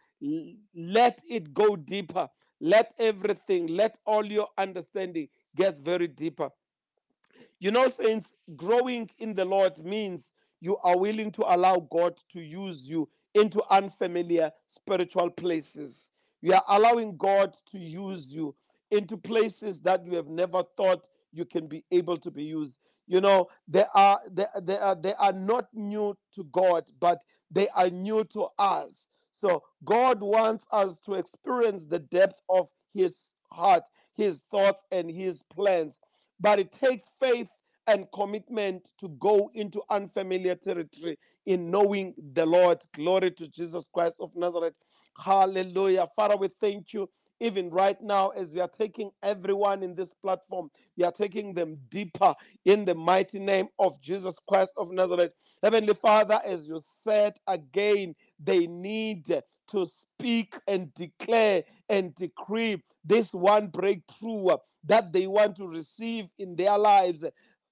Let 0.74 1.22
it 1.30 1.54
go 1.54 1.76
deeper. 1.76 2.30
Let 2.60 2.94
everything, 3.00 3.68
let 3.68 3.98
all 4.06 4.26
your 4.26 4.48
understanding 4.58 5.28
get 5.56 5.80
very 5.80 6.08
deeper. 6.08 6.50
You 7.60 7.72
know, 7.72 7.88
saints, 7.88 8.34
growing 8.56 9.10
in 9.18 9.34
the 9.34 9.46
Lord 9.46 9.84
means 9.84 10.34
you 10.60 10.78
are 10.78 10.98
willing 10.98 11.32
to 11.32 11.54
allow 11.54 11.78
God 11.92 12.18
to 12.32 12.40
use 12.40 12.90
you 12.90 13.10
into 13.34 13.64
unfamiliar 13.70 14.52
spiritual 14.68 15.32
places. 15.32 16.12
You 16.42 16.54
are 16.54 16.64
allowing 16.70 17.18
God 17.18 17.56
to 17.72 17.80
use 17.80 18.34
you 18.34 18.56
into 18.92 19.18
places 19.18 19.82
that 19.82 20.06
you 20.06 20.16
have 20.16 20.28
never 20.28 20.64
thought 20.78 21.08
you 21.32 21.46
can 21.46 21.68
be 21.68 21.84
able 21.92 22.18
to 22.18 22.30
be 22.30 22.44
used. 22.44 22.78
You 23.12 23.19
know, 23.19 23.50
they 23.67 23.84
are 23.93 24.21
they, 24.32 24.45
they 24.62 24.78
are 24.78 24.95
they 24.95 25.13
are 25.15 25.34
not 25.34 25.67
new 25.74 26.17
to 26.34 26.45
God, 26.45 26.86
but 27.02 27.19
they 27.52 27.67
are 27.76 27.89
new 27.89 28.24
to 28.34 28.47
us. 28.58 29.10
So 29.32 29.63
God 29.84 30.21
wants 30.21 30.65
us 30.71 31.02
to 31.02 31.15
experience 31.15 31.86
the 31.86 32.00
depth 32.00 32.41
of 32.50 32.69
his 32.93 33.34
heart. 33.52 33.84
His 34.15 34.45
thoughts 34.50 34.86
and 34.93 35.12
his 35.12 35.43
plans. 35.43 36.00
But 36.39 36.60
it 36.60 36.71
takes 36.71 37.10
faith 37.19 37.50
and 37.86 38.08
commitment 38.13 38.88
to 39.02 39.10
go 39.19 39.52
into 39.54 39.82
unfamiliar 39.89 40.56
territory 40.56 41.17
in 41.45 41.69
knowing 41.69 42.13
the 42.34 42.45
Lord. 42.45 42.80
Glory 42.95 43.32
to 43.32 43.47
Jesus 43.50 43.89
Christ 43.93 44.21
of 44.21 44.32
Nazareth. 44.38 44.76
Hallelujah. 45.17 46.08
Father, 46.15 46.38
we 46.38 46.47
thank 46.62 46.93
you 46.93 47.10
even 47.41 47.69
right 47.71 47.99
now 48.01 48.30
as 48.30 48.54
we 48.54 48.62
are 48.62 48.69
taking 48.69 49.12
everyone 49.23 49.82
in 49.82 49.95
this 49.95 50.13
platform, 50.13 50.69
we 50.95 51.04
are 51.04 51.12
taking 51.12 51.54
them 51.54 51.77
deeper 51.89 52.36
in 52.65 52.86
the 52.86 52.95
mighty 52.95 53.39
name 53.39 53.67
of 53.80 53.99
Jesus 53.99 54.39
Christ 54.47 54.73
of 54.77 54.91
Nazareth. 54.91 55.32
Heavenly 55.63 55.95
Father, 55.95 56.39
as 56.45 56.67
you 56.67 56.77
said 56.80 57.34
again, 57.47 58.15
they 58.39 58.67
need 58.67 59.25
to 59.25 59.86
speak 59.86 60.56
and 60.67 60.93
declare 60.93 61.63
and 61.89 62.13
decree 62.13 62.84
this 63.04 63.34
one 63.34 63.67
breakthrough 63.67 64.58
that 64.84 65.12
they 65.12 65.25
want 65.25 65.56
to 65.56 65.67
receive 65.67 66.27
in 66.38 66.56
their 66.56 66.77
lives 66.77 67.25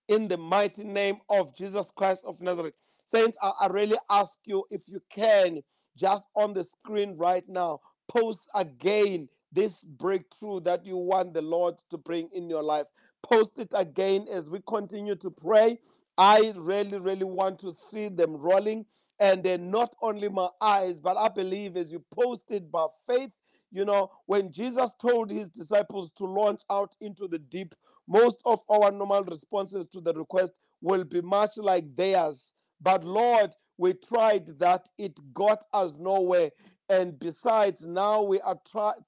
in 0.07 0.27
the 0.27 0.37
mighty 0.37 0.83
name 0.83 1.17
of 1.29 1.55
Jesus 1.55 1.91
Christ 1.95 2.23
of 2.25 2.41
Nazareth. 2.41 2.73
Saints, 3.05 3.37
I, 3.41 3.51
I 3.61 3.67
really 3.67 3.97
ask 4.09 4.39
you 4.45 4.65
if 4.71 4.81
you 4.87 5.01
can, 5.13 5.61
just 5.95 6.27
on 6.35 6.53
the 6.53 6.63
screen 6.63 7.15
right 7.17 7.43
now, 7.47 7.79
post 8.07 8.49
again 8.55 9.29
this 9.51 9.83
breakthrough 9.83 10.61
that 10.61 10.85
you 10.85 10.97
want 10.97 11.33
the 11.33 11.41
Lord 11.41 11.75
to 11.89 11.97
bring 11.97 12.29
in 12.33 12.49
your 12.49 12.63
life. 12.63 12.85
Post 13.23 13.53
it 13.57 13.69
again 13.73 14.27
as 14.31 14.49
we 14.49 14.59
continue 14.67 15.15
to 15.15 15.29
pray. 15.29 15.79
I 16.17 16.53
really, 16.55 16.99
really 16.99 17.25
want 17.25 17.59
to 17.59 17.71
see 17.71 18.09
them 18.09 18.35
rolling. 18.35 18.85
And 19.19 19.43
then 19.43 19.69
not 19.69 19.95
only 20.01 20.29
my 20.29 20.47
eyes, 20.61 21.01
but 21.01 21.17
I 21.17 21.29
believe 21.29 21.75
as 21.75 21.91
you 21.91 22.03
post 22.13 22.51
it 22.51 22.71
by 22.71 22.85
faith, 23.07 23.31
you 23.71 23.85
know, 23.85 24.11
when 24.25 24.51
Jesus 24.51 24.93
told 24.99 25.29
his 25.29 25.49
disciples 25.49 26.11
to 26.13 26.25
launch 26.25 26.61
out 26.69 26.95
into 27.01 27.27
the 27.27 27.39
deep, 27.39 27.75
most 28.07 28.41
of 28.45 28.61
our 28.69 28.91
normal 28.91 29.23
responses 29.23 29.87
to 29.89 30.01
the 30.01 30.13
request 30.13 30.53
will 30.81 31.03
be 31.03 31.21
much 31.21 31.51
like 31.57 31.95
theirs. 31.95 32.53
But 32.81 33.03
Lord, 33.03 33.51
we 33.77 33.93
tried 33.93 34.59
that, 34.59 34.87
it 34.97 35.19
got 35.33 35.63
us 35.73 35.97
nowhere. 35.99 36.51
And 36.89 37.19
besides, 37.19 37.85
now 37.85 38.23
we 38.23 38.41
are 38.41 38.59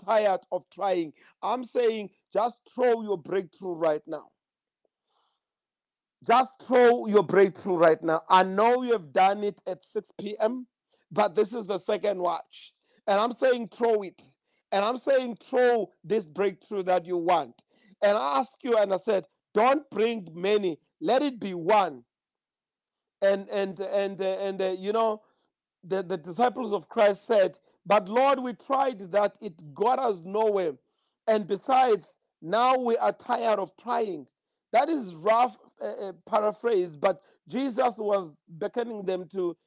tired 0.05 0.41
of 0.51 0.63
trying. 0.71 1.13
I'm 1.41 1.63
saying 1.63 2.11
just 2.31 2.61
throw 2.73 3.01
your 3.01 3.17
breakthrough 3.17 3.75
right 3.75 4.03
now. 4.07 4.27
Just 6.25 6.53
throw 6.61 7.07
your 7.07 7.23
breakthrough 7.23 7.77
right 7.77 8.01
now. 8.03 8.21
I 8.29 8.43
know 8.43 8.83
you 8.83 8.91
have 8.93 9.11
done 9.11 9.43
it 9.43 9.59
at 9.65 9.83
6 9.83 10.11
p.m., 10.19 10.67
but 11.11 11.35
this 11.35 11.53
is 11.53 11.65
the 11.65 11.79
second 11.79 12.19
watch. 12.19 12.73
And 13.07 13.19
I'm 13.19 13.31
saying 13.31 13.69
throw 13.69 14.03
it. 14.03 14.21
And 14.71 14.85
I'm 14.85 14.97
saying 14.97 15.37
throw 15.41 15.89
this 16.03 16.27
breakthrough 16.27 16.83
that 16.83 17.05
you 17.05 17.17
want. 17.17 17.63
And 18.03 18.17
I 18.17 18.39
ask 18.39 18.63
you, 18.63 18.77
and 18.77 18.93
I 18.93 18.97
said, 18.97 19.25
don't 19.53 19.89
bring 19.89 20.27
many, 20.33 20.79
let 21.01 21.23
it 21.23 21.39
be 21.39 21.53
one. 21.53 22.03
And 23.21 23.49
and 23.49 23.79
and 23.79 24.19
uh, 24.19 24.23
and 24.23 24.61
uh, 24.61 24.75
you 24.79 24.93
know, 24.93 25.21
the, 25.83 26.01
the 26.01 26.17
disciples 26.17 26.73
of 26.73 26.89
Christ 26.89 27.27
said, 27.27 27.57
But 27.85 28.09
Lord, 28.09 28.39
we 28.39 28.53
tried 28.53 28.99
that, 29.11 29.37
it 29.41 29.73
got 29.73 29.99
us 29.99 30.23
nowhere. 30.23 30.73
And 31.27 31.47
besides, 31.47 32.19
now 32.41 32.77
we 32.77 32.97
are 32.97 33.13
tired 33.13 33.59
of 33.59 33.75
trying. 33.77 34.27
That 34.73 34.89
is 34.89 35.15
rough 35.15 35.57
uh, 35.81 35.85
uh, 36.09 36.13
paraphrase, 36.29 36.97
but 36.97 37.21
Jesus 37.47 37.97
was 37.97 38.43
beckoning 38.49 39.03
them 39.05 39.27
to, 39.33 39.57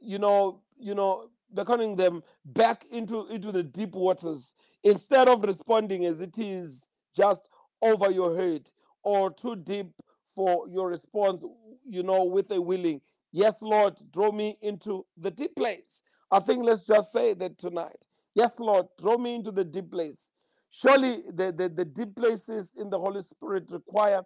you 0.00 0.18
know, 0.18 0.62
you 0.78 0.94
know, 0.94 1.28
beckoning 1.52 1.96
them 1.96 2.22
back 2.44 2.84
into, 2.90 3.26
into 3.28 3.52
the 3.52 3.62
deep 3.62 3.94
waters 3.94 4.54
instead 4.84 5.28
of 5.28 5.44
responding 5.44 6.04
as 6.06 6.20
it 6.20 6.38
is 6.38 6.90
just 7.16 7.48
over 7.82 8.10
your 8.10 8.36
head 8.36 8.70
or 9.04 9.32
too 9.32 9.56
deep 9.56 9.92
for 10.34 10.68
your 10.68 10.88
response, 10.90 11.44
you 11.88 12.02
know, 12.02 12.24
with 12.24 12.50
a 12.52 12.60
willing. 12.60 13.00
Yes, 13.32 13.62
Lord, 13.62 13.94
draw 14.12 14.32
me 14.32 14.58
into 14.62 15.06
the 15.16 15.30
deep 15.30 15.56
place. 15.56 16.02
I 16.30 16.40
think 16.40 16.64
let's 16.64 16.86
just 16.86 17.12
say 17.12 17.34
that 17.34 17.58
tonight. 17.58 18.06
Yes, 18.34 18.58
Lord, 18.58 18.86
draw 19.00 19.16
me 19.16 19.36
into 19.36 19.52
the 19.52 19.64
deep 19.64 19.90
place. 19.90 20.32
Surely 20.70 21.22
the, 21.32 21.52
the, 21.52 21.68
the 21.68 21.84
deep 21.84 22.16
places 22.16 22.74
in 22.76 22.90
the 22.90 22.98
Holy 22.98 23.22
Spirit 23.22 23.70
require, 23.70 24.22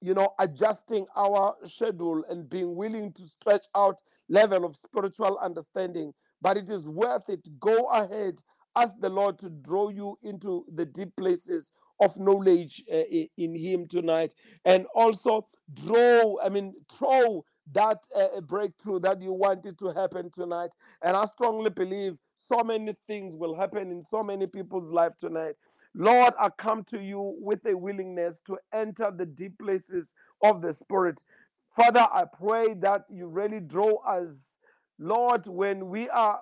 you 0.00 0.14
know, 0.14 0.32
adjusting 0.38 1.06
our 1.14 1.54
schedule 1.64 2.24
and 2.30 2.48
being 2.48 2.74
willing 2.74 3.12
to 3.12 3.26
stretch 3.26 3.66
out 3.76 4.00
level 4.28 4.64
of 4.64 4.76
spiritual 4.76 5.38
understanding. 5.42 6.12
But 6.40 6.56
it 6.56 6.70
is 6.70 6.88
worth 6.88 7.28
it. 7.28 7.46
Go 7.60 7.84
ahead. 7.86 8.40
Ask 8.76 8.94
the 9.00 9.10
Lord 9.10 9.38
to 9.40 9.50
draw 9.50 9.90
you 9.90 10.18
into 10.22 10.64
the 10.74 10.86
deep 10.86 11.14
places 11.16 11.72
of 12.00 12.18
knowledge 12.18 12.82
uh, 12.90 13.02
in 13.36 13.54
Him 13.54 13.86
tonight. 13.86 14.34
And 14.64 14.86
also 14.94 15.46
draw, 15.74 16.38
I 16.42 16.48
mean, 16.48 16.74
throw 16.90 17.44
that 17.74 17.98
uh, 18.16 18.40
breakthrough 18.42 19.00
that 19.00 19.22
you 19.22 19.32
wanted 19.32 19.78
to 19.78 19.88
happen 19.88 20.30
tonight. 20.30 20.70
And 21.02 21.16
I 21.16 21.26
strongly 21.26 21.70
believe 21.70 22.16
so 22.36 22.62
many 22.64 22.94
things 23.06 23.36
will 23.36 23.54
happen 23.56 23.90
in 23.90 24.02
so 24.02 24.22
many 24.22 24.46
people's 24.46 24.90
life 24.90 25.12
tonight. 25.20 25.54
Lord, 25.94 26.34
I 26.40 26.50
come 26.50 26.84
to 26.86 27.00
you 27.02 27.36
with 27.40 27.66
a 27.66 27.76
willingness 27.76 28.40
to 28.46 28.58
enter 28.72 29.10
the 29.16 29.26
deep 29.26 29.58
places 29.58 30.14
of 30.42 30.62
the 30.62 30.72
Spirit. 30.72 31.22
Father, 31.70 32.06
I 32.12 32.24
pray 32.24 32.74
that 32.74 33.04
you 33.10 33.26
really 33.28 33.60
draw 33.60 33.96
us, 34.06 34.58
Lord, 34.98 35.46
when 35.46 35.88
we 35.88 36.08
are, 36.10 36.40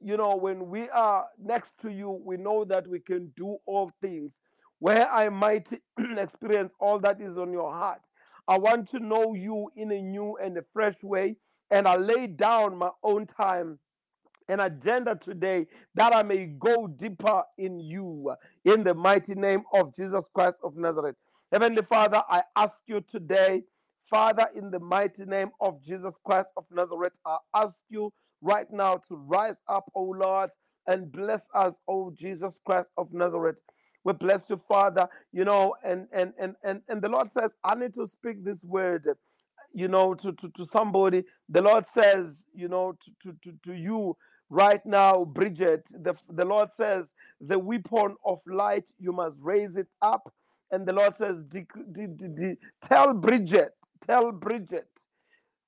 you 0.00 0.16
know, 0.16 0.36
when 0.36 0.68
we 0.70 0.88
are 0.90 1.26
next 1.42 1.80
to 1.82 1.90
you, 1.92 2.10
we 2.24 2.36
know 2.36 2.64
that 2.66 2.86
we 2.88 3.00
can 3.00 3.32
do 3.36 3.58
all 3.66 3.90
things. 4.00 4.40
Where 4.80 5.08
I 5.10 5.28
might 5.30 5.72
experience 6.18 6.74
all 6.80 6.98
that 7.00 7.20
is 7.20 7.38
on 7.38 7.52
your 7.52 7.72
heart. 7.72 8.02
I 8.48 8.58
want 8.58 8.88
to 8.90 9.00
know 9.00 9.34
you 9.34 9.70
in 9.76 9.92
a 9.92 10.02
new 10.02 10.36
and 10.42 10.56
a 10.58 10.62
fresh 10.62 11.02
way. 11.02 11.36
And 11.70 11.88
I 11.88 11.96
lay 11.96 12.26
down 12.26 12.76
my 12.78 12.90
own 13.02 13.26
time 13.26 13.78
and 14.48 14.60
agenda 14.60 15.16
today 15.16 15.66
that 15.94 16.14
I 16.14 16.22
may 16.22 16.46
go 16.46 16.86
deeper 16.86 17.42
in 17.58 17.80
you 17.80 18.34
in 18.64 18.84
the 18.84 18.94
mighty 18.94 19.34
name 19.34 19.64
of 19.72 19.94
Jesus 19.94 20.28
Christ 20.34 20.60
of 20.64 20.76
Nazareth. 20.76 21.16
Heavenly 21.52 21.82
Father, 21.82 22.22
I 22.28 22.42
ask 22.56 22.82
you 22.86 23.00
today, 23.00 23.62
Father, 24.10 24.48
in 24.54 24.70
the 24.70 24.80
mighty 24.80 25.24
name 25.24 25.50
of 25.60 25.82
Jesus 25.82 26.18
Christ 26.24 26.52
of 26.56 26.64
Nazareth, 26.70 27.18
I 27.26 27.38
ask 27.54 27.84
you 27.88 28.12
right 28.42 28.66
now 28.70 28.98
to 29.08 29.16
rise 29.16 29.62
up, 29.68 29.90
O 29.94 30.02
Lord, 30.02 30.50
and 30.86 31.10
bless 31.10 31.48
us, 31.54 31.80
O 31.88 32.12
Jesus 32.14 32.60
Christ 32.64 32.92
of 32.98 33.12
Nazareth. 33.12 33.62
We 34.04 34.14
bless 34.14 34.50
you, 34.50 34.58
Father. 34.58 35.08
You 35.32 35.44
know, 35.46 35.74
and 35.84 36.08
and 36.12 36.34
and 36.38 36.56
and, 36.64 36.82
and 36.88 37.02
the 37.02 37.08
Lord 37.10 37.30
says, 37.30 37.56
I 37.64 37.74
need 37.76 37.94
to 37.94 38.06
speak 38.06 38.44
this 38.44 38.64
word 38.64 39.06
you 39.74 39.88
know, 39.88 40.14
to, 40.14 40.32
to, 40.32 40.50
to 40.50 40.66
somebody. 40.66 41.24
The 41.48 41.62
Lord 41.62 41.86
says, 41.86 42.48
you 42.54 42.68
know, 42.68 42.96
to, 43.04 43.12
to, 43.32 43.38
to, 43.44 43.58
to 43.64 43.74
you 43.78 44.16
right 44.50 44.84
now, 44.86 45.24
Bridget, 45.26 45.88
the, 45.94 46.14
the 46.30 46.44
Lord 46.46 46.72
says, 46.72 47.14
the 47.40 47.58
weapon 47.58 48.16
of 48.26 48.40
light, 48.46 48.90
you 48.98 49.12
must 49.12 49.40
raise 49.42 49.78
it 49.78 49.88
up. 50.02 50.32
And 50.72 50.86
the 50.86 50.92
Lord 50.94 51.16
says, 51.16 51.44
tell 52.82 53.14
Bridget, 53.14 53.74
tell 54.06 54.32
Bridget, 54.32 54.88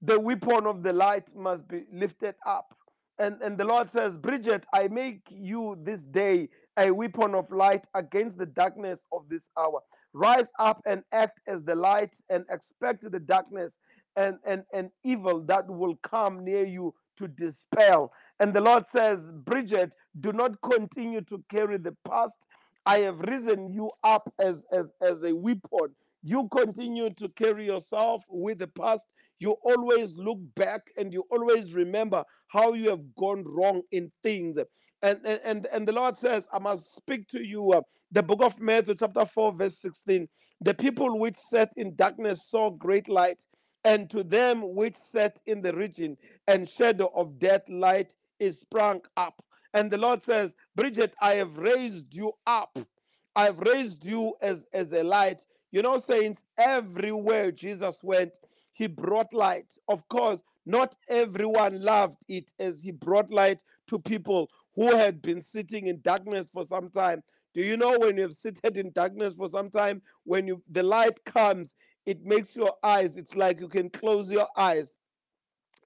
the 0.03 0.21
weapon 0.21 0.67
of 0.67 0.83
the 0.83 0.93
light 0.93 1.35
must 1.37 1.69
be 1.69 1.85
lifted 1.93 2.37
up. 2.47 2.77
And, 3.19 3.41
and 3.43 3.59
the 3.59 3.65
Lord 3.65 3.91
says, 3.91 4.19
Bridget, 4.19 4.67
I 4.75 4.89
make 4.89 5.23
you 5.31 5.79
this 5.83 6.05
day 6.05 6.49
a 6.79 6.91
weapon 6.91 7.35
of 7.35 7.51
light 7.51 7.87
against 7.95 8.39
the 8.39 8.47
darkness 8.47 9.07
of 9.13 9.29
this 9.29 9.51
hour. 9.59 9.81
Rise 10.13 10.51
up 10.59 10.83
and 10.87 11.03
act 11.13 11.41
as 11.47 11.63
the 11.63 11.75
light 11.75 12.15
and 12.31 12.45
expect 12.51 13.11
the 13.11 13.21
darkness 13.21 13.79
and, 14.17 14.39
and, 14.45 14.65
and 14.73 14.91
evil 15.05 15.41
that 15.43 15.69
will 15.69 15.97
come 15.97 16.45
near 16.45 16.65
you 16.65 16.95
to 17.19 17.29
dispel. 17.29 18.13
And 18.41 18.53
the 18.53 18.61
Lord 18.61 18.87
says, 18.87 19.33
Bridget, 19.33 19.95
do 20.21 20.33
not 20.33 20.61
continue 20.63 21.23
to 21.23 21.43
carry 21.51 21.79
the 21.79 21.97
past. 22.09 22.47
I 22.85 23.01
have 23.01 23.19
risen 23.21 23.73
you 23.73 23.91
up 24.05 24.33
as, 24.39 24.65
as, 24.73 24.93
as 25.03 25.23
a 25.23 25.35
weapon. 25.35 25.95
You 26.23 26.49
continue 26.49 27.11
to 27.11 27.29
carry 27.31 27.67
yourself 27.67 28.25
with 28.29 28.59
the 28.59 28.69
past 28.69 29.07
you 29.39 29.53
always 29.63 30.17
look 30.17 30.39
back 30.55 30.91
and 30.97 31.13
you 31.13 31.25
always 31.31 31.75
remember 31.75 32.25
how 32.49 32.73
you 32.73 32.91
have 32.91 33.15
gone 33.17 33.45
wrong 33.47 33.83
in 33.93 34.11
things. 34.23 34.59
And, 35.03 35.21
and, 35.25 35.67
and, 35.67 35.87
the 35.87 35.93
Lord 35.93 36.17
says, 36.17 36.49
I 36.53 36.59
must 36.59 36.95
speak 36.95 37.29
to 37.29 37.43
you. 37.43 37.73
Uh, 37.73 37.83
the 38.11 38.23
book 38.23 38.43
of 38.43 38.59
Matthew, 38.61 38.95
chapter 38.95 39.27
4, 39.27 39.53
verse 39.53 39.79
16. 39.79 40.29
The 40.63 40.75
people 40.75 41.19
which 41.19 41.37
sat 41.37 41.73
in 41.77 41.95
darkness 41.95 42.49
saw 42.49 42.71
great 42.71 43.09
light, 43.09 43.43
and 43.85 44.09
to 44.11 44.25
them 44.25 44.75
which 44.75 44.97
sat 44.97 45.41
in 45.47 45.61
the 45.61 45.75
region 45.75 46.17
and 46.49 46.69
shadow 46.69 47.13
of 47.15 47.39
death, 47.39 47.69
light 47.69 48.15
is 48.39 48.61
sprung 48.61 49.03
up. 49.17 49.43
And 49.75 49.91
the 49.91 49.99
Lord 49.99 50.23
says, 50.23 50.57
Bridget, 50.75 51.15
I 51.21 51.35
have 51.35 51.59
raised 51.59 52.17
you 52.17 52.33
up. 52.47 52.79
I 53.35 53.45
have 53.45 53.59
raised 53.59 54.07
you 54.07 54.35
as, 54.41 54.67
as 54.73 54.93
a 54.93 55.03
light. 55.03 55.43
You 55.71 55.83
know, 55.83 55.99
saints, 55.99 56.45
everywhere 56.57 57.53
Jesus 57.53 58.01
went, 58.03 58.39
he 58.73 58.87
brought 58.87 59.35
light. 59.35 59.75
Of 59.89 60.09
course, 60.09 60.43
not 60.65 60.97
everyone 61.09 61.81
loved 61.83 62.23
it 62.29 62.53
as 62.59 62.83
he 62.83 62.91
brought 62.91 63.31
light 63.31 63.63
to 63.89 63.99
people 63.99 64.49
who 64.77 64.95
had 64.95 65.21
been 65.23 65.41
sitting 65.41 65.89
in 65.89 66.01
darkness 66.03 66.51
for 66.53 66.63
some 66.63 66.91
time. 66.91 67.23
Do 67.55 67.63
you 67.63 67.77
know 67.77 67.99
when 67.99 68.19
you've 68.19 68.35
seated 68.35 68.77
in 68.77 68.93
darkness 68.93 69.35
for 69.35 69.49
some 69.49 69.71
time, 69.71 70.03
when 70.25 70.47
you 70.47 70.63
the 70.71 70.83
light 70.83 71.25
comes, 71.25 71.75
it 72.05 72.25
makes 72.25 72.55
your 72.55 72.73
eyes, 72.83 73.17
it's 73.17 73.35
like 73.35 73.61
you 73.61 73.69
can 73.69 73.91
close 73.91 74.31
your 74.31 74.47
eyes. 74.57 74.95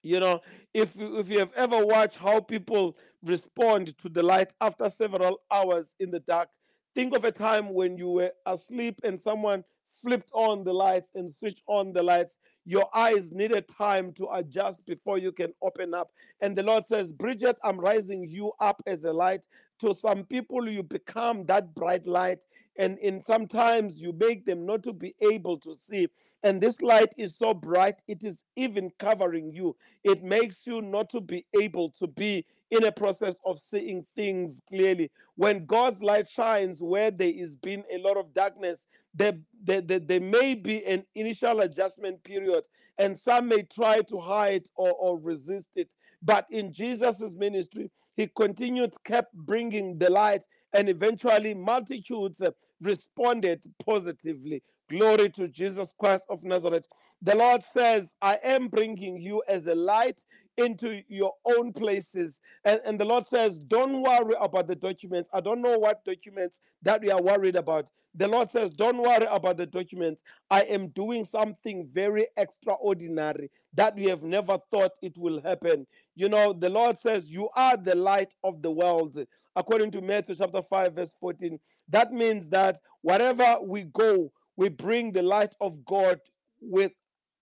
You 0.03 0.20
know, 0.20 0.40
if 0.72 0.96
you, 0.96 1.18
if 1.18 1.29
you 1.29 1.38
have 1.38 1.53
ever 1.55 1.85
watched 1.85 2.16
how 2.16 2.40
people 2.40 2.96
respond 3.22 3.96
to 3.98 4.09
the 4.09 4.22
light 4.22 4.55
after 4.61 4.88
several 4.88 5.40
hours 5.50 5.94
in 6.00 6.11
the 6.11 6.20
dark, 6.20 6.48
think 6.94 7.14
of 7.14 7.24
a 7.24 7.33
time 7.33 7.74
when 7.74 7.98
you 7.98 8.09
were 8.09 8.33
asleep 8.46 9.00
and 9.05 9.20
someone 9.20 9.62
flipped 10.03 10.31
on 10.33 10.64
the 10.64 10.72
lights 10.72 11.12
and 11.14 11.31
switched 11.31 11.62
on 11.66 11.92
the 11.92 12.03
lights. 12.03 12.38
Your 12.70 12.88
eyes 12.94 13.33
needed 13.33 13.66
time 13.66 14.12
to 14.12 14.28
adjust 14.33 14.87
before 14.87 15.18
you 15.18 15.33
can 15.33 15.52
open 15.61 15.92
up. 15.92 16.12
And 16.40 16.56
the 16.56 16.62
Lord 16.62 16.87
says, 16.87 17.12
Bridget, 17.12 17.59
I'm 17.64 17.80
rising 17.80 18.28
you 18.28 18.52
up 18.61 18.80
as 18.87 19.02
a 19.02 19.12
light. 19.12 19.44
To 19.80 19.92
some 19.92 20.22
people, 20.22 20.68
you 20.68 20.85
become 20.85 21.44
that 21.46 21.74
bright 21.74 22.06
light, 22.06 22.46
and 22.76 22.96
in 23.00 23.20
sometimes 23.20 24.00
you 24.00 24.12
make 24.12 24.46
them 24.46 24.66
not 24.66 24.85
to 24.85 24.92
be 24.92 25.16
able 25.20 25.59
to 25.59 25.74
see. 25.74 26.06
And 26.44 26.61
this 26.61 26.80
light 26.80 27.12
is 27.18 27.37
so 27.37 27.54
bright, 27.54 28.04
it 28.06 28.22
is 28.22 28.44
even 28.54 28.92
covering 29.00 29.50
you. 29.52 29.74
It 30.04 30.22
makes 30.22 30.64
you 30.64 30.80
not 30.80 31.11
to 31.11 31.20
be 31.20 31.46
able 31.61 31.90
to 31.98 32.06
be 32.06 32.46
in 32.70 32.85
a 32.85 32.92
process 32.92 33.40
of 33.44 33.59
seeing 33.59 34.06
things 34.14 34.62
clearly. 34.68 35.11
When 35.37 35.66
God's 35.66 36.02
light 36.02 36.28
shines 36.28 36.83
where 36.83 37.11
there 37.11 37.33
is 37.35 37.56
been 37.56 37.85
a 37.92 37.98
lot 37.98 38.16
of 38.16 38.33
darkness, 38.33 38.87
there, 39.14 39.38
there, 39.64 39.80
there, 39.80 39.98
there 39.98 40.20
may 40.20 40.54
be 40.54 40.85
an 40.85 41.04
initial 41.14 41.61
adjustment 41.61 42.22
period, 42.22 42.64
and 42.98 43.18
some 43.18 43.48
may 43.48 43.62
try 43.62 44.00
to 44.02 44.20
hide 44.20 44.66
or, 44.76 44.92
or 44.92 45.18
resist 45.18 45.76
it. 45.76 45.94
But 46.22 46.46
in 46.50 46.72
Jesus' 46.72 47.35
ministry, 47.37 47.90
he 48.16 48.28
continued, 48.37 48.92
kept 49.04 49.35
bringing 49.35 49.98
the 49.98 50.11
light, 50.11 50.46
and 50.72 50.88
eventually 50.88 51.54
multitudes 51.54 52.42
responded 52.80 53.64
positively. 53.85 54.62
Glory 54.88 55.30
to 55.30 55.48
Jesus 55.48 55.94
Christ 55.98 56.26
of 56.30 56.42
Nazareth. 56.44 56.87
The 57.22 57.37
Lord 57.37 57.62
says, 57.64 58.14
I 58.22 58.38
am 58.42 58.68
bringing 58.68 59.18
you 59.18 59.42
as 59.48 59.66
a 59.66 59.74
light 59.74 60.24
into 60.61 61.03
your 61.09 61.33
own 61.44 61.73
places. 61.73 62.40
And, 62.64 62.81
and 62.85 63.01
the 63.01 63.05
Lord 63.05 63.27
says, 63.27 63.59
Don't 63.59 64.03
worry 64.03 64.35
about 64.40 64.68
the 64.68 64.77
documents. 64.77 65.29
I 65.33 65.40
don't 65.40 65.62
know 65.62 65.79
what 65.79 66.05
documents 66.05 66.61
that 66.83 67.01
we 67.01 67.11
are 67.11 67.20
worried 67.20 67.57
about. 67.57 67.88
The 68.14 68.29
Lord 68.29 68.51
says, 68.51 68.70
Don't 68.70 68.99
worry 68.99 69.27
about 69.31 69.57
the 69.57 69.66
documents. 69.66 70.23
I 70.51 70.62
am 70.62 70.88
doing 70.88 71.25
something 71.25 71.88
very 71.92 72.27
extraordinary 72.37 73.51
that 73.75 73.94
we 73.94 74.07
have 74.07 74.23
never 74.23 74.59
thought 74.70 74.92
it 75.03 75.16
will 75.16 75.40
happen. 75.42 75.87
You 76.14 76.29
know, 76.29 76.53
the 76.53 76.70
Lord 76.70 76.99
says, 76.99 77.31
You 77.31 77.49
are 77.57 77.77
the 77.77 77.94
light 77.94 78.35
of 78.44 78.62
the 78.62 78.70
world. 78.70 79.18
According 79.57 79.90
to 79.92 80.01
Matthew 80.01 80.37
chapter 80.37 80.62
5, 80.62 80.94
verse 80.94 81.14
14. 81.20 81.59
That 81.88 82.12
means 82.12 82.49
that 82.51 82.81
wherever 83.03 83.59
we 83.62 83.83
go, 83.85 84.33
we 84.57 84.68
bring 84.68 85.12
the 85.12 85.23
light 85.23 85.55
of 85.61 85.85
God 85.85 86.20
with 86.61 86.92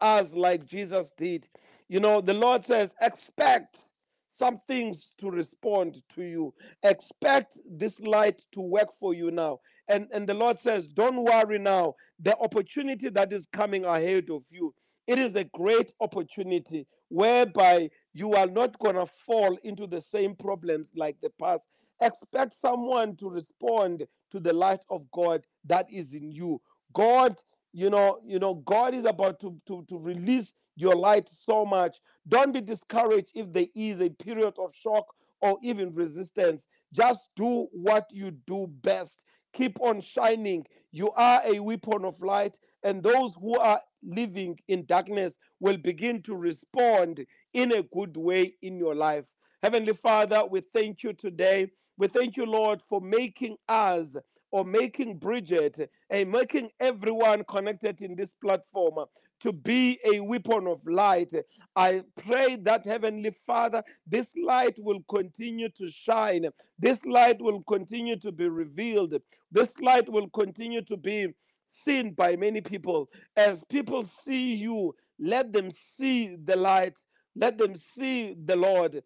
us 0.00 0.32
like 0.32 0.66
Jesus 0.66 1.10
did. 1.16 1.48
You 1.88 2.00
know, 2.00 2.20
the 2.20 2.34
Lord 2.34 2.64
says, 2.64 2.94
expect 3.00 3.90
some 4.28 4.60
things 4.68 5.14
to 5.18 5.30
respond 5.30 6.02
to 6.10 6.22
you. 6.22 6.54
Expect 6.82 7.58
this 7.68 7.98
light 8.00 8.42
to 8.52 8.60
work 8.60 8.88
for 9.00 9.14
you 9.14 9.30
now. 9.30 9.60
And, 9.88 10.06
and 10.12 10.28
the 10.28 10.34
Lord 10.34 10.58
says, 10.58 10.86
don't 10.86 11.24
worry 11.24 11.58
now. 11.58 11.94
The 12.20 12.36
opportunity 12.38 13.08
that 13.08 13.32
is 13.32 13.46
coming 13.46 13.86
ahead 13.86 14.28
of 14.30 14.42
you, 14.50 14.74
it 15.06 15.18
is 15.18 15.34
a 15.34 15.44
great 15.44 15.92
opportunity 16.00 16.86
whereby 17.08 17.88
you 18.12 18.34
are 18.34 18.46
not 18.46 18.78
going 18.78 18.96
to 18.96 19.06
fall 19.06 19.56
into 19.62 19.86
the 19.86 20.00
same 20.00 20.36
problems 20.36 20.92
like 20.94 21.16
the 21.22 21.30
past. 21.40 21.70
Expect 22.02 22.54
someone 22.54 23.16
to 23.16 23.30
respond 23.30 24.06
to 24.30 24.38
the 24.38 24.52
light 24.52 24.84
of 24.90 25.10
God 25.10 25.46
that 25.64 25.86
is 25.90 26.12
in 26.12 26.30
you. 26.30 26.60
God, 26.92 27.40
you 27.72 27.88
know, 27.88 28.18
you 28.26 28.38
know, 28.38 28.54
God 28.54 28.94
is 28.94 29.06
about 29.06 29.40
to, 29.40 29.58
to, 29.66 29.84
to 29.88 29.98
release 29.98 30.54
your 30.78 30.94
light 30.94 31.28
so 31.28 31.66
much. 31.66 31.98
Don't 32.26 32.52
be 32.52 32.60
discouraged 32.60 33.32
if 33.34 33.52
there 33.52 33.66
is 33.74 34.00
a 34.00 34.10
period 34.10 34.54
of 34.58 34.74
shock 34.74 35.06
or 35.40 35.58
even 35.62 35.92
resistance. 35.94 36.68
Just 36.92 37.30
do 37.36 37.66
what 37.72 38.06
you 38.10 38.30
do 38.30 38.68
best. 38.82 39.24
Keep 39.52 39.80
on 39.80 40.00
shining. 40.00 40.64
You 40.92 41.10
are 41.12 41.42
a 41.44 41.58
weapon 41.58 42.04
of 42.04 42.20
light, 42.22 42.58
and 42.82 43.02
those 43.02 43.34
who 43.40 43.58
are 43.58 43.80
living 44.02 44.58
in 44.68 44.86
darkness 44.86 45.38
will 45.60 45.76
begin 45.76 46.22
to 46.22 46.36
respond 46.36 47.26
in 47.54 47.72
a 47.72 47.82
good 47.82 48.16
way 48.16 48.54
in 48.62 48.76
your 48.76 48.94
life. 48.94 49.24
Heavenly 49.62 49.94
Father, 49.94 50.44
we 50.48 50.62
thank 50.72 51.02
you 51.02 51.12
today. 51.12 51.70
We 51.96 52.06
thank 52.06 52.36
you, 52.36 52.46
Lord, 52.46 52.80
for 52.80 53.00
making 53.00 53.56
us 53.68 54.16
or 54.52 54.64
making 54.64 55.18
Bridget 55.18 55.90
and 56.08 56.30
making 56.30 56.70
everyone 56.78 57.44
connected 57.44 58.00
in 58.02 58.14
this 58.14 58.32
platform 58.32 59.04
to 59.40 59.52
be 59.52 59.98
a 60.04 60.20
weapon 60.20 60.66
of 60.66 60.86
light. 60.86 61.32
I 61.76 62.02
pray 62.16 62.56
that, 62.62 62.86
Heavenly 62.86 63.32
Father, 63.46 63.82
this 64.06 64.34
light 64.36 64.78
will 64.78 65.00
continue 65.08 65.68
to 65.70 65.88
shine. 65.88 66.46
This 66.78 67.04
light 67.04 67.40
will 67.40 67.62
continue 67.62 68.18
to 68.18 68.32
be 68.32 68.48
revealed. 68.48 69.14
This 69.50 69.78
light 69.78 70.08
will 70.08 70.28
continue 70.30 70.82
to 70.82 70.96
be 70.96 71.28
seen 71.66 72.12
by 72.12 72.36
many 72.36 72.60
people. 72.60 73.08
As 73.36 73.64
people 73.64 74.04
see 74.04 74.54
you, 74.54 74.94
let 75.18 75.52
them 75.52 75.70
see 75.70 76.36
the 76.36 76.56
light. 76.56 76.98
Let 77.36 77.58
them 77.58 77.74
see 77.74 78.34
the 78.44 78.56
Lord. 78.56 79.02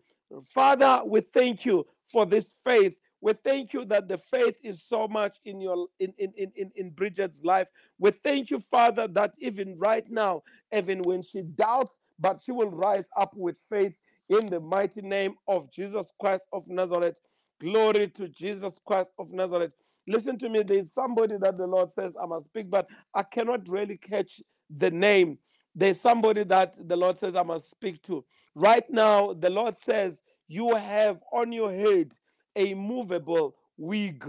Father, 0.46 1.02
we 1.04 1.20
thank 1.20 1.66
you 1.66 1.86
for 2.10 2.24
this 2.24 2.54
faith. 2.64 2.94
We 3.22 3.35
thank 3.35 3.72
you 3.72 3.87
that 3.87 4.08
the 4.08 4.18
faith 4.18 4.56
is 4.64 4.82
so 4.82 5.08
much 5.08 5.38
in 5.46 5.61
your 5.61 5.88
in, 6.00 6.12
in, 6.18 6.32
in, 6.56 6.72
in 6.76 6.90
Bridget's 6.90 7.44
life. 7.44 7.68
We 7.98 8.11
thank 8.11 8.50
you, 8.50 8.58
Father, 8.58 9.08
that 9.08 9.37
even 9.38 9.78
right 9.78 10.04
now, 10.11 10.42
even 10.76 11.02
when 11.04 11.22
she 11.22 11.42
doubts, 11.42 11.98
but 12.18 12.42
she 12.44 12.52
will 12.52 12.70
rise 12.70 13.08
up 13.16 13.32
with 13.37 13.56
faith 13.70 13.94
in 14.28 14.46
the 14.48 14.61
mighty 14.61 15.02
name 15.02 15.37
of 15.48 15.72
Jesus 15.72 16.12
Christ 16.20 16.48
of 16.52 16.64
Nazareth. 16.68 17.20
Glory 17.61 18.08
to 18.08 18.28
Jesus 18.28 18.80
Christ 18.85 19.14
of 19.20 19.30
Nazareth. 19.30 19.72
Listen 20.08 20.37
to 20.38 20.48
me, 20.48 20.64
there's 20.64 20.92
somebody 20.92 21.37
that 21.38 21.56
the 21.56 21.66
Lord 21.66 21.92
says 21.92 22.16
I 22.20 22.26
must 22.26 22.46
speak, 22.46 22.70
but 22.70 22.88
I 23.14 23.22
cannot 23.22 23.68
really 23.68 23.98
catch 23.98 24.42
the 24.76 24.90
name. 24.90 25.38
There's 25.76 26.00
somebody 26.00 26.44
that 26.44 26.76
the 26.88 26.96
Lord 26.96 27.20
says 27.20 27.37
I 27.37 27.44
must 27.44 27.70
speak 27.70 28.02
to. 28.04 28.24
Right 28.56 28.85
now, 28.90 29.32
the 29.32 29.50
Lord 29.50 29.78
says 29.78 30.24
you 30.48 30.74
have 30.74 31.20
on 31.32 31.52
your 31.52 31.72
head 31.72 32.12
a 32.56 32.74
movable 32.74 33.56
wig. 33.76 34.24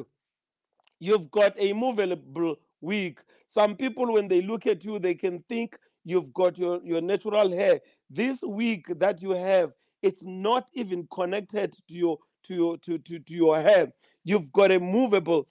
You've 1.00 1.30
got 1.32 1.54
a 1.58 1.74
movable 1.74 2.58
wig. 2.82 3.20
Some 3.46 3.76
people, 3.76 4.14
when 4.14 4.28
they 4.28 4.42
look 4.42 4.66
at 4.68 4.86
you, 4.86 5.00
they 5.00 5.16
can 5.16 5.44
think 5.50 5.78
you've 6.04 6.34
got 6.34 6.58
your, 6.58 6.82
your 6.84 7.02
natural 7.02 7.50
hair. 7.50 7.82
This 8.10 8.42
wig 8.44 9.00
that 9.00 9.22
you 9.22 9.32
have, 9.32 9.74
it's 10.02 10.24
not 10.24 10.70
even 10.74 11.08
connected 11.12 11.74
to 11.88 11.96
your 11.96 12.18
to 12.44 12.54
your 12.54 12.78
to, 12.80 12.98
to, 12.98 13.20
to 13.20 13.34
your 13.34 13.62
hair. 13.62 13.92
You've 14.24 14.52
got 14.52 14.72
a 14.72 14.80
movable 14.80 15.48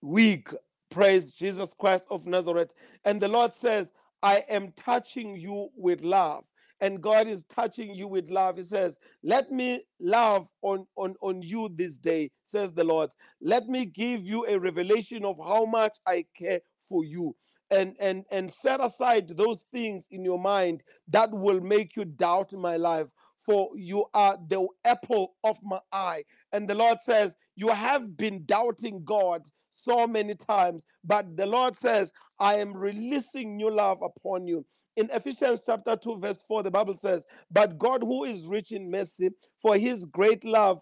wig. 0.00 0.54
Praise 0.90 1.32
Jesus 1.32 1.74
Christ 1.74 2.06
of 2.10 2.26
Nazareth. 2.26 2.72
And 3.04 3.20
the 3.20 3.28
Lord 3.28 3.54
says, 3.54 3.92
I 4.22 4.44
am 4.48 4.72
touching 4.76 5.36
you 5.36 5.70
with 5.76 6.02
love 6.02 6.44
and 6.80 7.00
God 7.00 7.26
is 7.26 7.44
touching 7.44 7.94
you 7.94 8.08
with 8.08 8.28
love. 8.28 8.56
He 8.56 8.62
says, 8.62 8.98
Let 9.22 9.50
me 9.50 9.84
love 10.00 10.48
on, 10.62 10.86
on, 10.96 11.14
on 11.20 11.42
you 11.42 11.70
this 11.74 11.96
day, 11.98 12.30
says 12.44 12.72
the 12.72 12.84
Lord. 12.84 13.10
Let 13.40 13.68
me 13.68 13.86
give 13.86 14.24
you 14.24 14.46
a 14.46 14.58
revelation 14.58 15.24
of 15.24 15.38
how 15.42 15.64
much 15.64 15.98
I 16.06 16.24
care 16.36 16.60
for 16.88 17.04
you. 17.04 17.34
And, 17.68 17.96
and 17.98 18.24
and 18.30 18.48
set 18.48 18.80
aside 18.80 19.28
those 19.36 19.64
things 19.72 20.06
in 20.12 20.24
your 20.24 20.38
mind 20.38 20.84
that 21.08 21.32
will 21.32 21.60
make 21.60 21.96
you 21.96 22.04
doubt 22.04 22.52
my 22.52 22.76
life 22.76 23.08
for 23.44 23.70
you 23.76 24.04
are 24.14 24.38
the 24.48 24.68
apple 24.84 25.34
of 25.42 25.58
my 25.64 25.80
eye 25.90 26.22
and 26.52 26.68
the 26.68 26.76
lord 26.76 27.00
says 27.00 27.36
you 27.56 27.68
have 27.68 28.16
been 28.16 28.44
doubting 28.46 29.02
god 29.04 29.42
so 29.70 30.06
many 30.06 30.36
times 30.36 30.86
but 31.04 31.36
the 31.36 31.44
lord 31.44 31.76
says 31.76 32.12
i 32.38 32.54
am 32.54 32.72
releasing 32.72 33.56
new 33.56 33.70
love 33.70 33.98
upon 34.00 34.46
you 34.46 34.64
in 34.96 35.10
Ephesians 35.10 35.62
chapter 35.64 35.94
2, 35.94 36.18
verse 36.18 36.42
4, 36.48 36.62
the 36.62 36.70
Bible 36.70 36.94
says, 36.94 37.26
But 37.50 37.78
God, 37.78 38.02
who 38.02 38.24
is 38.24 38.46
rich 38.46 38.72
in 38.72 38.90
mercy, 38.90 39.30
for 39.60 39.76
his 39.76 40.04
great 40.06 40.42
love, 40.44 40.80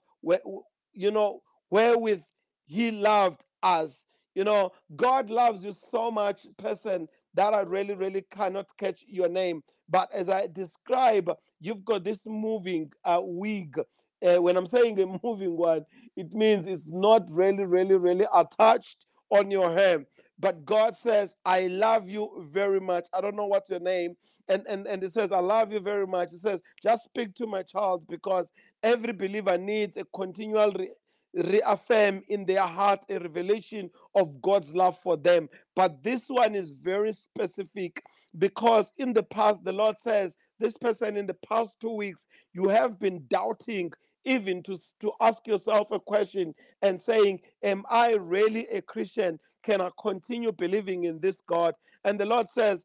you 0.93 1.11
know, 1.11 1.41
wherewith 1.71 2.23
he 2.67 2.91
loved 2.93 3.45
us. 3.63 4.07
You 4.35 4.45
know, 4.45 4.73
God 4.97 5.31
loves 5.31 5.65
you 5.65 5.73
so 5.73 6.11
much, 6.11 6.47
person, 6.59 7.09
that 7.35 7.55
I 7.55 7.61
really, 7.63 7.95
really 7.95 8.25
cannot 8.31 8.67
catch 8.79 9.05
your 9.07 9.29
name. 9.29 9.63
But 9.89 10.11
as 10.13 10.29
I 10.29 10.47
describe, 10.47 11.31
you've 11.61 11.85
got 11.85 12.05
this 12.05 12.27
moving 12.27 12.91
uh, 13.05 13.21
wig. 13.23 13.79
Uh, 14.25 14.41
when 14.41 14.57
I'm 14.57 14.67
saying 14.67 14.99
a 15.01 15.19
moving 15.23 15.57
one, 15.57 15.85
it 16.17 16.33
means 16.33 16.67
it's 16.67 16.93
not 16.93 17.29
really, 17.31 17.65
really, 17.65 17.97
really 17.97 18.27
attached 18.33 19.07
on 19.31 19.51
your 19.51 19.73
hair. 19.77 20.05
But 20.39 20.65
God 20.67 20.97
says, 20.97 21.35
I 21.45 21.69
love 21.69 22.09
you 22.09 22.47
very 22.51 22.81
much. 22.81 23.07
I 23.15 23.21
don't 23.21 23.37
know 23.37 23.47
what's 23.47 23.71
your 23.71 23.81
name. 23.81 24.17
And, 24.49 24.67
and, 24.69 24.87
and 24.87 25.03
it 25.05 25.13
says, 25.13 25.33
I 25.33 25.41
love 25.41 25.73
you 25.73 25.81
very 25.81 26.07
much. 26.07 26.33
It 26.33 26.41
says, 26.41 26.63
just 26.83 27.05
speak 27.05 27.35
to 27.37 27.47
my 27.47 27.63
child 27.63 28.07
because 28.09 28.53
every 28.83 29.13
believer 29.13 29.59
needs 29.59 29.97
a 29.97 30.05
continual 30.15 30.73
re- 30.73 30.95
reaffirm 31.35 32.23
in 32.29 32.45
their 32.47 32.63
heart 32.63 33.05
a 33.11 33.19
revelation 33.19 33.91
of 34.15 34.43
God's 34.43 34.75
love 34.75 34.99
for 34.99 35.17
them. 35.17 35.49
But 35.77 36.03
this 36.03 36.27
one 36.29 36.55
is 36.55 36.73
very 36.73 37.13
specific 37.13 38.03
because 38.39 38.93
in 38.99 39.13
the 39.15 39.23
past, 39.23 39.65
the 39.65 39.73
Lord 39.73 39.99
says, 39.99 40.37
this 40.61 40.77
person 40.77 41.17
in 41.17 41.27
the 41.27 41.37
past 41.49 41.81
two 41.81 41.93
weeks, 41.97 42.29
you 42.53 42.69
have 42.69 42.99
been 43.01 43.25
doubting 43.29 43.93
even 44.25 44.63
to, 44.65 44.77
to 45.01 45.13
ask 45.21 45.47
yourself 45.47 45.91
a 45.93 46.01
question 46.01 46.55
and 46.83 47.01
saying, 47.01 47.41
Am 47.63 47.85
I 47.91 48.13
really 48.15 48.67
a 48.69 48.83
Christian? 48.83 49.41
Can 49.65 49.81
I 49.81 49.91
continue 50.01 50.53
believing 50.53 51.05
in 51.05 51.21
this 51.21 51.41
God? 51.41 51.75
And 52.05 52.19
the 52.19 52.27
Lord 52.27 52.49
says, 52.49 52.85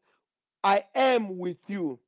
I 0.64 0.84
am 0.94 1.38
with 1.38 1.58
you. 1.66 2.00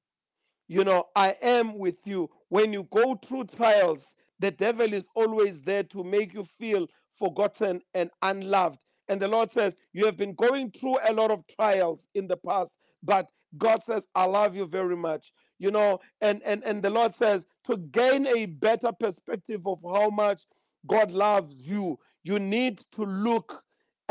You 0.68 0.84
know, 0.84 1.08
I 1.14 1.36
am 1.42 1.78
with 1.78 1.98
you. 2.04 2.30
When 2.48 2.72
you 2.72 2.84
go 2.90 3.14
through 3.14 3.44
trials, 3.44 4.16
the 4.38 4.50
devil 4.50 4.92
is 4.92 5.06
always 5.14 5.60
there 5.60 5.82
to 5.84 6.02
make 6.02 6.32
you 6.32 6.44
feel 6.44 6.88
forgotten 7.18 7.82
and 7.94 8.10
unloved. 8.22 8.80
And 9.08 9.20
the 9.20 9.28
Lord 9.28 9.52
says, 9.52 9.76
You 9.92 10.06
have 10.06 10.16
been 10.16 10.34
going 10.34 10.70
through 10.70 10.98
a 11.06 11.12
lot 11.12 11.30
of 11.30 11.44
trials 11.46 12.08
in 12.14 12.26
the 12.26 12.36
past, 12.36 12.78
but 13.02 13.26
God 13.58 13.82
says, 13.82 14.06
I 14.14 14.24
love 14.24 14.56
you 14.56 14.66
very 14.66 14.96
much. 14.96 15.32
You 15.58 15.70
know, 15.70 16.00
and, 16.20 16.42
and, 16.44 16.64
and 16.64 16.82
the 16.82 16.90
Lord 16.90 17.14
says, 17.14 17.46
to 17.64 17.76
gain 17.76 18.26
a 18.26 18.46
better 18.46 18.90
perspective 18.90 19.66
of 19.66 19.78
how 19.84 20.10
much 20.10 20.42
God 20.86 21.10
loves 21.12 21.68
you, 21.68 21.98
you 22.24 22.38
need 22.38 22.78
to 22.92 23.02
look 23.02 23.62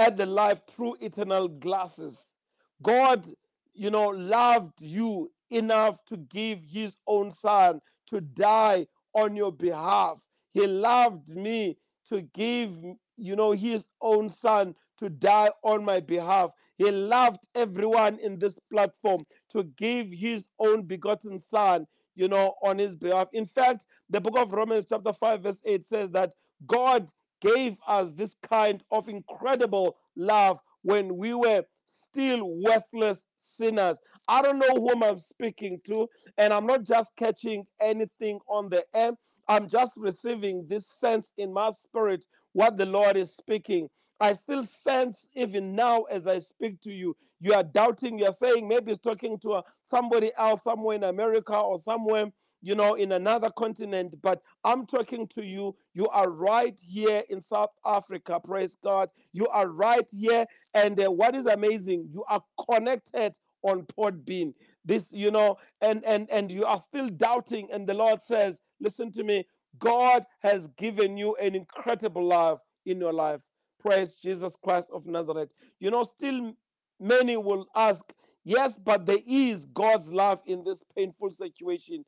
at 0.02 0.18
the 0.18 0.26
life 0.26 0.62
through 0.68 0.95
eternal 0.99 1.47
glasses. 1.47 2.36
God, 2.82 3.28
you 3.76 3.91
know, 3.91 4.08
loved 4.08 4.82
you 4.82 5.32
enough 5.52 6.04
to 6.06 6.18
give 6.18 6.60
his 6.64 6.97
own 7.06 7.30
son 7.30 7.82
to 8.08 8.20
die 8.20 8.88
on 9.14 9.36
your 9.36 9.52
behalf. 9.52 10.20
He 10.54 10.66
loved 10.66 11.36
me 11.36 11.78
to 12.10 12.22
give, 12.22 12.72
you 13.16 13.36
know, 13.36 13.52
his 13.52 13.89
own 14.02 14.28
son 14.28 14.74
to 14.97 15.08
die 15.08 15.52
on 15.64 15.86
my 15.86 15.99
behalf. 15.99 16.49
He 16.78 16.89
loved 16.89 17.47
everyone 17.54 18.18
in 18.18 18.39
this 18.39 18.58
platform 18.72 19.22
to 19.49 19.64
give 19.64 20.12
his 20.12 20.47
own 20.58 20.82
begotten 20.82 21.38
son, 21.38 21.86
you 22.16 22.28
know, 22.28 22.56
on 22.64 22.80
his 22.80 22.95
behalf. 22.95 23.28
In 23.34 23.45
fact, 23.45 23.86
the 24.10 24.20
book 24.20 24.36
of 24.36 24.52
Romans, 24.52 24.88
chapter 24.89 25.14
5, 25.14 25.43
verse 25.43 25.62
8 25.64 25.86
says 25.86 26.12
that 26.12 26.34
God 26.66 27.08
gave 27.42 27.78
us 27.88 28.14
this 28.14 28.36
kind 28.48 28.84
of 28.92 29.10
incredible 29.10 29.98
love 30.16 30.60
when 30.84 31.18
we 31.18 31.34
were 31.34 31.64
still 31.86 32.56
worthless 32.64 33.26
sinners. 33.38 34.00
I 34.28 34.42
don't 34.42 34.60
know 34.60 34.76
whom 34.76 35.04
I'm 35.04 35.20
speaking 35.20 35.80
to, 35.88 36.08
and 36.38 36.54
I'm 36.54 36.66
not 36.66 36.84
just 36.84 37.16
catching 37.16 37.66
anything 37.82 38.39
on 38.48 38.70
the 38.70 38.86
air. 38.94 39.12
I'm 39.48 39.68
just 39.68 39.94
receiving 39.98 40.66
this 40.70 40.88
sense 40.88 41.34
in 41.38 41.52
my 41.52 41.72
spirit 41.72 42.26
what 42.54 42.78
the 42.78 42.86
Lord 42.86 43.18
is 43.18 43.36
speaking. 43.36 43.89
I 44.20 44.36
still 44.36 44.64
sense 44.64 45.28
even 45.36 45.76
now 45.76 46.04
as 46.04 46.28
I 46.28 46.39
speak 46.39 46.80
to 46.82 46.92
you, 46.92 47.18
you 47.39 47.54
are 47.54 47.64
doubting. 47.64 48.20
You're 48.20 48.32
saying 48.32 48.68
maybe 48.68 48.92
it's 48.92 49.02
talking 49.02 49.39
to 49.39 49.54
uh, 49.54 49.62
somebody 49.82 50.32
else 50.38 50.64
somewhere 50.64 50.96
in 50.96 51.04
America 51.04 51.58
or 51.58 51.80
somewhere, 51.80 52.32
you 52.62 52.76
know, 52.76 52.93
in 52.95 53.12
another 53.12 53.49
continent. 53.49 54.16
But 54.22 54.41
I'm 54.64 54.86
talking 54.86 55.28
to 55.30 55.43
you. 55.43 55.76
You 55.93 56.07
are 56.09 56.30
right 56.30 56.80
here 56.80 57.24
in 57.30 57.41
South 57.41 57.72
Africa. 57.86 58.39
Praise 58.39 58.78
God. 58.84 59.09
You 59.34 59.47
are 59.47 59.68
right 59.68 60.07
here. 60.12 60.45
And 60.74 60.99
uh, 60.99 61.12
what 61.12 61.36
is 61.36 61.45
amazing, 61.45 62.09
you 62.12 62.24
are 62.30 62.43
connected 62.70 63.36
on 63.64 63.86
Podbean. 63.97 64.53
This, 64.84 65.12
you 65.12 65.32
know, 65.32 65.57
and 65.82 66.03
and 66.05 66.30
and 66.32 66.51
you 66.51 66.66
are 66.66 66.80
still 66.80 67.09
doubting. 67.09 67.68
And 67.72 67.88
the 67.88 67.93
Lord 67.93 68.22
says, 68.22 68.62
listen 68.80 69.12
to 69.14 69.24
me. 69.24 69.45
God 69.80 70.24
has 70.41 70.68
given 70.78 71.18
you 71.18 71.36
an 71.36 71.55
incredible 71.55 72.24
love 72.24 72.59
in 72.86 72.99
your 72.99 73.14
life. 73.14 73.41
Praise 73.80 74.16
Jesus 74.16 74.55
Christ 74.64 74.89
of 74.93 75.05
Nazareth. 75.05 75.49
You 75.80 75.91
know, 75.91 76.03
still 76.03 76.53
many 76.99 77.38
will 77.38 77.68
ask, 77.76 78.03
yes, 78.43 78.78
but 78.78 79.05
there 79.05 79.20
is 79.26 79.66
God's 79.66 80.12
love 80.12 80.39
in 80.45 80.64
this 80.64 80.84
painful 80.95 81.32
situation 81.32 82.05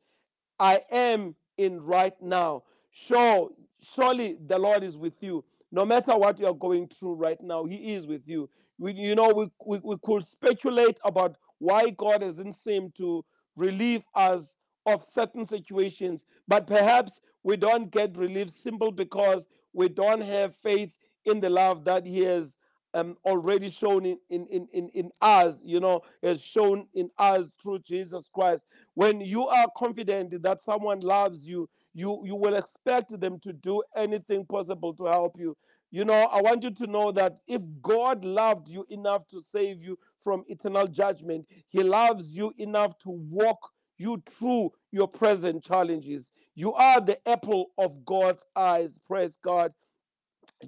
I 0.58 0.80
am 0.90 1.34
in 1.58 1.80
right 1.80 2.14
now. 2.20 2.62
Sure, 2.92 3.50
surely 3.80 4.36
the 4.46 4.58
Lord 4.58 4.82
is 4.82 4.96
with 4.96 5.22
you. 5.22 5.44
No 5.72 5.84
matter 5.84 6.16
what 6.16 6.38
you 6.38 6.46
are 6.46 6.54
going 6.54 6.88
through 6.88 7.14
right 7.14 7.40
now, 7.42 7.64
He 7.64 7.94
is 7.94 8.06
with 8.06 8.22
you. 8.26 8.48
We, 8.78 8.92
you 8.92 9.14
know, 9.14 9.28
we, 9.30 9.50
we, 9.64 9.80
we 9.82 9.96
could 10.02 10.24
speculate 10.24 10.98
about 11.04 11.36
why 11.58 11.90
God 11.90 12.22
hasn't 12.22 12.54
seemed 12.54 12.94
to 12.96 13.24
relieve 13.56 14.02
us 14.14 14.58
of 14.86 15.02
certain 15.02 15.46
situations, 15.46 16.24
but 16.46 16.66
perhaps 16.66 17.20
we 17.42 17.56
don't 17.56 17.90
get 17.90 18.16
relief 18.16 18.50
simple 18.50 18.90
because 18.90 19.48
we 19.72 19.88
don't 19.88 20.20
have 20.22 20.54
faith 20.56 20.90
in 21.24 21.40
the 21.40 21.50
love 21.50 21.84
that 21.84 22.06
He 22.06 22.20
has 22.20 22.58
um, 22.94 23.16
already 23.24 23.68
shown 23.68 24.06
in, 24.06 24.18
in, 24.30 24.46
in, 24.46 24.68
in, 24.72 24.88
in 24.90 25.10
us, 25.20 25.62
you 25.64 25.80
know, 25.80 26.02
has 26.22 26.40
shown 26.42 26.86
in 26.94 27.10
us 27.18 27.54
through 27.60 27.80
Jesus 27.80 28.30
Christ. 28.32 28.64
When 28.94 29.20
you 29.20 29.46
are 29.48 29.66
confident 29.76 30.40
that 30.42 30.62
someone 30.62 31.00
loves 31.00 31.46
you, 31.46 31.68
you, 31.92 32.22
you 32.24 32.36
will 32.36 32.54
expect 32.54 33.18
them 33.20 33.38
to 33.40 33.52
do 33.52 33.82
anything 33.96 34.46
possible 34.46 34.94
to 34.94 35.04
help 35.06 35.36
you. 35.38 35.56
You 35.90 36.04
know, 36.04 36.14
I 36.14 36.40
want 36.40 36.62
you 36.62 36.70
to 36.70 36.86
know 36.86 37.12
that 37.12 37.38
if 37.46 37.62
God 37.82 38.24
loved 38.24 38.68
you 38.68 38.86
enough 38.88 39.28
to 39.28 39.40
save 39.40 39.82
you 39.82 39.98
from 40.22 40.44
eternal 40.48 40.88
judgment, 40.88 41.46
He 41.68 41.82
loves 41.82 42.36
you 42.36 42.52
enough 42.58 42.98
to 43.00 43.10
walk 43.10 43.70
you 43.98 44.22
through 44.26 44.72
your 44.90 45.06
present 45.06 45.62
challenges. 45.62 46.32
You 46.56 46.72
are 46.74 47.00
the 47.00 47.16
apple 47.28 47.70
of 47.78 48.04
God's 48.04 48.44
eyes. 48.56 48.98
Praise 49.06 49.36
God. 49.36 49.72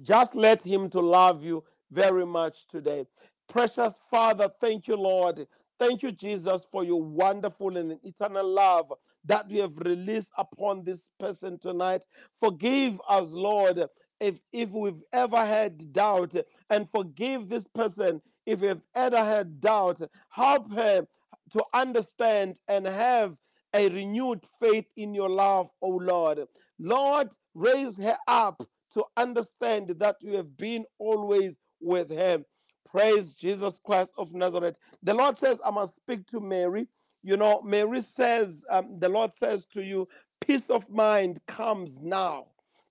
Just 0.01 0.35
let 0.35 0.63
Him 0.63 0.89
to 0.91 1.01
love 1.01 1.43
you 1.43 1.63
very 1.91 2.25
much 2.25 2.67
today. 2.67 3.05
Precious 3.47 3.99
Father, 4.09 4.49
thank 4.59 4.87
you, 4.87 4.95
Lord. 4.95 5.47
Thank 5.79 6.03
you, 6.03 6.11
Jesus, 6.11 6.65
for 6.71 6.83
your 6.83 7.01
wonderful 7.01 7.77
and 7.77 7.97
eternal 8.03 8.47
love 8.47 8.91
that 9.25 9.49
you 9.49 9.61
have 9.61 9.77
released 9.77 10.31
upon 10.37 10.83
this 10.83 11.09
person 11.19 11.59
tonight. 11.59 12.05
Forgive 12.39 12.99
us, 13.07 13.31
Lord, 13.31 13.85
if, 14.19 14.39
if 14.51 14.71
we've 14.71 15.01
ever 15.13 15.45
had 15.45 15.93
doubt, 15.93 16.35
and 16.69 16.89
forgive 16.89 17.47
this 17.47 17.67
person 17.67 18.21
if 18.45 18.61
we've 18.61 18.81
ever 18.95 19.23
had 19.23 19.61
doubt. 19.61 20.01
Help 20.29 20.71
her 20.73 21.05
to 21.51 21.63
understand 21.73 22.59
and 22.67 22.85
have 22.85 23.35
a 23.73 23.89
renewed 23.89 24.45
faith 24.59 24.85
in 24.95 25.13
your 25.13 25.29
love, 25.29 25.69
O 25.81 25.89
Lord. 25.89 26.39
Lord, 26.79 27.29
raise 27.53 27.97
her 27.97 28.17
up 28.27 28.67
to 28.93 29.03
understand 29.15 29.95
that 29.99 30.15
you 30.21 30.35
have 30.35 30.57
been 30.57 30.85
always 30.97 31.59
with 31.79 32.09
him. 32.09 32.45
Praise 32.89 33.33
Jesus 33.33 33.79
Christ 33.83 34.13
of 34.17 34.33
Nazareth. 34.33 34.77
The 35.03 35.13
Lord 35.13 35.37
says, 35.37 35.59
I 35.65 35.71
must 35.71 35.95
speak 35.95 36.25
to 36.27 36.39
Mary. 36.39 36.87
You 37.23 37.37
know, 37.37 37.61
Mary 37.61 38.01
says, 38.01 38.65
um, 38.69 38.97
the 38.99 39.09
Lord 39.09 39.33
says 39.33 39.65
to 39.67 39.81
you, 39.83 40.07
peace 40.39 40.69
of 40.69 40.89
mind 40.89 41.39
comes 41.47 41.99
now. 42.01 42.47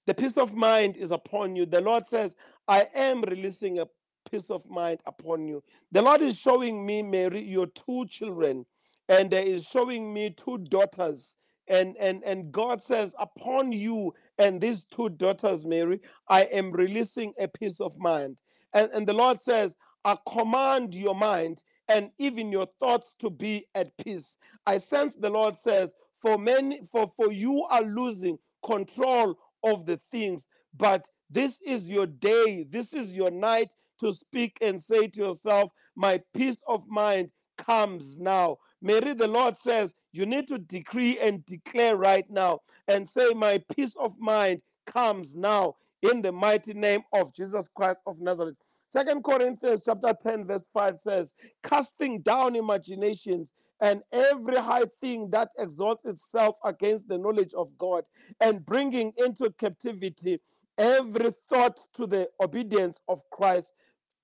The 0.07 0.14
peace 0.14 0.37
of 0.37 0.55
mind 0.55 0.97
is 0.97 1.11
upon 1.11 1.57
you. 1.57 1.66
The 1.66 1.80
Lord 1.80 2.07
says, 2.07 2.37
I 2.68 2.87
am 2.95 3.22
releasing 3.22 3.78
a 3.78 3.87
peace 4.30 4.51
of 4.51 4.68
mind 4.68 5.01
upon 5.07 5.49
you. 5.49 5.62
The 5.93 6.03
Lord 6.03 6.20
is 6.22 6.39
showing 6.39 6.84
me, 6.84 7.03
Mary, 7.03 7.43
your 7.43 7.66
two 7.66 8.07
children, 8.07 8.66
and 9.09 9.32
He 9.32 9.39
is 9.39 9.64
showing 9.64 10.12
me 10.12 10.30
two 10.30 10.59
daughters. 10.59 11.37
And, 11.68 11.97
and, 11.99 12.22
and 12.24 12.53
God 12.53 12.82
says, 12.82 13.14
Upon 13.18 13.72
you 13.72 14.14
and 14.39 14.61
these 14.61 14.84
two 14.84 15.09
daughters, 15.09 15.64
Mary, 15.64 16.01
I 16.28 16.43
am 16.43 16.70
releasing 16.70 17.32
a 17.39 17.49
peace 17.49 17.80
of 17.80 17.99
mind. 17.99 18.41
And, 18.77 18.91
and 18.93 19.09
the 19.09 19.14
Lord 19.14 19.41
says, 19.41 19.74
I 20.05 20.18
command 20.31 20.95
your 20.95 21.14
mind 21.14 21.62
and 21.89 22.11
even 22.18 22.53
your 22.53 22.68
thoughts 22.79 23.14
to 23.20 23.31
be 23.31 23.66
at 23.74 23.97
peace. 23.97 24.37
I 24.66 24.77
sense 24.79 25.14
the 25.14 25.31
Lord 25.31 25.57
says, 25.57 25.95
for 26.20 26.37
many, 26.37 26.83
for, 26.85 27.09
for 27.09 27.33
you 27.33 27.64
are 27.70 27.83
losing 27.83 28.39
control 28.64 29.39
of 29.64 29.87
the 29.87 29.99
things, 30.12 30.47
but 30.77 31.09
this 31.31 31.61
is 31.62 31.91
your 31.91 32.07
day, 32.07 32.66
this 32.68 32.93
is 32.93 33.14
your 33.14 33.31
night 33.31 33.72
to 34.01 34.12
speak 34.12 34.59
and 34.61 34.79
say 34.79 35.09
to 35.09 35.20
yourself, 35.22 35.72
My 35.97 36.20
peace 36.35 36.61
of 36.68 36.87
mind 36.87 37.31
comes 37.57 38.18
now. 38.18 38.59
Mary, 38.83 39.14
the 39.14 39.27
Lord 39.27 39.57
says, 39.57 39.95
you 40.12 40.27
need 40.27 40.49
to 40.49 40.59
decree 40.59 41.18
and 41.18 41.45
declare 41.47 41.97
right 41.97 42.29
now 42.29 42.61
and 42.89 43.09
say, 43.09 43.31
My 43.35 43.62
peace 43.74 43.97
of 43.97 44.18
mind 44.20 44.61
comes 44.87 45.35
now 45.35 45.77
in 46.03 46.20
the 46.20 46.33
mighty 46.33 46.74
name 46.74 47.03
of 47.14 47.35
Jesus 47.35 47.68
Christ 47.74 48.01
of 48.07 48.20
Nazareth. 48.20 48.57
Second 48.87 49.24
Corinthians 49.24 49.84
chapter 49.84 50.14
10, 50.14 50.47
verse 50.47 50.68
5 50.72 50.97
says, 50.97 51.34
casting 51.62 52.20
down 52.22 52.55
imaginations 52.57 53.53
and 53.80 54.03
every 54.12 54.57
high 54.57 54.84
thing 55.01 55.28
that 55.30 55.51
exalts 55.59 56.05
itself 56.05 56.57
against 56.64 57.09
the 57.09 57.18
knowledge 57.18 57.53
of 57.55 57.76
God, 57.76 58.05
and 58.41 58.64
bringing 58.64 59.12
into 59.18 59.51
captivity 59.59 60.41
every 60.78 61.32
thought 61.49 61.78
to 61.95 62.07
the 62.07 62.28
obedience 62.41 63.01
of 63.09 63.20
Christ. 63.30 63.74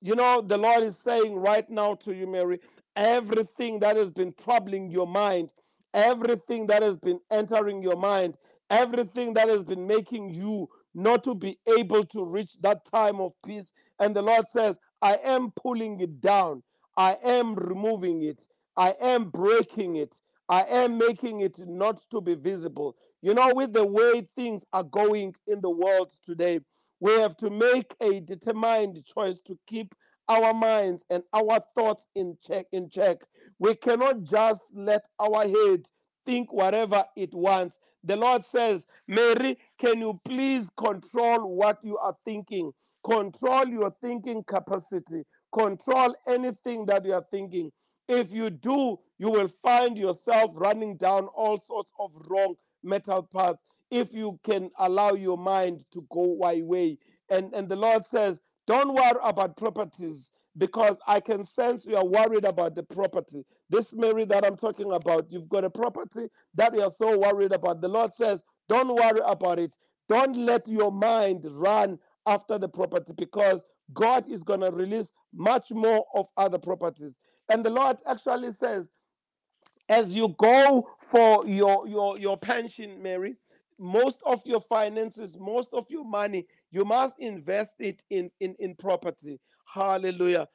You 0.01 0.15
know, 0.15 0.41
the 0.41 0.57
Lord 0.57 0.83
is 0.83 0.99
saying 0.99 1.35
right 1.35 1.69
now 1.69 1.95
to 1.97 2.15
you, 2.15 2.27
Mary, 2.27 2.61
everything 2.97 3.81
that 3.81 3.97
has 3.97 4.11
been 4.11 4.33
troubling 4.43 4.91
your 4.91 5.07
mind, 5.07 5.53
everything 5.93 6.67
that 6.69 6.83
has 6.83 6.97
been 6.97 7.21
entering 7.31 7.83
your 7.83 7.97
mind, 7.97 8.37
everything 8.71 9.35
that 9.35 9.49
has 9.49 9.65
been 9.65 9.87
making 9.87 10.31
you 10.31 10.69
not 10.95 11.25
to 11.25 11.35
be 11.35 11.59
able 11.79 12.05
to 12.05 12.25
reach 12.25 12.61
that 12.61 12.85
time 12.85 13.21
of 13.21 13.33
peace. 13.45 13.73
And 13.99 14.15
the 14.15 14.23
Lord 14.23 14.49
says, 14.49 14.79
I 15.01 15.19
am 15.25 15.53
pulling 15.53 16.01
it 16.01 16.21
down, 16.21 16.63
I 16.97 17.17
am 17.25 17.55
removing 17.55 18.23
it, 18.23 18.47
I 18.77 18.95
am 19.01 19.31
breaking 19.31 19.97
it, 19.97 20.21
I 20.49 20.63
am 20.65 20.99
making 20.99 21.41
it 21.41 21.59
not 21.67 22.03
to 22.11 22.21
be 22.21 22.35
visible. 22.35 22.97
You 23.23 23.35
know, 23.35 23.53
with 23.55 23.73
the 23.73 23.87
way 23.87 24.29
things 24.37 24.65
are 24.73 24.85
going 24.85 25.35
in 25.47 25.61
the 25.61 25.71
world 25.71 26.13
today, 26.25 26.61
we 27.01 27.13
have 27.21 27.37
to 27.39 27.51
make 27.51 27.95
a 28.01 28.21
determined 28.21 29.05
choice 29.05 29.41
to 29.47 29.59
keep 29.67 29.95
our 30.29 30.55
minds 30.55 31.05
and 31.11 31.23
our 31.33 31.61
thoughts 31.77 32.07
in 32.15 32.37
check 32.43 32.67
in 32.73 32.89
check 32.89 33.19
we 33.59 33.75
cannot 33.75 34.23
just 34.25 34.73
let 34.75 35.05
our 35.21 35.43
head 35.47 35.83
think 36.27 36.53
whatever 36.53 37.05
it 37.17 37.33
wants 37.35 37.79
the 38.05 38.17
lord 38.17 38.45
says 38.45 38.87
mary 39.07 39.57
can 39.83 39.99
you 40.01 40.21
please 40.25 40.71
control 40.79 41.57
what 41.57 41.79
you 41.83 41.99
are 41.99 42.17
thinking? 42.25 42.71
Control 43.05 43.67
your 43.67 43.93
thinking 44.01 44.45
capacity. 44.45 45.25
Control 45.53 46.15
anything 46.29 46.87
that 46.87 47.05
you 47.05 47.15
are 47.15 47.27
thinking. 47.33 47.73
If 48.09 48.31
you 48.31 48.51
do 48.51 48.99
you 49.19 49.29
will 49.29 49.49
find 49.63 49.99
yourself 49.99 50.53
running 50.55 50.97
down 50.97 51.27
all 51.35 51.59
sorts 51.61 51.93
of 51.99 52.13
wrong 52.29 52.55
metal 52.85 53.25
paths 53.35 53.65
if 53.91 54.13
you 54.15 54.39
can 54.45 54.71
allow 54.79 55.15
your 55.15 55.37
mind 55.37 55.85
to 55.93 56.07
go 56.11 56.21
one 56.21 56.65
way. 56.67 56.99
And 57.29 57.53
and 57.53 57.69
the 57.69 57.77
lord 57.77 58.07
says 58.07 58.41
don't 58.69 58.95
worry 58.95 59.19
about 59.25 59.57
properties 59.57 60.31
because 60.57 60.99
I 61.07 61.21
can 61.21 61.45
sense 61.45 61.87
you 61.87 61.97
are 61.97 62.05
worried 62.05 62.45
about 62.45 62.75
the 62.75 62.83
property. 62.83 63.45
This 63.71 63.95
Mary 63.95 64.25
that 64.27 64.45
I'm 64.45 64.57
talking 64.57 64.93
about, 64.93 65.31
you've 65.31 65.49
got 65.49 65.65
a 65.65 65.71
property 65.71 66.29
that 66.55 66.75
you 66.75 66.83
are 66.83 66.91
so 66.91 67.19
worried 67.19 67.53
about. 67.53 67.81
The 67.81 67.89
Lord 67.89 68.15
says, 68.15 68.45
Don't 68.69 68.95
worry 68.95 69.21
about 69.25 69.59
it. 69.59 69.77
Don't 70.09 70.37
let 70.37 70.69
your 70.69 70.93
mind 70.93 71.47
run 71.49 71.99
after 72.27 72.59
the 72.59 72.69
property 72.69 73.13
because 73.17 73.65
God 73.93 74.29
is 74.31 74.43
going 74.43 74.61
to 74.61 74.71
release 74.71 75.13
much 75.35 75.73
more 75.73 76.05
of 76.15 76.27
other 76.37 76.59
properties. 76.59 77.19
And 77.49 77.65
the 77.65 77.71
Lord 77.71 77.99
actually 78.07 78.53
says, 78.53 78.91
as 79.89 80.15
you 80.17 80.29
go 80.39 80.89
for 80.99 81.47
your 81.47 81.87
your 81.87 82.19
your 82.19 82.37
pension 82.37 83.03
mary 83.03 83.37
most 83.79 84.21
of 84.25 84.41
your 84.47 84.61
finances 84.61 85.37
most 85.39 85.73
of 85.75 85.85
your 85.91 86.05
money 86.05 86.47
you 86.71 86.85
must 86.85 87.19
invest 87.19 87.75
it 87.81 88.03
in 88.11 88.31
in, 88.41 88.55
in 88.59 88.75
property 88.77 89.39
hallelujah. 89.73 90.49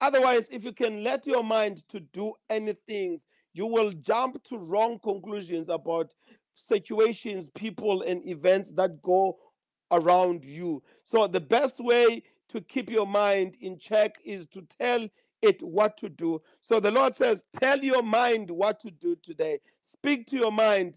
Otherwise 0.00 0.48
if 0.50 0.64
you 0.64 0.72
can 0.72 1.04
let 1.04 1.26
your 1.26 1.44
mind 1.44 1.88
to 1.88 2.00
do 2.00 2.32
anything 2.50 3.18
you 3.54 3.66
will 3.66 3.92
jump 3.92 4.42
to 4.44 4.58
wrong 4.58 4.98
conclusions 5.02 5.68
about 5.68 6.12
situations 6.56 7.50
people 7.50 8.02
and 8.02 8.26
events 8.28 8.72
that 8.72 9.00
go 9.02 9.38
around 9.92 10.44
you. 10.44 10.82
So 11.04 11.26
the 11.26 11.40
best 11.40 11.80
way 11.80 12.22
to 12.48 12.60
keep 12.60 12.90
your 12.90 13.06
mind 13.06 13.56
in 13.60 13.78
check 13.78 14.16
is 14.24 14.48
to 14.48 14.62
tell 14.78 15.08
it 15.42 15.62
what 15.62 15.96
to 15.98 16.08
do. 16.08 16.42
So 16.60 16.80
the 16.80 16.90
lord 16.90 17.16
says 17.16 17.44
tell 17.60 17.78
your 17.78 18.02
mind 18.02 18.50
what 18.50 18.80
to 18.80 18.90
do 18.90 19.16
today. 19.22 19.60
Speak 19.82 20.26
to 20.28 20.36
your 20.36 20.52
mind. 20.52 20.96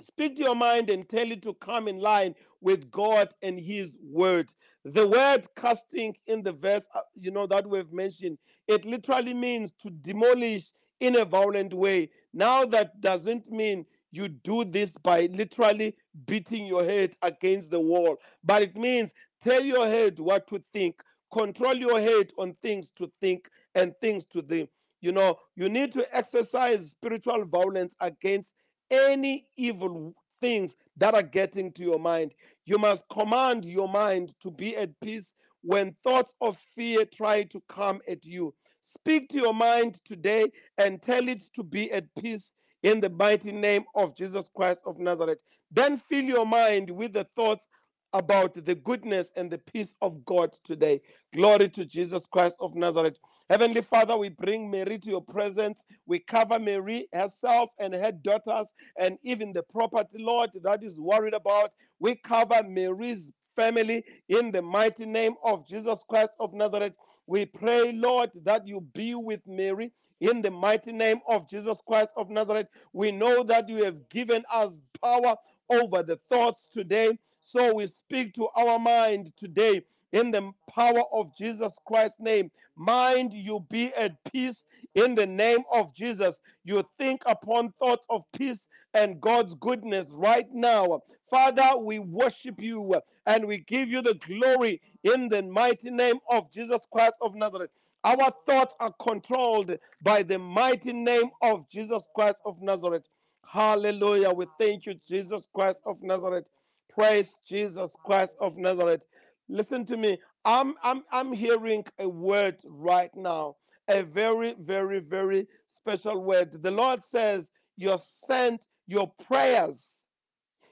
Speak 0.00 0.36
to 0.36 0.42
your 0.44 0.56
mind 0.56 0.90
and 0.90 1.08
tell 1.08 1.30
it 1.30 1.42
to 1.42 1.54
come 1.54 1.88
in 1.88 1.98
line 1.98 2.34
with 2.60 2.90
God 2.90 3.28
and 3.42 3.58
His 3.58 3.96
word. 4.02 4.52
The 4.84 5.06
word 5.06 5.46
casting 5.56 6.14
in 6.26 6.42
the 6.42 6.52
verse, 6.52 6.88
uh, 6.94 7.00
you 7.14 7.30
know, 7.30 7.46
that 7.46 7.66
we've 7.66 7.92
mentioned, 7.92 8.38
it 8.68 8.84
literally 8.84 9.32
means 9.32 9.72
to 9.80 9.90
demolish 9.90 10.72
in 11.00 11.16
a 11.16 11.24
violent 11.24 11.72
way. 11.72 12.10
Now, 12.32 12.64
that 12.66 13.00
doesn't 13.00 13.50
mean 13.50 13.86
you 14.12 14.28
do 14.28 14.64
this 14.64 14.96
by 14.98 15.26
literally 15.32 15.96
beating 16.26 16.66
your 16.66 16.84
head 16.84 17.16
against 17.22 17.70
the 17.70 17.80
wall, 17.80 18.16
but 18.44 18.62
it 18.62 18.76
means 18.76 19.12
tell 19.40 19.62
your 19.62 19.86
head 19.86 20.20
what 20.20 20.46
to 20.48 20.62
think, 20.72 21.02
control 21.32 21.74
your 21.74 22.00
head 22.00 22.32
on 22.38 22.54
things 22.62 22.90
to 22.92 23.10
think 23.20 23.48
and 23.74 23.94
things 24.00 24.24
to 24.26 24.42
do. 24.42 24.68
You 25.00 25.12
know, 25.12 25.36
you 25.56 25.68
need 25.68 25.92
to 25.92 26.16
exercise 26.16 26.90
spiritual 26.90 27.44
violence 27.44 27.94
against 28.00 28.54
any 28.90 29.46
evil 29.56 30.14
things 30.44 30.76
that 30.98 31.14
are 31.14 31.22
getting 31.22 31.72
to 31.72 31.82
your 31.82 31.98
mind. 31.98 32.34
You 32.66 32.76
must 32.76 33.08
command 33.08 33.64
your 33.64 33.88
mind 33.88 34.34
to 34.40 34.50
be 34.50 34.76
at 34.76 34.90
peace 35.00 35.34
when 35.62 35.96
thoughts 36.04 36.34
of 36.42 36.58
fear 36.74 37.06
try 37.06 37.44
to 37.44 37.62
come 37.66 38.02
at 38.06 38.26
you. 38.26 38.52
Speak 38.82 39.30
to 39.30 39.38
your 39.40 39.54
mind 39.54 40.00
today 40.04 40.52
and 40.76 41.00
tell 41.00 41.26
it 41.28 41.44
to 41.54 41.62
be 41.62 41.90
at 41.92 42.04
peace 42.20 42.52
in 42.82 43.00
the 43.00 43.08
mighty 43.08 43.52
name 43.52 43.84
of 43.94 44.14
Jesus 44.14 44.50
Christ 44.54 44.82
of 44.84 44.98
Nazareth. 44.98 45.38
Then 45.70 45.96
fill 45.96 46.24
your 46.24 46.44
mind 46.44 46.90
with 46.90 47.14
the 47.14 47.26
thoughts 47.34 47.66
about 48.12 48.66
the 48.66 48.74
goodness 48.74 49.32
and 49.36 49.50
the 49.50 49.56
peace 49.56 49.94
of 50.02 50.26
God 50.26 50.54
today. 50.62 51.00
Glory 51.32 51.70
to 51.70 51.86
Jesus 51.86 52.26
Christ 52.26 52.58
of 52.60 52.74
Nazareth. 52.74 53.16
Heavenly 53.50 53.82
Father, 53.82 54.16
we 54.16 54.30
bring 54.30 54.70
Mary 54.70 54.98
to 54.98 55.10
your 55.10 55.20
presence. 55.22 55.84
We 56.06 56.18
cover 56.18 56.58
Mary 56.58 57.08
herself 57.12 57.70
and 57.78 57.92
her 57.92 58.10
daughters 58.12 58.72
and 58.98 59.18
even 59.22 59.52
the 59.52 59.62
property, 59.62 60.16
Lord, 60.18 60.50
that 60.62 60.82
is 60.82 60.98
worried 60.98 61.34
about. 61.34 61.72
We 62.00 62.16
cover 62.16 62.62
Mary's 62.66 63.30
family 63.54 64.04
in 64.28 64.50
the 64.50 64.62
mighty 64.62 65.04
name 65.04 65.34
of 65.44 65.68
Jesus 65.68 66.02
Christ 66.08 66.30
of 66.40 66.54
Nazareth. 66.54 66.94
We 67.26 67.44
pray, 67.44 67.92
Lord, 67.92 68.30
that 68.44 68.66
you 68.66 68.80
be 68.94 69.14
with 69.14 69.40
Mary 69.46 69.92
in 70.20 70.40
the 70.40 70.50
mighty 70.50 70.92
name 70.92 71.20
of 71.28 71.48
Jesus 71.48 71.82
Christ 71.86 72.14
of 72.16 72.30
Nazareth. 72.30 72.68
We 72.94 73.12
know 73.12 73.42
that 73.44 73.68
you 73.68 73.84
have 73.84 74.08
given 74.08 74.44
us 74.52 74.78
power 75.02 75.36
over 75.68 76.02
the 76.02 76.18
thoughts 76.30 76.68
today. 76.72 77.18
So 77.42 77.74
we 77.74 77.86
speak 77.88 78.34
to 78.34 78.48
our 78.56 78.78
mind 78.78 79.32
today 79.36 79.82
in 80.14 80.30
the 80.30 80.52
power 80.70 81.02
of 81.12 81.36
Jesus 81.36 81.76
Christ's 81.84 82.20
name. 82.20 82.50
Mind 82.76 83.34
you 83.34 83.66
be 83.68 83.92
at 83.94 84.12
peace 84.32 84.64
in 84.94 85.16
the 85.16 85.26
name 85.26 85.64
of 85.72 85.92
Jesus. 85.92 86.40
You 86.64 86.84
think 86.98 87.22
upon 87.26 87.74
thoughts 87.80 88.06
of 88.08 88.22
peace 88.32 88.68
and 88.94 89.20
God's 89.20 89.54
goodness 89.54 90.12
right 90.14 90.46
now. 90.52 91.02
Father, 91.28 91.76
we 91.78 91.98
worship 91.98 92.62
you 92.62 92.94
and 93.26 93.46
we 93.46 93.58
give 93.58 93.88
you 93.88 94.02
the 94.02 94.14
glory 94.14 94.80
in 95.02 95.28
the 95.28 95.42
mighty 95.42 95.90
name 95.90 96.20
of 96.30 96.50
Jesus 96.52 96.86
Christ 96.92 97.16
of 97.20 97.34
Nazareth. 97.34 97.70
Our 98.04 98.32
thoughts 98.46 98.76
are 98.78 98.94
controlled 99.00 99.76
by 100.02 100.22
the 100.22 100.38
mighty 100.38 100.92
name 100.92 101.30
of 101.42 101.68
Jesus 101.68 102.06
Christ 102.14 102.40
of 102.44 102.62
Nazareth. 102.62 103.04
Hallelujah. 103.44 104.30
We 104.30 104.46
thank 104.60 104.86
you, 104.86 104.94
Jesus 105.08 105.48
Christ 105.52 105.82
of 105.86 106.02
Nazareth. 106.02 106.44
Praise 106.88 107.40
Jesus 107.44 107.96
Christ 108.04 108.36
of 108.40 108.56
Nazareth. 108.56 109.04
Listen 109.48 109.84
to 109.86 109.96
me. 109.96 110.18
I'm 110.44 110.74
I'm 110.82 111.02
I'm 111.12 111.32
hearing 111.32 111.84
a 111.98 112.08
word 112.08 112.56
right 112.64 113.14
now. 113.14 113.56
A 113.88 114.02
very, 114.02 114.54
very, 114.58 115.00
very 115.00 115.46
special 115.66 116.22
word. 116.22 116.62
The 116.62 116.70
Lord 116.70 117.04
says, 117.04 117.52
You're 117.76 117.98
sent 117.98 118.66
your 118.86 119.12
prayers 119.26 120.06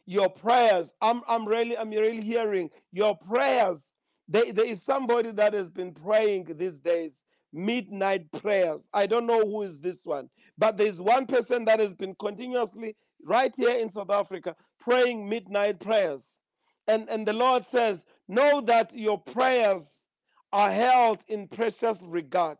your 0.06 0.28
prayers 0.28 0.94
i'm 1.00 1.22
i'm 1.28 1.46
really 1.46 1.76
i'm 1.78 1.90
really 1.90 2.20
hearing 2.20 2.68
your 2.92 3.16
prayers 3.16 3.94
there, 4.28 4.52
there 4.52 4.66
is 4.66 4.82
somebody 4.82 5.30
that 5.30 5.52
has 5.54 5.70
been 5.70 5.92
praying 5.92 6.46
these 6.56 6.80
days 6.80 7.24
midnight 7.52 8.30
prayers 8.32 8.88
i 8.92 9.06
don't 9.06 9.26
know 9.26 9.40
who 9.40 9.62
is 9.62 9.78
this 9.80 10.04
one 10.04 10.28
but 10.58 10.76
there's 10.76 11.00
one 11.00 11.26
person 11.26 11.64
that 11.64 11.78
has 11.78 11.94
been 11.94 12.14
continuously 12.16 12.96
right 13.24 13.54
here 13.56 13.76
in 13.78 13.88
south 13.88 14.10
africa 14.10 14.56
praying 14.80 15.28
midnight 15.28 15.78
prayers 15.78 16.42
and 16.88 17.08
and 17.08 17.26
the 17.26 17.32
lord 17.32 17.64
says 17.66 18.04
know 18.32 18.60
that 18.62 18.94
your 18.94 19.18
prayers 19.18 20.08
are 20.52 20.70
held 20.70 21.22
in 21.28 21.48
precious 21.48 22.02
regard 22.06 22.58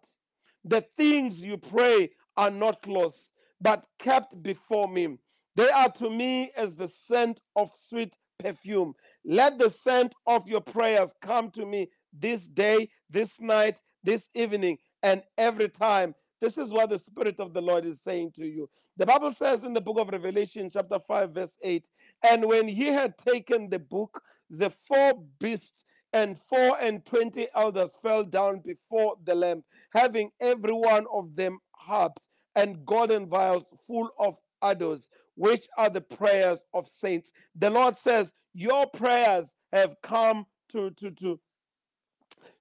the 0.64 0.84
things 0.96 1.42
you 1.42 1.56
pray 1.56 2.10
are 2.36 2.50
not 2.50 2.86
lost, 2.86 3.32
but 3.60 3.84
kept 3.98 4.42
before 4.42 4.88
me 4.88 5.18
they 5.54 5.68
are 5.68 5.90
to 5.92 6.08
me 6.08 6.50
as 6.56 6.74
the 6.74 6.88
scent 6.88 7.40
of 7.56 7.70
sweet 7.74 8.16
perfume. 8.38 8.94
Let 9.24 9.58
the 9.58 9.68
scent 9.68 10.14
of 10.26 10.48
your 10.48 10.60
prayers 10.60 11.14
come 11.20 11.50
to 11.52 11.66
me 11.66 11.90
this 12.12 12.46
day, 12.48 12.88
this 13.10 13.40
night, 13.40 13.80
this 14.02 14.30
evening, 14.34 14.78
and 15.02 15.22
every 15.36 15.68
time. 15.68 16.14
This 16.43 16.59
is 16.59 16.72
what 16.72 16.90
the 16.90 16.99
Spirit 16.99 17.38
of 17.38 17.55
the 17.55 17.62
Lord 17.62 17.86
is 17.86 18.03
saying 18.03 18.32
to 18.32 18.45
you. 18.45 18.68
The 18.97 19.07
Bible 19.07 19.30
says 19.30 19.62
in 19.62 19.72
the 19.72 19.80
book 19.80 20.01
of 20.01 20.09
Revelation, 20.09 20.68
chapter 20.68 20.99
5, 20.99 21.30
verse 21.30 21.57
8, 21.62 21.88
and 22.28 22.45
when 22.47 22.66
he 22.66 22.88
had 22.88 23.16
taken 23.16 23.70
the 23.70 23.78
book, 23.78 24.20
the 24.51 24.68
four 24.68 25.22
beasts 25.38 25.84
and 26.12 26.36
four 26.36 26.76
and 26.80 27.07
twenty 27.07 27.47
elders 27.55 27.97
fell 28.03 28.24
down 28.24 28.59
before 28.59 29.14
the 29.24 29.36
Lamb, 29.36 29.62
having 29.95 30.32
every 30.40 30.72
one 30.72 31.07
of 31.12 31.36
them 31.36 31.61
harps 31.76 32.28
and 32.57 32.84
golden 32.84 33.28
vials 33.28 33.72
full 33.86 34.11
of 34.18 34.36
adors 34.62 35.09
which 35.36 35.68
are 35.78 35.90
the 35.90 36.01
prayers 36.01 36.64
of 36.74 36.88
saints. 36.88 37.32
The 37.55 37.70
Lord 37.70 37.97
says, 37.99 38.32
Your 38.53 38.86
prayers 38.88 39.55
have 39.72 39.95
come 40.03 40.47
to, 40.70 40.90
to, 40.90 41.12
to, 41.12 41.40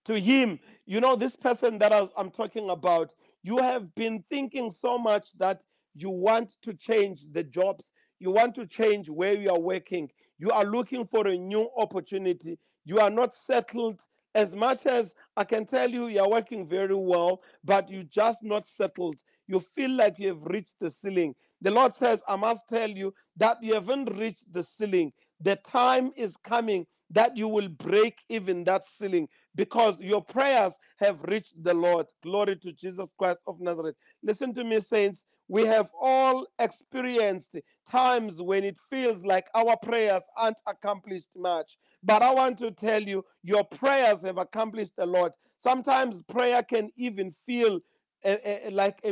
to 0.05 0.19
Him. 0.19 0.59
You 0.85 1.01
know, 1.01 1.15
this 1.15 1.35
person 1.35 1.79
that 1.79 1.91
I'm 2.15 2.31
talking 2.31 2.69
about, 2.69 3.13
you 3.43 3.57
have 3.57 3.93
been 3.95 4.23
thinking 4.29 4.71
so 4.71 4.97
much 4.97 5.37
that 5.37 5.63
you 5.95 6.09
want 6.09 6.55
to 6.61 6.73
change 6.73 7.27
the 7.31 7.43
jobs, 7.43 7.91
you 8.19 8.31
want 8.31 8.55
to 8.55 8.65
change 8.65 9.09
where 9.09 9.37
you 9.37 9.49
are 9.49 9.59
working, 9.59 10.09
You 10.41 10.49
are 10.49 10.65
looking 10.65 11.05
for 11.05 11.27
a 11.27 11.37
new 11.37 11.69
opportunity. 11.77 12.57
You 12.83 12.99
are 12.99 13.11
not 13.11 13.35
settled 13.35 14.01
as 14.33 14.55
much 14.55 14.85
as 14.85 15.13
I 15.35 15.43
can 15.43 15.65
tell 15.65 15.89
you, 15.89 16.07
you're 16.07 16.29
working 16.29 16.65
very 16.65 16.95
well, 16.95 17.41
but 17.63 17.89
you're 17.89 18.03
just 18.03 18.43
not 18.43 18.67
settled. 18.67 19.21
You 19.47 19.59
feel 19.59 19.91
like 19.91 20.17
you 20.17 20.29
have 20.29 20.43
reached 20.43 20.79
the 20.79 20.89
ceiling. 20.89 21.35
The 21.61 21.71
Lord 21.71 21.93
says, 21.93 22.23
I 22.27 22.37
must 22.37 22.67
tell 22.69 22.89
you 22.89 23.13
that 23.37 23.57
you 23.61 23.73
haven't 23.73 24.17
reached 24.17 24.51
the 24.51 24.63
ceiling. 24.63 25.11
The 25.41 25.57
time 25.57 26.11
is 26.15 26.37
coming 26.37 26.87
that 27.11 27.37
you 27.37 27.47
will 27.49 27.69
break 27.69 28.19
even 28.29 28.65
that 28.65 28.85
ceiling 28.85 29.29
because 29.55 30.01
your 30.01 30.23
prayers 30.23 30.73
have 30.99 31.21
reached 31.23 31.63
the 31.63 31.73
Lord. 31.73 32.07
Glory 32.23 32.57
to 32.57 32.73
Jesus 32.73 33.13
Christ 33.17 33.43
of 33.47 33.59
Nazareth. 33.61 33.95
Listen 34.23 34.53
to 34.55 34.63
me, 34.65 34.81
saints. 34.81 35.25
We 35.49 35.65
have 35.67 35.89
all 36.01 36.47
experienced 36.59 37.57
times 37.89 38.41
when 38.41 38.63
it 38.65 38.77
feels 38.89 39.25
like 39.25 39.47
our 39.55 39.77
prayers 39.83 40.23
aren't 40.37 40.61
accomplished 40.67 41.31
much. 41.37 41.77
But 42.03 42.23
I 42.23 42.33
want 42.33 42.59
to 42.59 42.71
tell 42.71 43.03
you, 43.03 43.25
your 43.43 43.65
prayers 43.65 44.23
have 44.23 44.39
accomplished 44.39 44.93
a 44.99 45.05
lot. 45.05 45.33
Sometimes 45.57 46.21
prayer 46.23 46.63
can 46.63 46.91
even 46.97 47.33
feel 47.45 47.81
a, 48.25 48.67
a, 48.67 48.71
like 48.71 48.99
a, 49.03 49.09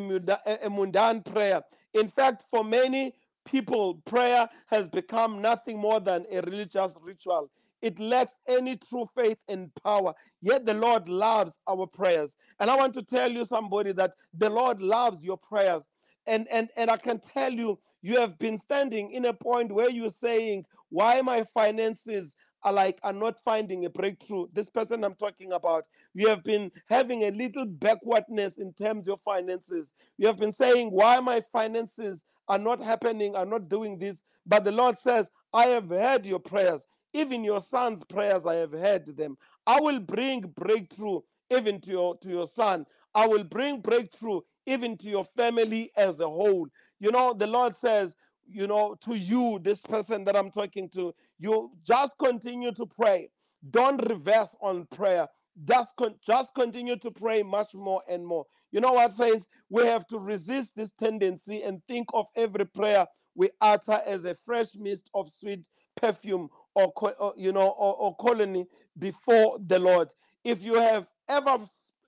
a 0.65 0.69
mundane 0.69 1.23
prayer. 1.23 1.61
In 1.93 2.07
fact, 2.09 2.45
for 2.51 2.63
many 2.63 3.15
people, 3.45 3.95
prayer 4.05 4.49
has 4.67 4.89
become 4.89 5.41
nothing 5.41 5.77
more 5.79 5.99
than 5.99 6.25
a 6.31 6.41
religious 6.41 6.95
ritual. 7.01 7.49
It 7.81 7.99
lacks 7.99 8.39
any 8.47 8.77
true 8.77 9.07
faith 9.15 9.37
and 9.47 9.71
power. 9.83 10.13
Yet 10.41 10.65
the 10.65 10.73
Lord 10.73 11.07
loves 11.07 11.59
our 11.67 11.87
prayers. 11.87 12.37
And 12.59 12.69
I 12.69 12.75
want 12.75 12.93
to 12.95 13.03
tell 13.03 13.31
you, 13.31 13.45
somebody, 13.45 13.91
that 13.93 14.13
the 14.37 14.49
Lord 14.49 14.81
loves 14.81 15.23
your 15.23 15.37
prayers. 15.37 15.85
And, 16.27 16.47
and, 16.49 16.69
and 16.77 16.91
I 16.91 16.97
can 16.97 17.19
tell 17.19 17.51
you, 17.51 17.79
you 18.01 18.19
have 18.19 18.37
been 18.39 18.57
standing 18.57 19.11
in 19.11 19.25
a 19.25 19.33
point 19.33 19.71
where 19.71 19.89
you're 19.89 20.09
saying, 20.09 20.65
Why 20.89 21.21
my 21.21 21.43
finances 21.53 22.35
are 22.63 22.73
like 22.73 22.99
are 23.03 23.13
not 23.13 23.39
finding 23.43 23.85
a 23.85 23.89
breakthrough. 23.89 24.47
This 24.53 24.69
person 24.69 25.03
I'm 25.03 25.15
talking 25.15 25.53
about, 25.53 25.85
you 26.13 26.27
have 26.27 26.43
been 26.43 26.71
having 26.89 27.23
a 27.23 27.31
little 27.31 27.65
backwardness 27.65 28.57
in 28.57 28.73
terms 28.73 29.01
of 29.01 29.07
your 29.07 29.17
finances. 29.17 29.93
You 30.17 30.27
have 30.27 30.37
been 30.37 30.51
saying, 30.51 30.89
Why 30.89 31.19
my 31.19 31.43
finances 31.51 32.25
are 32.47 32.59
not 32.59 32.81
happening, 32.81 33.35
are 33.35 33.45
not 33.45 33.69
doing 33.69 33.97
this. 33.99 34.23
But 34.45 34.65
the 34.65 34.71
Lord 34.71 34.97
says, 34.97 35.29
I 35.53 35.67
have 35.67 35.89
heard 35.89 36.25
your 36.25 36.39
prayers. 36.39 36.85
Even 37.13 37.43
your 37.43 37.61
son's 37.61 38.03
prayers, 38.03 38.45
I 38.45 38.55
have 38.55 38.71
heard 38.71 39.05
them. 39.17 39.37
I 39.65 39.79
will 39.81 39.99
bring 39.99 40.41
breakthrough 40.41 41.21
even 41.51 41.81
to 41.81 41.91
your 41.91 42.17
to 42.19 42.29
your 42.29 42.45
son. 42.47 42.85
I 43.15 43.27
will 43.27 43.43
bring 43.43 43.81
breakthrough 43.81 44.41
even 44.67 44.97
to 44.97 45.09
your 45.09 45.25
family 45.25 45.91
as 45.97 46.19
a 46.19 46.29
whole. 46.29 46.67
You 46.99 47.11
know, 47.11 47.33
the 47.33 47.47
Lord 47.47 47.75
says, 47.75 48.15
you 48.47 48.67
know, 48.67 48.95
to 49.01 49.15
you, 49.15 49.59
this 49.63 49.81
person 49.81 50.23
that 50.25 50.35
I'm 50.35 50.51
talking 50.51 50.89
to, 50.89 51.13
you 51.39 51.71
just 51.83 52.17
continue 52.19 52.71
to 52.73 52.85
pray. 52.85 53.29
Don't 53.71 54.07
reverse 54.09 54.55
on 54.61 54.87
prayer. 54.95 55.27
Just, 55.65 55.95
con- 55.97 56.15
just 56.25 56.53
continue 56.55 56.95
to 56.97 57.11
pray 57.11 57.43
much 57.43 57.73
more 57.73 58.01
and 58.09 58.25
more. 58.25 58.45
You 58.71 58.81
know 58.81 58.93
what, 58.93 59.13
saints? 59.13 59.47
We 59.69 59.85
have 59.85 60.07
to 60.07 60.19
resist 60.19 60.73
this 60.75 60.91
tendency 60.91 61.63
and 61.63 61.81
think 61.87 62.07
of 62.13 62.27
every 62.35 62.65
prayer 62.65 63.07
we 63.35 63.49
utter 63.61 64.01
as 64.05 64.25
a 64.25 64.35
fresh 64.45 64.75
mist 64.75 65.09
of 65.13 65.31
sweet 65.31 65.61
perfume 65.97 66.49
or, 66.75 66.93
you 67.35 67.51
know 67.51 67.67
or, 67.67 67.95
or 67.95 68.15
colony 68.17 68.65
before 68.97 69.57
the 69.65 69.79
Lord. 69.79 70.09
If 70.43 70.63
you 70.63 70.75
have 70.75 71.07
ever, 71.27 71.57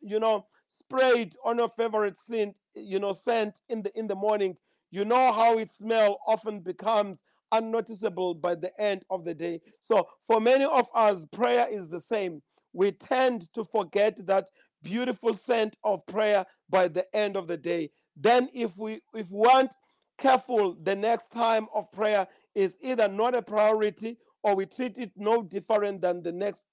you 0.02 0.20
know, 0.20 0.46
sprayed 0.70 1.36
on 1.44 1.58
your 1.58 1.70
favorite 1.70 2.18
scent, 2.18 2.56
you 2.74 3.00
know, 3.00 3.14
scent 3.14 3.60
in 3.70 3.82
the 3.84 3.98
in 3.98 4.08
the 4.08 4.16
morning, 4.16 4.58
you 4.92 5.06
know 5.06 5.32
how 5.34 5.58
its 5.58 5.78
smell 5.78 6.20
often 6.28 6.60
becomes 6.60 7.24
unnoticeable 7.52 8.36
by 8.36 8.56
the 8.56 8.72
end 8.80 9.04
of 9.10 9.26
the 9.26 9.34
day. 9.34 9.62
So 9.80 10.08
for 10.26 10.40
many 10.40 10.66
of 10.66 10.88
us, 10.96 11.26
prayer 11.26 11.68
is 11.70 11.90
the 11.90 12.00
same. 12.00 12.42
We 12.74 12.94
tend 12.94 13.52
to 13.54 13.66
forget 13.66 14.26
that 14.28 14.48
beautiful 14.82 15.34
scent 15.34 15.76
of 15.84 16.06
prayer 16.06 16.46
by 16.70 16.88
the 16.88 17.06
end 17.16 17.36
of 17.36 17.48
the 17.48 17.58
day. 17.58 17.92
Then 18.16 18.50
if 18.54 18.78
we 18.78 19.02
if 19.14 19.30
we 19.30 19.38
want 19.38 19.74
careful 20.18 20.78
the 20.84 20.96
next 20.96 21.32
time 21.32 21.68
of 21.74 21.92
prayer 21.92 22.28
is 22.54 22.78
either 22.82 23.08
not 23.08 23.36
a 23.36 23.42
priority 23.42 24.18
or 24.44 24.56
we 24.56 24.66
treat 24.66 24.98
it 24.98 25.12
no 25.16 25.44
different 25.44 26.02
than 26.02 26.22
the 26.24 26.32
next 26.32 26.66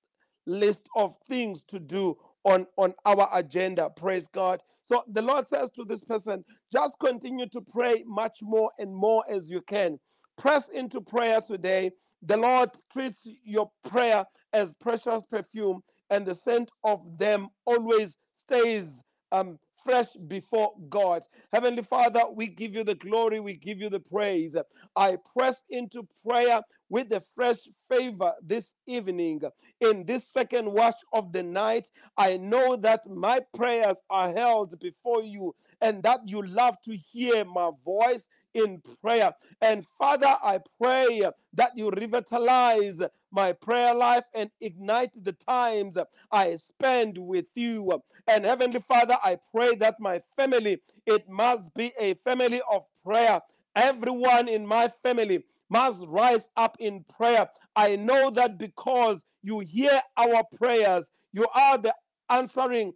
list 0.46 0.88
of 0.96 1.16
things 1.28 1.62
to 1.64 1.78
do 1.78 2.16
on, 2.44 2.66
on 2.76 2.94
our 3.04 3.28
agenda. 3.32 3.90
Praise 3.90 4.28
God. 4.28 4.62
So 4.82 5.04
the 5.06 5.22
Lord 5.22 5.46
says 5.46 5.70
to 5.72 5.84
this 5.84 6.02
person, 6.02 6.44
just 6.72 6.98
continue 6.98 7.46
to 7.50 7.60
pray 7.60 8.04
much 8.06 8.38
more 8.42 8.70
and 8.78 8.94
more 8.94 9.22
as 9.30 9.50
you 9.50 9.60
can. 9.60 9.98
Press 10.38 10.70
into 10.70 11.00
prayer 11.00 11.40
today. 11.40 11.90
The 12.22 12.36
Lord 12.36 12.70
treats 12.92 13.28
your 13.44 13.70
prayer 13.88 14.24
as 14.52 14.74
precious 14.74 15.26
perfume, 15.26 15.82
and 16.10 16.24
the 16.24 16.34
scent 16.34 16.70
of 16.84 17.18
them 17.18 17.48
always 17.66 18.16
stays 18.32 19.02
um, 19.30 19.58
fresh 19.84 20.12
before 20.14 20.72
God. 20.88 21.22
Heavenly 21.52 21.82
Father, 21.82 22.22
we 22.32 22.46
give 22.46 22.74
you 22.74 22.84
the 22.84 22.94
glory, 22.94 23.40
we 23.40 23.54
give 23.54 23.80
you 23.80 23.90
the 23.90 24.00
praise. 24.00 24.56
I 24.96 25.16
press 25.36 25.64
into 25.70 26.06
prayer 26.26 26.62
with 26.88 27.08
the 27.10 27.20
fresh 27.20 27.68
favor 27.88 28.32
this 28.42 28.76
evening. 28.86 29.42
In 29.80 30.04
this 30.04 30.26
second 30.26 30.72
watch 30.72 31.00
of 31.12 31.32
the 31.32 31.42
night, 31.42 31.90
I 32.16 32.36
know 32.36 32.76
that 32.76 33.08
my 33.08 33.40
prayers 33.54 34.02
are 34.10 34.32
held 34.32 34.78
before 34.80 35.22
you 35.22 35.54
and 35.80 36.02
that 36.02 36.28
you 36.28 36.42
love 36.42 36.80
to 36.82 36.96
hear 36.96 37.44
my 37.44 37.70
voice 37.84 38.28
in 38.54 38.82
prayer. 39.02 39.32
And 39.60 39.86
Father, 39.98 40.34
I 40.42 40.60
pray 40.80 41.22
that 41.54 41.72
you 41.76 41.90
revitalize 41.90 43.00
my 43.32 43.52
prayer 43.52 43.94
life 43.94 44.24
and 44.34 44.50
ignite 44.60 45.12
the 45.22 45.32
times 45.32 45.98
I 46.32 46.56
spend 46.56 47.18
with 47.18 47.46
you. 47.54 48.02
And 48.26 48.44
Heavenly 48.44 48.80
Father, 48.80 49.16
I 49.22 49.38
pray 49.54 49.76
that 49.76 49.96
my 50.00 50.20
family, 50.36 50.80
it 51.06 51.28
must 51.28 51.74
be 51.74 51.92
a 51.98 52.14
family 52.14 52.62
of 52.70 52.84
prayer. 53.04 53.40
Everyone 53.76 54.48
in 54.48 54.66
my 54.66 54.92
family 55.02 55.44
must 55.70 56.06
rise 56.06 56.48
up 56.56 56.76
in 56.80 57.04
prayer. 57.04 57.48
I 57.76 57.96
know 57.96 58.30
that 58.30 58.58
because 58.58 59.24
you 59.42 59.60
hear 59.60 60.00
our 60.16 60.42
prayers, 60.56 61.10
you 61.32 61.46
are 61.54 61.78
the 61.78 61.94
answering 62.30 62.92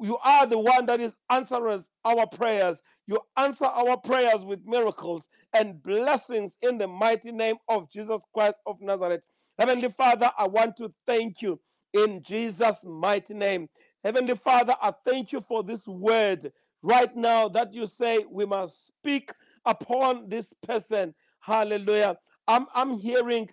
you 0.00 0.18
are 0.18 0.46
the 0.46 0.58
one 0.58 0.86
that 0.86 1.00
is 1.00 1.16
answering 1.30 1.82
our 2.04 2.26
prayers. 2.26 2.82
You 3.06 3.20
answer 3.36 3.66
our 3.66 3.96
prayers 3.96 4.44
with 4.44 4.60
miracles 4.66 5.30
and 5.54 5.82
blessings 5.82 6.56
in 6.62 6.78
the 6.78 6.88
mighty 6.88 7.32
name 7.32 7.56
of 7.68 7.90
Jesus 7.90 8.22
Christ 8.34 8.60
of 8.66 8.80
Nazareth. 8.80 9.22
Heavenly 9.58 9.88
Father, 9.88 10.30
I 10.38 10.46
want 10.46 10.76
to 10.76 10.92
thank 11.06 11.40
you 11.42 11.58
in 11.94 12.22
Jesus' 12.22 12.84
mighty 12.86 13.34
name. 13.34 13.68
Heavenly 14.04 14.36
Father, 14.36 14.76
I 14.82 14.92
thank 15.06 15.32
you 15.32 15.40
for 15.40 15.62
this 15.62 15.88
word 15.88 16.52
right 16.82 17.14
now 17.16 17.48
that 17.48 17.72
you 17.72 17.86
say 17.86 18.24
we 18.30 18.44
must 18.44 18.86
speak 18.86 19.30
upon 19.64 20.28
this 20.28 20.52
person. 20.66 21.14
Hallelujah. 21.40 22.18
I'm, 22.46 22.66
I'm 22.74 22.98
hearing 22.98 23.48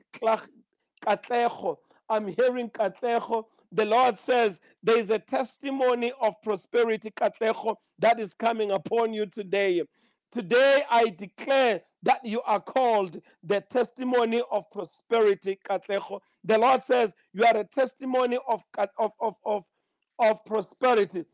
Katleho. 1.06 1.78
I'm 2.10 2.28
hearing 2.28 2.70
Katleho. 2.70 3.46
The 3.72 3.86
Lord 3.86 4.20
says 4.20 4.62
there 4.84 4.98
is 4.98 5.10
a 5.10 5.20
testimony 5.20 6.12
of 6.22 6.36
prosperity, 6.44 7.12
Katleho, 7.12 7.76
that 8.00 8.20
is 8.20 8.34
coming 8.34 8.72
upon 8.72 9.14
you 9.14 9.26
today. 9.26 9.82
Today 10.32 10.84
I 10.90 11.10
declare 11.10 11.82
that 12.04 12.26
you 12.26 12.42
are 12.44 12.62
called 12.62 13.22
the 13.44 13.62
testimony 13.62 14.44
of 14.52 14.70
prosperity, 14.72 15.60
Katleho. 15.70 16.22
The 16.46 16.60
Lord 16.60 16.86
says 16.86 17.16
you 17.34 17.46
are 17.46 17.58
a 17.58 17.66
testimony 17.66 18.40
of, 18.48 18.64
of, 19.00 19.14
of, 19.20 19.36
of, 19.46 19.66
of 20.20 20.46
prosperity 20.46 21.26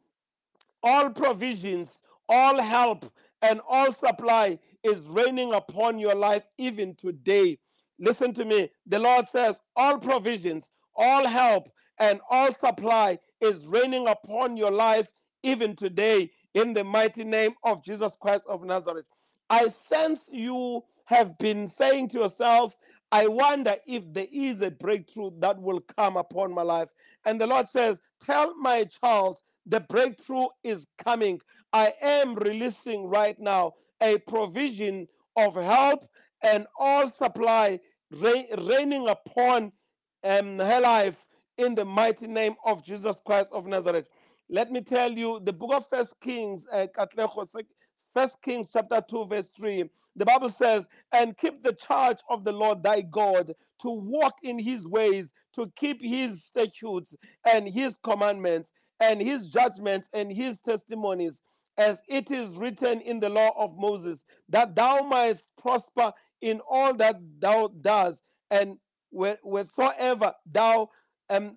all 0.83 1.09
provisions, 1.11 2.01
all 2.29 2.61
help, 2.61 3.11
and 3.41 3.61
all 3.69 3.91
supply 3.91 4.59
is 4.83 5.07
raining 5.07 5.53
upon 5.53 5.99
your 5.99 6.15
life 6.15 6.43
even 6.57 6.95
today. 6.95 7.59
Listen 7.99 8.33
to 8.35 8.45
me. 8.45 8.71
The 8.87 8.99
Lord 8.99 9.29
says, 9.29 9.61
all 9.75 9.99
provisions, 9.99 10.73
all 10.95 11.27
help, 11.27 11.69
and 11.99 12.21
all 12.29 12.53
supply 12.53 13.19
is 13.41 13.65
raining 13.67 14.07
upon 14.07 14.57
your 14.57 14.71
life 14.71 15.11
even 15.43 15.75
today 15.75 16.31
in 16.53 16.73
the 16.73 16.83
mighty 16.83 17.25
name 17.25 17.53
of 17.63 17.83
Jesus 17.83 18.17
Christ 18.19 18.45
of 18.49 18.63
Nazareth. 18.63 19.05
I 19.49 19.69
sense 19.69 20.29
you 20.31 20.83
have 21.05 21.37
been 21.37 21.67
saying 21.67 22.09
to 22.09 22.19
yourself, 22.19 22.77
I 23.11 23.27
wonder 23.27 23.75
if 23.87 24.03
there 24.13 24.27
is 24.31 24.61
a 24.61 24.69
breakthrough 24.69 25.31
that 25.39 25.59
will 25.59 25.79
come 25.97 26.17
upon 26.17 26.53
my 26.53 26.61
life. 26.61 26.89
And 27.25 27.41
the 27.41 27.47
Lord 27.47 27.67
says, 27.67 28.01
Tell 28.21 28.55
my 28.55 28.83
child 28.83 29.39
the 29.65 29.79
breakthrough 29.79 30.47
is 30.63 30.87
coming. 31.03 31.41
I 31.73 31.93
am 32.01 32.35
releasing 32.35 33.07
right 33.07 33.39
now 33.39 33.73
a 34.01 34.19
provision 34.19 35.07
of 35.35 35.55
help 35.55 36.07
and 36.43 36.67
all 36.77 37.09
supply 37.09 37.79
raining 38.11 39.07
upon 39.07 39.71
um, 40.23 40.59
her 40.59 40.79
life 40.79 41.25
in 41.57 41.75
the 41.75 41.85
mighty 41.85 42.27
name 42.27 42.55
of 42.65 42.83
Jesus 42.83 43.19
Christ 43.25 43.49
of 43.51 43.65
Nazareth. 43.65 44.07
Let 44.49 44.71
me 44.71 44.81
tell 44.81 45.11
you, 45.11 45.39
the 45.43 45.53
book 45.53 45.73
of 45.73 45.87
First 45.87 46.19
Kings, 46.21 46.67
uh, 46.71 46.87
First 48.13 48.41
Kings 48.41 48.69
chapter 48.71 49.03
2, 49.07 49.25
verse 49.25 49.51
3. 49.55 49.89
The 50.15 50.25
Bible 50.25 50.49
says, 50.49 50.89
and 51.13 51.37
keep 51.37 51.63
the 51.63 51.73
charge 51.73 52.17
of 52.29 52.43
the 52.43 52.51
Lord 52.51 52.83
thy 52.83 53.01
God 53.01 53.53
to 53.81 53.89
walk 53.89 54.35
in 54.43 54.59
his 54.59 54.87
ways, 54.87 55.33
to 55.53 55.71
keep 55.75 56.01
his 56.03 56.43
statutes 56.43 57.15
and 57.45 57.67
his 57.67 57.97
commandments 58.03 58.73
and 58.99 59.21
his 59.21 59.47
judgments 59.47 60.09
and 60.13 60.31
his 60.31 60.59
testimonies, 60.59 61.41
as 61.77 62.03
it 62.09 62.31
is 62.31 62.57
written 62.57 62.99
in 63.01 63.19
the 63.19 63.29
law 63.29 63.51
of 63.57 63.77
Moses, 63.77 64.25
that 64.49 64.75
thou 64.75 65.01
mightst 65.01 65.47
prosper 65.57 66.11
in 66.41 66.59
all 66.69 66.93
that 66.95 67.15
thou 67.39 67.69
doest, 67.79 68.23
and 68.51 68.77
whatsoever 69.11 70.33
thou 70.51 70.89
um, 71.29 71.55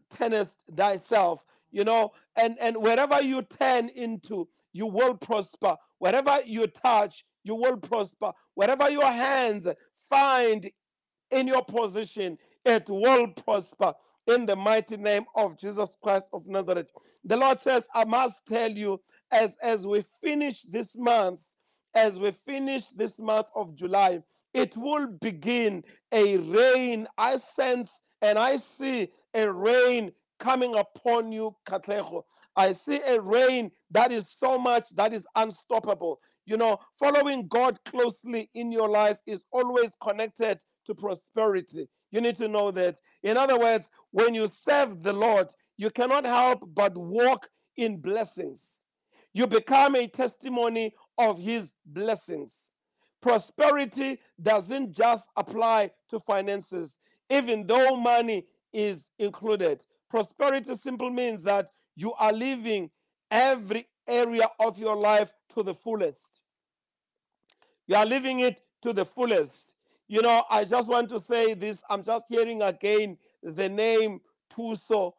thyself, 0.76 1.40
you 1.72 1.82
know, 1.82 2.12
and, 2.36 2.56
and 2.60 2.76
wherever 2.76 3.20
you 3.20 3.42
turn 3.42 3.88
into, 3.88 4.46
you 4.72 4.86
will 4.86 5.14
prosper. 5.14 5.76
Wherever 5.98 6.40
you 6.44 6.66
touch, 6.66 7.24
you 7.44 7.54
will 7.54 7.76
prosper. 7.76 8.32
Wherever 8.54 8.90
your 8.90 9.10
hands 9.10 9.68
find 10.08 10.70
in 11.30 11.46
your 11.46 11.64
position, 11.64 12.38
it 12.64 12.88
will 12.88 13.28
prosper 13.28 13.94
in 14.26 14.46
the 14.46 14.56
mighty 14.56 14.96
name 14.96 15.24
of 15.34 15.58
Jesus 15.58 15.96
Christ 16.02 16.28
of 16.32 16.46
Nazareth. 16.46 16.88
The 17.24 17.36
Lord 17.36 17.60
says, 17.60 17.88
I 17.94 18.04
must 18.04 18.46
tell 18.46 18.70
you, 18.70 19.00
as, 19.30 19.56
as 19.62 19.86
we 19.86 20.04
finish 20.22 20.62
this 20.62 20.96
month, 20.96 21.40
as 21.94 22.18
we 22.18 22.32
finish 22.32 22.88
this 22.88 23.20
month 23.20 23.46
of 23.54 23.74
July, 23.74 24.22
it 24.54 24.76
will 24.76 25.06
begin 25.06 25.82
a 26.10 26.36
rain. 26.36 27.08
I 27.16 27.36
sense 27.36 28.02
and 28.20 28.38
I 28.38 28.56
see 28.56 29.08
a 29.34 29.50
rain 29.50 30.12
coming 30.38 30.74
upon 30.76 31.32
you, 31.32 31.56
Katleho. 31.66 32.22
I 32.56 32.72
see 32.72 33.00
a 33.06 33.20
rain 33.20 33.70
that 33.90 34.12
is 34.12 34.30
so 34.30 34.58
much 34.58 34.90
that 34.96 35.12
is 35.12 35.26
unstoppable. 35.34 36.20
You 36.44 36.56
know, 36.56 36.78
following 36.98 37.46
God 37.48 37.78
closely 37.84 38.50
in 38.54 38.72
your 38.72 38.88
life 38.88 39.18
is 39.26 39.44
always 39.52 39.96
connected 40.02 40.58
to 40.86 40.94
prosperity. 40.94 41.88
You 42.10 42.20
need 42.20 42.36
to 42.36 42.48
know 42.48 42.70
that. 42.72 42.98
In 43.22 43.36
other 43.36 43.58
words, 43.58 43.90
when 44.10 44.34
you 44.34 44.46
serve 44.46 45.02
the 45.02 45.12
Lord, 45.12 45.48
you 45.76 45.90
cannot 45.90 46.24
help 46.24 46.68
but 46.74 46.96
walk 46.96 47.48
in 47.76 47.98
blessings. 47.98 48.82
You 49.32 49.46
become 49.46 49.96
a 49.96 50.06
testimony 50.06 50.94
of 51.16 51.38
his 51.38 51.72
blessings. 51.86 52.72
Prosperity 53.22 54.18
doesn't 54.40 54.92
just 54.92 55.30
apply 55.36 55.92
to 56.10 56.20
finances, 56.20 56.98
even 57.30 57.64
though 57.64 57.96
money 57.96 58.44
is 58.72 59.10
included. 59.18 59.84
Prosperity 60.10 60.74
simply 60.74 61.10
means 61.10 61.42
that 61.44 61.70
you 61.94 62.12
are 62.14 62.32
living 62.32 62.90
every 63.30 63.88
area 64.06 64.48
of 64.58 64.78
your 64.78 64.96
life 64.96 65.32
to 65.54 65.62
the 65.62 65.74
fullest. 65.74 66.40
You 67.86 67.96
are 67.96 68.06
living 68.06 68.40
it 68.40 68.62
to 68.82 68.92
the 68.92 69.04
fullest. 69.04 69.74
You 70.08 70.22
know, 70.22 70.44
I 70.50 70.64
just 70.64 70.88
want 70.88 71.08
to 71.10 71.18
say 71.18 71.54
this. 71.54 71.82
I'm 71.88 72.02
just 72.02 72.26
hearing 72.28 72.62
again 72.62 73.16
the 73.42 73.68
name 73.68 74.20
Thuso. 74.52 75.12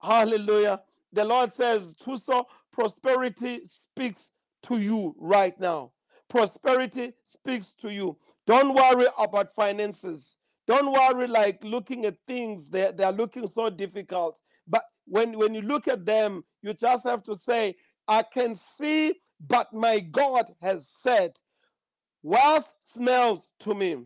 Hallelujah. 0.00 0.80
The 1.12 1.24
Lord 1.24 1.52
says, 1.52 1.94
Thuso, 1.94 2.44
prosperity 2.72 3.60
speaks 3.64 4.32
to 4.62 4.78
you 4.78 5.14
right 5.18 5.58
now. 5.58 5.92
Prosperity 6.28 7.12
speaks 7.24 7.72
to 7.80 7.90
you. 7.90 8.16
Don't 8.46 8.74
worry 8.74 9.06
about 9.18 9.54
finances. 9.54 10.38
Don't 10.66 10.92
worry 10.92 11.26
like 11.26 11.64
looking 11.64 12.04
at 12.04 12.16
things, 12.26 12.68
they, 12.68 12.92
they 12.94 13.04
are 13.04 13.12
looking 13.12 13.46
so 13.46 13.70
difficult. 13.70 14.40
But 14.68 14.84
when, 15.06 15.38
when 15.38 15.54
you 15.54 15.62
look 15.62 15.88
at 15.88 16.04
them, 16.04 16.44
you 16.62 16.74
just 16.74 17.06
have 17.06 17.22
to 17.24 17.34
say, 17.34 17.76
I 18.06 18.22
can 18.22 18.54
see, 18.54 19.14
but 19.40 19.72
my 19.72 20.00
God 20.00 20.54
has 20.60 20.88
said, 20.88 21.32
wealth 22.22 22.68
smells 22.80 23.50
to 23.60 23.74
me. 23.74 23.96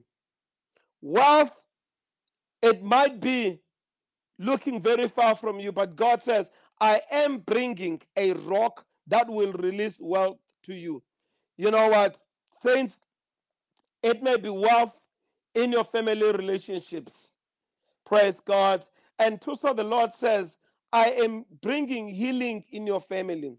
Wealth, 1.00 1.52
it 2.62 2.82
might 2.82 3.20
be 3.20 3.60
looking 4.38 4.80
very 4.80 5.08
far 5.08 5.34
from 5.34 5.60
you, 5.60 5.72
but 5.72 5.96
God 5.96 6.22
says, 6.22 6.50
I 6.80 7.00
am 7.10 7.38
bringing 7.38 8.00
a 8.16 8.32
rock 8.32 8.84
that 9.06 9.28
will 9.28 9.52
release 9.52 9.98
wealth 10.00 10.38
to 10.64 10.74
you. 10.74 11.02
You 11.56 11.70
know 11.70 11.88
what, 11.88 12.20
saints? 12.60 12.98
It 14.02 14.22
may 14.22 14.36
be 14.36 14.48
wealth 14.48 14.92
in 15.54 15.72
your 15.72 15.84
family 15.84 16.32
relationships. 16.32 17.34
Praise 18.04 18.40
God. 18.40 18.84
And 19.22 19.42
so 19.42 19.72
the 19.74 19.84
Lord 19.84 20.14
says, 20.14 20.58
I 20.92 21.10
am 21.12 21.46
bringing 21.62 22.08
healing 22.08 22.64
in 22.72 22.86
your 22.86 23.00
family. 23.00 23.56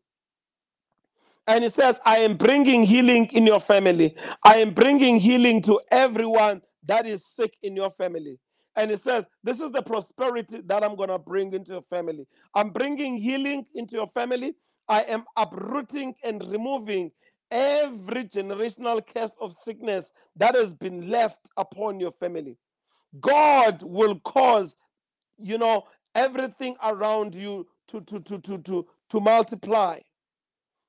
And 1.47 1.63
He 1.63 1.71
says, 1.71 2.01
I 2.05 2.19
am 2.19 2.37
bringing 2.37 2.83
healing 2.83 3.27
in 3.33 3.47
your 3.47 3.61
family. 3.61 4.15
I 4.45 4.57
am 4.57 4.73
bringing 4.73 5.19
healing 5.19 5.61
to 5.63 5.81
everyone 5.91 6.63
that 6.85 7.07
is 7.07 7.25
sick 7.25 7.57
in 7.63 7.75
your 7.77 7.91
family. 7.91 8.39
And 8.75 8.91
He 8.91 8.97
says, 8.97 9.29
This 9.43 9.61
is 9.61 9.71
the 9.71 9.83
prosperity 9.83 10.61
that 10.65 10.83
I'm 10.83 10.95
going 10.97 11.09
to 11.09 11.19
bring 11.19 11.53
into 11.53 11.73
your 11.73 11.83
family. 11.83 12.27
I'm 12.55 12.71
bringing 12.71 13.17
healing 13.17 13.65
into 13.75 13.95
your 13.95 14.07
family. 14.07 14.55
I 14.89 15.03
am 15.03 15.25
uprooting 15.37 16.15
and 16.23 16.45
removing 16.51 17.11
every 17.51 18.25
generational 18.25 19.01
curse 19.05 19.35
of 19.41 19.55
sickness 19.55 20.13
that 20.37 20.55
has 20.55 20.73
been 20.73 21.09
left 21.09 21.49
upon 21.57 21.99
your 22.01 22.11
family. 22.11 22.57
God 23.21 23.83
will 23.83 24.19
cause, 24.21 24.77
you 25.43 25.57
know, 25.57 25.85
everything 26.15 26.75
around 26.83 27.35
you 27.35 27.67
to 27.87 28.01
to 28.01 28.19
to 28.21 28.39
to 28.39 28.57
to, 28.59 28.87
to 29.09 29.19
multiply. 29.19 29.99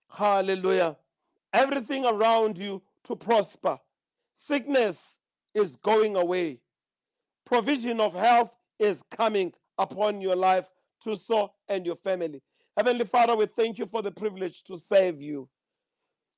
Hallelujah. 0.09 0.97
Everything 1.53 2.07
around 2.07 2.59
you 2.59 2.83
to 3.05 3.17
prosper. 3.17 3.79
Sickness 4.35 5.21
is 5.55 5.77
going 5.77 6.17
away. 6.17 6.61
Provision 7.45 8.01
of 8.01 8.15
health 8.15 8.51
is 8.79 9.03
coming 9.11 9.53
upon 9.79 10.21
your 10.21 10.37
life 10.37 10.67
Thuso 11.05 11.51
and 11.69 11.85
your 11.85 11.97
family. 11.97 12.43
Heavenly 12.77 13.05
Father, 13.05 13.37
we 13.37 13.47
thank 13.47 13.79
you 13.79 13.87
for 13.87 14.03
the 14.03 14.11
privilege 14.11 14.65
to 14.65 14.77
serve 14.77 15.21
you. 15.21 15.49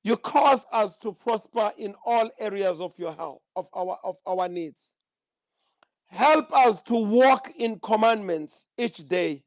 You 0.03 0.17
cause 0.17 0.65
us 0.71 0.97
to 0.99 1.11
prosper 1.11 1.71
in 1.77 1.95
all 2.05 2.29
areas 2.39 2.79
of 2.79 2.93
your 2.97 3.13
health, 3.13 3.41
of 3.55 3.67
our 3.73 3.97
of 4.03 4.17
our 4.25 4.47
needs. 4.47 4.95
Help 6.07 6.51
us 6.53 6.81
to 6.83 6.95
walk 6.95 7.51
in 7.57 7.79
commandments 7.79 8.67
each 8.77 8.97
day. 9.07 9.43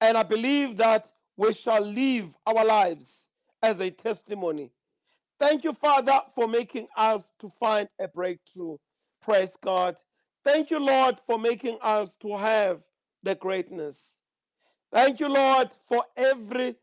And 0.00 0.16
I 0.16 0.22
believe 0.22 0.76
that 0.76 1.10
we 1.36 1.52
shall 1.52 1.80
live 1.82 2.36
our 2.46 2.64
lives 2.64 3.30
as 3.62 3.80
a 3.80 3.90
testimony. 3.90 4.70
Thank 5.38 5.64
you, 5.64 5.72
Father, 5.72 6.20
for 6.34 6.48
making 6.48 6.88
us 6.96 7.32
to 7.40 7.50
find 7.60 7.88
a 8.00 8.08
breakthrough. 8.08 8.76
Praise 9.22 9.56
God. 9.56 9.96
Thank 10.44 10.70
you, 10.70 10.78
Lord, 10.78 11.20
for 11.26 11.38
making 11.38 11.78
us 11.82 12.14
to 12.16 12.36
have 12.36 12.80
the 13.22 13.34
greatness. 13.34 14.18
Thank 14.92 15.20
you, 15.20 15.28
Lord, 15.28 15.68
for 15.88 16.04
every 16.16 16.76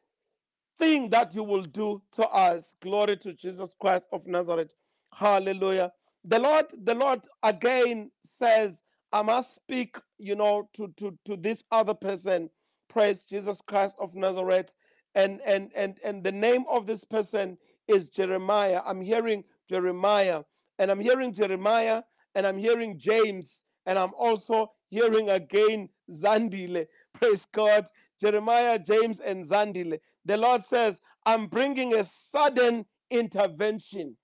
thing 0.77 1.09
that 1.09 1.33
you 1.33 1.43
will 1.43 1.63
do 1.63 2.01
to 2.13 2.27
us. 2.27 2.75
Glory 2.81 3.17
to 3.17 3.33
Jesus 3.33 3.75
Christ 3.79 4.09
of 4.11 4.27
Nazareth. 4.27 4.73
Hallelujah. 5.13 5.91
The 6.23 6.39
Lord, 6.39 6.65
the 6.83 6.93
Lord 6.93 7.21
again 7.43 8.11
says, 8.23 8.83
I 9.15 9.21
must 9.21 9.55
speak, 9.55 9.95
you 10.17 10.35
know, 10.35 10.67
to, 10.73 10.89
to, 10.97 11.17
to 11.23 11.37
this 11.37 11.63
other 11.71 11.93
person. 11.93 12.49
Praise 12.89 13.23
Jesus 13.23 13.61
Christ 13.61 13.95
of 13.97 14.13
Nazareth. 14.13 14.75
And 15.15 15.39
and 15.45 15.71
and 15.73 15.97
and 16.03 16.21
the 16.21 16.33
name 16.33 16.65
of 16.69 16.85
this 16.85 17.05
person 17.05 17.57
is 17.87 18.09
Jeremiah. 18.09 18.81
I'm 18.85 18.99
hearing 18.99 19.45
Jeremiah, 19.69 20.43
and 20.77 20.91
I'm 20.91 20.99
hearing 20.99 21.31
Jeremiah, 21.31 22.03
and 22.35 22.45
I'm 22.45 22.57
hearing 22.57 22.99
James, 22.99 23.63
and 23.85 23.97
I'm 23.97 24.13
also 24.17 24.73
hearing 24.89 25.29
again 25.29 25.87
Zandile. 26.11 26.85
Praise 27.13 27.47
God. 27.53 27.85
Jeremiah, 28.19 28.77
James, 28.77 29.21
and 29.21 29.45
Zandile. 29.45 29.97
The 30.25 30.35
Lord 30.35 30.65
says, 30.65 30.99
I'm 31.25 31.47
bringing 31.47 31.95
a 31.95 32.03
sudden 32.03 32.85
intervention. 33.09 34.17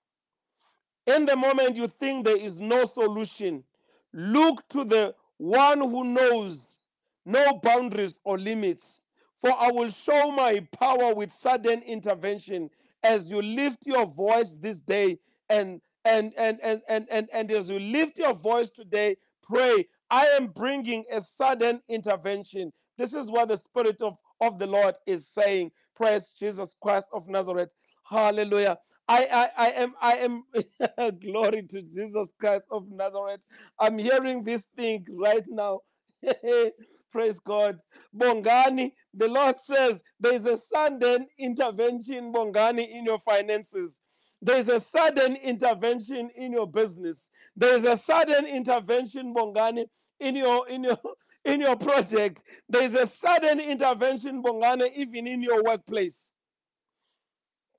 In 1.06 1.24
the 1.24 1.36
moment 1.36 1.76
you 1.76 1.86
think 1.88 2.26
there 2.26 2.36
is 2.36 2.60
no 2.60 2.84
solution, 2.84 3.64
look 4.12 4.68
to 4.70 4.84
the 4.84 5.14
one 5.38 5.80
who 5.80 6.04
knows 6.04 6.84
no 7.24 7.54
boundaries 7.62 8.18
or 8.24 8.38
limits. 8.38 9.02
For 9.40 9.52
I 9.58 9.70
will 9.70 9.90
show 9.90 10.30
my 10.30 10.60
power 10.78 11.14
with 11.14 11.32
sudden 11.32 11.82
intervention 11.82 12.70
as 13.02 13.30
you 13.30 13.42
lift 13.42 13.86
your 13.86 14.06
voice 14.06 14.56
this 14.60 14.80
day 14.80 15.18
and 15.48 15.80
and 16.04 16.32
and 16.36 16.60
and 16.62 16.82
and 16.88 17.06
and, 17.10 17.28
and 17.32 17.50
as 17.50 17.70
you 17.70 17.78
lift 17.78 18.18
your 18.18 18.34
voice 18.34 18.70
today, 18.70 19.16
pray. 19.42 19.86
I 20.10 20.26
am 20.26 20.48
bringing 20.48 21.04
a 21.12 21.20
sudden 21.20 21.80
intervention. 21.88 22.72
This 22.98 23.14
is 23.14 23.30
what 23.30 23.48
the 23.48 23.56
Spirit 23.56 24.00
of, 24.00 24.16
of 24.40 24.58
the 24.58 24.66
Lord 24.66 24.94
is 25.06 25.26
saying. 25.26 25.70
Praise 25.96 26.30
Jesus 26.38 26.74
Christ 26.80 27.08
of 27.12 27.28
Nazareth. 27.28 27.72
Hallelujah. 28.04 28.78
I, 29.12 29.28
I, 29.30 29.66
I 29.66 29.70
am 29.72 29.94
I 30.00 30.12
am 30.18 30.44
glory 31.20 31.64
to 31.70 31.82
Jesus 31.82 32.32
Christ 32.40 32.68
of 32.70 32.90
Nazareth. 32.90 33.42
I'm 33.78 33.98
hearing 33.98 34.42
this 34.42 34.66
thing 34.76 35.06
right 35.10 35.44
now. 35.48 35.80
Praise 37.12 37.38
God. 37.40 37.78
Bongani, 38.16 38.92
the 39.14 39.28
Lord 39.28 39.60
says 39.60 40.02
there 40.18 40.34
is 40.34 40.46
a 40.46 40.56
sudden 40.56 41.26
intervention, 41.38 42.32
Bongani, 42.32 42.90
in 42.90 43.04
your 43.04 43.18
finances. 43.18 44.00
There's 44.40 44.68
a 44.68 44.80
sudden 44.80 45.36
intervention 45.36 46.30
in 46.34 46.52
your 46.52 46.66
business. 46.66 47.28
There's 47.54 47.84
a 47.84 47.98
sudden 47.98 48.46
intervention, 48.46 49.34
Bongani, 49.34 49.86
in 50.20 50.36
your 50.36 50.66
in 50.68 50.84
your 50.84 50.98
in 51.44 51.60
your 51.60 51.76
project. 51.76 52.44
There's 52.70 52.94
a 52.94 53.06
sudden 53.06 53.60
intervention, 53.60 54.42
Bongani, 54.42 54.90
even 54.96 55.26
in 55.26 55.42
your 55.42 55.62
workplace. 55.62 56.32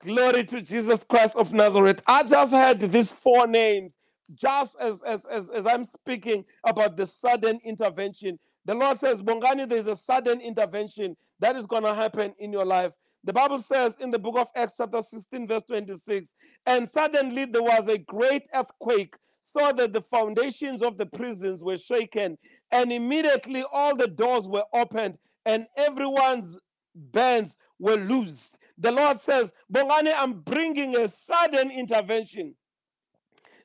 Glory 0.04 0.44
to 0.44 0.60
Jesus 0.60 1.02
Christ 1.02 1.34
of 1.34 1.54
Nazareth. 1.54 2.02
I 2.06 2.24
just 2.24 2.52
had 2.52 2.78
these 2.78 3.10
four 3.10 3.46
names 3.46 3.96
just 4.34 4.76
as, 4.78 5.02
as, 5.02 5.24
as, 5.24 5.48
as 5.48 5.66
I'm 5.66 5.82
speaking 5.82 6.44
about 6.62 6.98
the 6.98 7.06
sudden 7.06 7.58
intervention. 7.64 8.38
The 8.66 8.74
Lord 8.74 9.00
says, 9.00 9.22
Bongani, 9.22 9.66
there's 9.66 9.86
a 9.86 9.96
sudden 9.96 10.42
intervention 10.42 11.16
that 11.40 11.56
is 11.56 11.64
going 11.64 11.84
to 11.84 11.94
happen 11.94 12.34
in 12.38 12.52
your 12.52 12.66
life. 12.66 12.92
The 13.24 13.32
Bible 13.32 13.60
says 13.60 13.96
in 13.98 14.10
the 14.10 14.18
book 14.18 14.36
of 14.36 14.48
Acts, 14.54 14.74
chapter 14.76 15.00
16, 15.00 15.48
verse 15.48 15.62
26, 15.62 16.34
and 16.66 16.86
suddenly 16.86 17.46
there 17.46 17.62
was 17.62 17.88
a 17.88 17.96
great 17.96 18.42
earthquake, 18.54 19.16
so 19.40 19.72
that 19.72 19.94
the 19.94 20.02
foundations 20.02 20.82
of 20.82 20.98
the 20.98 21.06
prisons 21.06 21.64
were 21.64 21.78
shaken, 21.78 22.36
and 22.70 22.92
immediately 22.92 23.64
all 23.72 23.96
the 23.96 24.08
doors 24.08 24.46
were 24.46 24.64
opened, 24.74 25.16
and 25.46 25.66
everyone's 25.78 26.58
bands 26.94 27.56
were 27.78 27.96
loosed. 27.96 28.58
The 28.78 28.92
Lord 28.92 29.20
says, 29.20 29.52
Bongani, 29.72 30.12
I'm 30.16 30.40
bringing 30.40 30.96
a 30.96 31.08
sudden 31.08 31.70
intervention. 31.70 32.54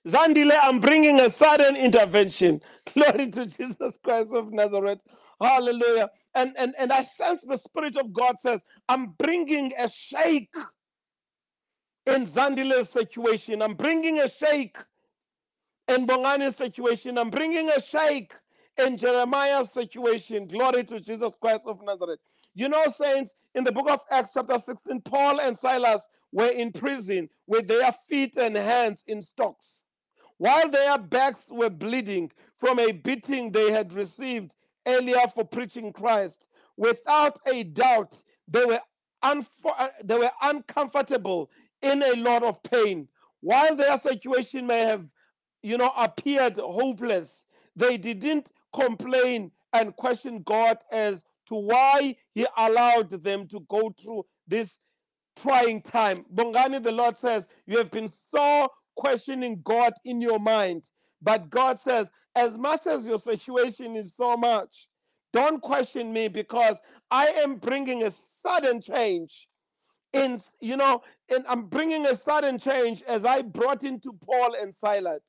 Zandile, 0.07 0.57
I'm 0.61 0.79
bringing 0.79 1.19
a 1.19 1.29
sudden 1.29 1.75
intervention. 1.75 2.61
Glory 2.93 3.29
to 3.31 3.45
Jesus 3.45 3.99
Christ 4.03 4.33
of 4.33 4.51
Nazareth. 4.51 5.03
Hallelujah. 5.41 6.09
And, 6.35 6.53
and, 6.57 6.75
and 6.79 6.91
I 6.93 7.03
sense 7.03 7.41
the 7.41 7.57
Spirit 7.57 7.97
of 7.97 8.13
God 8.13 8.37
says, 8.39 8.65
I'm 8.89 9.15
bringing 9.19 9.73
a 9.77 9.89
shake 9.89 10.53
in 12.07 12.25
Zandile's 12.25 12.89
situation. 12.89 13.61
I'm 13.61 13.75
bringing 13.75 14.19
a 14.19 14.29
shake 14.29 14.77
in 15.89 16.07
Bongani's 16.07 16.57
situation. 16.57 17.17
I'm 17.17 17.29
bringing 17.31 17.69
a 17.69 17.81
shake 17.81 18.33
in 18.77 18.97
Jeremiah's 18.97 19.71
situation. 19.73 20.47
Glory 20.47 20.85
to 20.85 20.99
Jesus 20.99 21.33
Christ 21.41 21.67
of 21.67 21.79
Nazareth. 21.83 22.19
You 22.55 22.69
know, 22.69 22.83
saints, 22.87 23.35
in 23.55 23.63
the 23.63 23.71
book 23.71 23.89
of 23.89 24.01
Acts, 24.11 24.33
chapter 24.33 24.57
16, 24.57 25.01
Paul 25.01 25.39
and 25.39 25.57
Silas 25.57 26.09
were 26.31 26.49
in 26.49 26.71
prison 26.71 27.29
with 27.47 27.67
their 27.67 27.91
feet 28.07 28.37
and 28.37 28.55
hands 28.55 29.03
in 29.07 29.21
stocks, 29.21 29.87
while 30.37 30.69
their 30.69 30.97
backs 30.97 31.47
were 31.51 31.69
bleeding 31.69 32.31
from 32.59 32.79
a 32.79 32.91
beating 32.91 33.51
they 33.51 33.71
had 33.71 33.93
received 33.93 34.55
earlier 34.85 35.27
for 35.33 35.43
preaching 35.45 35.93
Christ. 35.93 36.47
Without 36.77 37.39
a 37.45 37.63
doubt, 37.63 38.21
they 38.47 38.65
were, 38.65 38.81
unfo- 39.23 39.75
uh, 39.77 39.89
they 40.03 40.17
were 40.17 40.31
uncomfortable 40.41 41.49
in 41.81 42.03
a 42.03 42.15
lot 42.15 42.43
of 42.43 42.61
pain. 42.63 43.07
While 43.41 43.75
their 43.75 43.97
situation 43.97 44.67
may 44.67 44.81
have, 44.81 45.05
you 45.61 45.77
know, 45.77 45.91
appeared 45.97 46.57
hopeless, 46.57 47.45
they 47.75 47.97
didn't 47.97 48.51
complain 48.73 49.51
and 49.73 49.95
question 49.95 50.41
God 50.43 50.77
as 50.91 51.25
to 51.49 51.55
why 51.55 52.15
He 52.33 52.47
allowed 52.57 53.09
them 53.23 53.47
to 53.49 53.59
go 53.69 53.93
through 54.01 54.25
this 54.47 54.79
trying 55.35 55.81
time. 55.81 56.25
Bongani, 56.33 56.81
the 56.81 56.91
Lord 56.91 57.17
says, 57.17 57.47
You 57.65 57.77
have 57.77 57.91
been 57.91 58.07
so 58.07 58.69
questioning 58.95 59.61
God 59.63 59.93
in 60.05 60.21
your 60.21 60.39
mind. 60.39 60.89
But 61.21 61.49
God 61.49 61.79
says, 61.79 62.11
As 62.35 62.57
much 62.57 62.87
as 62.87 63.05
your 63.05 63.19
situation 63.19 63.95
is 63.95 64.15
so 64.15 64.37
much, 64.37 64.87
don't 65.31 65.61
question 65.61 66.11
me 66.11 66.27
because 66.27 66.79
I 67.11 67.27
am 67.27 67.57
bringing 67.57 68.03
a 68.03 68.11
sudden 68.11 68.81
change. 68.81 69.47
In 70.11 70.39
you 70.59 70.75
know, 70.75 71.03
and 71.29 71.45
I'm 71.47 71.67
bringing 71.67 72.07
a 72.07 72.15
sudden 72.15 72.57
change 72.57 73.03
as 73.03 73.25
I 73.25 73.43
brought 73.43 73.83
into 73.83 74.11
Paul 74.25 74.55
and 74.59 74.73
Silas. 74.73 75.21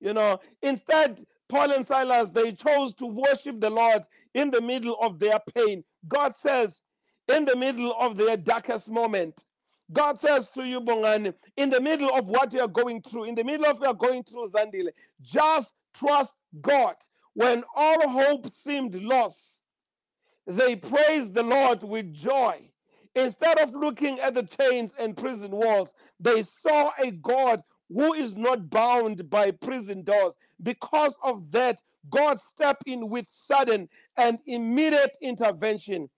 You 0.00 0.12
know, 0.12 0.38
instead, 0.62 1.24
Paul 1.54 1.70
and 1.70 1.86
Silas 1.86 2.30
they 2.30 2.50
chose 2.50 2.92
to 2.94 3.06
worship 3.06 3.60
the 3.60 3.70
Lord 3.70 4.02
in 4.34 4.50
the 4.50 4.60
middle 4.60 4.96
of 5.00 5.20
their 5.20 5.38
pain. 5.54 5.84
God 6.08 6.36
says, 6.36 6.82
in 7.28 7.44
the 7.44 7.54
middle 7.54 7.94
of 7.96 8.16
their 8.16 8.36
darkest 8.36 8.90
moment, 8.90 9.44
God 9.92 10.20
says 10.20 10.48
to 10.50 10.64
you, 10.64 10.80
Bongani, 10.80 11.32
in 11.56 11.70
the 11.70 11.80
middle 11.80 12.10
of 12.10 12.26
what 12.26 12.52
you 12.52 12.60
are 12.60 12.66
going 12.66 13.02
through, 13.02 13.24
in 13.24 13.36
the 13.36 13.44
middle 13.44 13.66
of 13.66 13.80
your 13.80 13.94
going 13.94 14.24
through 14.24 14.46
Zandile, 14.48 14.88
just 15.22 15.76
trust 15.96 16.34
God. 16.60 16.96
When 17.34 17.62
all 17.76 18.08
hope 18.08 18.50
seemed 18.50 18.96
lost, 18.96 19.62
they 20.48 20.74
praised 20.74 21.34
the 21.34 21.44
Lord 21.44 21.84
with 21.84 22.12
joy. 22.12 22.68
Instead 23.14 23.60
of 23.60 23.72
looking 23.74 24.18
at 24.18 24.34
the 24.34 24.42
chains 24.42 24.92
and 24.98 25.16
prison 25.16 25.52
walls, 25.52 25.94
they 26.18 26.42
saw 26.42 26.90
a 27.00 27.12
God 27.12 27.62
who 27.94 28.12
is 28.12 28.36
not 28.36 28.68
bound 28.70 29.30
by 29.30 29.52
prison 29.52 30.02
doors. 30.02 30.36
Because 30.62 31.16
of 31.22 31.50
that, 31.52 31.80
God 32.10 32.40
stepped 32.40 32.82
in 32.86 33.08
with 33.08 33.26
sudden 33.30 33.88
and 34.16 34.40
immediate 34.46 35.16
intervention. 35.22 36.10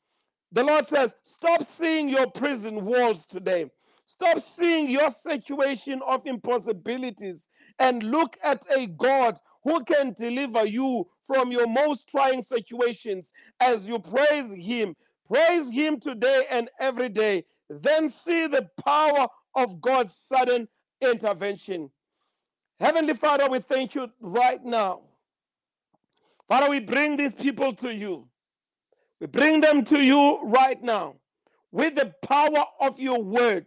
The 0.53 0.64
Lord 0.64 0.89
says, 0.89 1.14
Stop 1.24 1.62
seeing 1.64 2.09
your 2.09 2.31
prison 2.31 2.85
walls 2.85 3.27
today. 3.27 3.66
Stop 4.07 4.41
seeing 4.41 4.89
your 4.89 5.11
situation 5.11 6.01
of 6.07 6.27
impossibilities 6.27 7.49
and 7.79 8.03
look 8.03 8.37
at 8.43 8.64
a 8.74 8.87
God 8.87 9.39
who 9.64 9.85
can 9.85 10.12
deliver 10.12 10.64
you 10.64 11.07
from 11.27 11.53
your 11.53 11.66
most 11.66 12.09
trying 12.09 12.41
situations 12.41 13.33
as 13.61 13.87
you 13.89 13.99
praise 13.99 14.55
Him. 14.55 14.97
Praise 15.29 15.70
Him 15.70 16.01
today 16.01 16.45
and 16.51 16.70
every 16.81 17.09
day. 17.09 17.45
Then 17.68 18.09
see 18.09 18.47
the 18.47 18.68
power 18.85 19.29
of 19.57 19.81
God's 19.81 20.14
sudden 20.14 20.68
intervention. 21.01 21.90
Heavenly 22.80 23.14
Father, 23.14 23.49
we 23.49 23.61
thank 23.61 23.94
you 23.94 24.11
right 24.20 24.62
now. 24.64 25.03
Father, 26.49 26.70
we 26.70 26.80
bring 26.80 27.16
these 27.16 27.34
people 27.34 27.72
to 27.74 27.94
you. 27.94 28.28
We 29.20 29.26
bring 29.26 29.61
them 29.61 29.84
to 29.86 30.03
you 30.03 30.40
right 30.42 30.80
now 30.82 31.16
with 31.72 31.94
the 31.94 32.14
power 32.22 32.64
of 32.80 32.99
your 32.99 33.22
word 33.22 33.66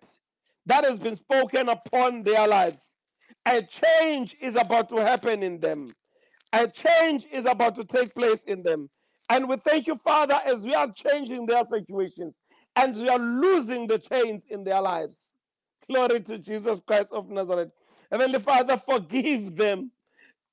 that 0.66 0.84
has 0.84 1.00
been 1.00 1.16
spoken 1.16 1.70
upon 1.70 2.24
their 2.24 2.48
lives. 2.48 2.94
A 3.46 3.62
change 3.64 4.36
is 4.40 4.56
about 4.56 4.90
to 4.90 4.98
happen 4.98 5.42
in 5.42 5.60
them. 5.60 5.92
A 6.54 6.68
change 6.68 7.28
is 7.32 7.46
about 7.46 7.76
to 7.76 7.84
take 7.84 8.14
place 8.14 8.44
in 8.44 8.64
them. 8.64 8.90
And 9.30 9.48
we 9.48 9.58
thank 9.58 9.88
you, 9.88 9.96
Father, 9.96 10.40
as 10.46 10.66
we 10.66 10.74
are 10.74 10.92
changing 10.92 11.46
their 11.46 11.64
situations 11.64 12.40
and 12.76 12.96
we 12.96 13.10
are 13.10 13.20
losing 13.20 13.88
the 13.88 14.00
chains 14.00 14.48
in 14.50 14.64
their 14.64 14.82
lives. 14.82 15.36
Glory 15.90 16.20
to 16.22 16.38
Jesus 16.38 16.80
Christ 16.86 17.12
of 17.12 17.30
Nazareth. 17.30 17.72
Heavenly 18.12 18.40
Father, 18.40 18.78
forgive 18.78 19.56
them, 19.56 19.92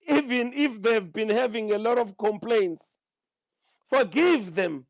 even 0.08 0.52
if 0.54 0.80
they've 0.80 1.12
been 1.12 1.28
having 1.28 1.72
a 1.72 1.78
lot 1.78 1.98
of 1.98 2.16
complaints. 2.16 2.98
Forgive 3.90 4.54
them. 4.54 4.86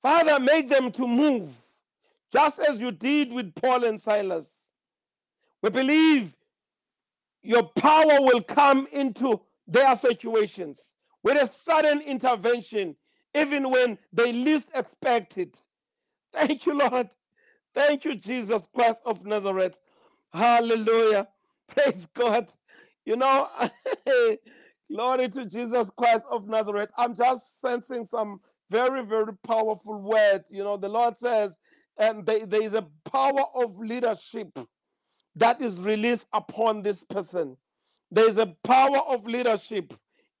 Father, 0.00 0.38
make 0.38 0.68
them 0.68 0.92
to 0.92 1.08
move, 1.08 1.50
just 2.32 2.60
as 2.60 2.80
you 2.80 2.92
did 2.92 3.32
with 3.32 3.54
Paul 3.54 3.84
and 3.84 4.00
Silas. 4.00 4.70
We 5.60 5.70
believe 5.70 6.36
your 7.42 7.64
power 7.64 8.20
will 8.20 8.42
come 8.42 8.86
into 8.92 9.40
their 9.66 9.96
situations 9.96 10.94
with 11.22 11.42
a 11.42 11.48
sudden 11.48 12.00
intervention, 12.00 12.94
even 13.34 13.70
when 13.70 13.98
they 14.12 14.32
least 14.32 14.68
expect 14.74 15.36
it. 15.38 15.64
Thank 16.32 16.66
you, 16.66 16.78
Lord. 16.78 17.08
Thank 17.74 18.04
you, 18.04 18.14
Jesus 18.16 18.68
Christ 18.74 19.02
of 19.06 19.24
Nazareth. 19.24 19.80
Hallelujah. 20.32 21.28
Praise 21.68 22.06
God. 22.14 22.50
You 23.04 23.16
know, 23.16 23.48
glory 24.92 25.28
to 25.30 25.46
Jesus 25.46 25.90
Christ 25.96 26.26
of 26.30 26.48
Nazareth. 26.48 26.90
I'm 26.96 27.14
just 27.14 27.60
sensing 27.60 28.04
some 28.04 28.40
very, 28.70 29.04
very 29.04 29.34
powerful 29.46 30.00
word. 30.00 30.44
You 30.50 30.64
know, 30.64 30.76
the 30.76 30.88
Lord 30.88 31.18
says, 31.18 31.58
and 31.98 32.26
there, 32.26 32.46
there 32.46 32.62
is 32.62 32.74
a 32.74 32.86
power 33.10 33.44
of 33.54 33.78
leadership 33.78 34.58
that 35.36 35.60
is 35.60 35.80
released 35.80 36.28
upon 36.32 36.82
this 36.82 37.04
person. 37.04 37.56
There 38.10 38.28
is 38.28 38.38
a 38.38 38.54
power 38.64 38.98
of 38.98 39.26
leadership 39.26 39.94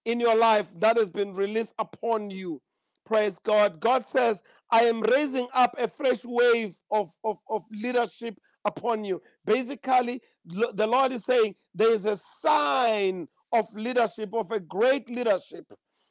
in 0.04 0.20
your 0.20 0.36
life 0.36 0.68
that 0.78 0.96
has 0.96 1.10
been 1.10 1.34
released 1.34 1.74
upon 1.78 2.30
you. 2.30 2.60
Praise 3.06 3.38
God. 3.38 3.80
God 3.80 4.06
says, 4.06 4.42
I 4.70 4.82
am 4.84 5.02
raising 5.02 5.48
up 5.54 5.74
a 5.78 5.88
fresh 5.88 6.24
wave 6.24 6.74
of, 6.90 7.12
of, 7.24 7.38
of 7.48 7.64
leadership 7.70 8.38
upon 8.64 9.04
you. 9.04 9.20
Basically, 9.44 10.20
the 10.46 10.86
Lord 10.86 11.12
is 11.12 11.24
saying 11.24 11.54
there 11.74 11.92
is 11.92 12.06
a 12.06 12.18
sign 12.40 13.28
of 13.52 13.72
leadership, 13.74 14.34
of 14.34 14.50
a 14.50 14.60
great 14.60 15.08
leadership. 15.08 15.66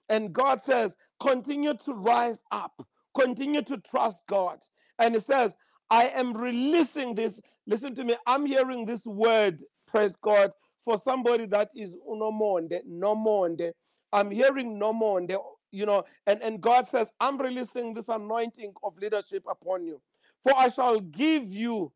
And 0.09 0.33
God 0.33 0.61
says, 0.63 0.95
continue 1.19 1.73
to 1.85 1.93
rise 1.93 2.43
up, 2.51 2.73
continue 3.19 3.61
to 3.63 3.77
trust 3.77 4.23
God. 4.29 4.59
And 4.99 5.15
He 5.15 5.19
says, 5.19 5.55
I 5.89 6.07
am 6.09 6.33
releasing 6.33 7.15
this. 7.15 7.39
Listen 7.67 7.95
to 7.95 8.03
me, 8.03 8.15
I'm 8.27 8.45
hearing 8.45 8.85
this 8.85 9.05
word, 9.05 9.61
praise 9.87 10.15
God, 10.15 10.51
for 10.83 10.97
somebody 10.97 11.45
that 11.47 11.69
is 11.75 11.95
unomonde, 12.09 12.81
nomonde. 12.89 13.71
I'm 14.11 14.29
hearing 14.31 14.79
nomonde, 14.79 15.37
you 15.73 15.85
know, 15.85 16.05
and, 16.27 16.41
and 16.41 16.61
God 16.61 16.87
says, 16.87 17.11
I'm 17.19 17.39
releasing 17.39 17.93
this 17.93 18.09
anointing 18.09 18.73
of 18.83 18.97
leadership 18.97 19.43
upon 19.49 19.85
you. 19.85 20.01
For 20.43 20.53
I 20.55 20.69
shall 20.69 20.99
give 20.99 21.51
you, 21.53 21.91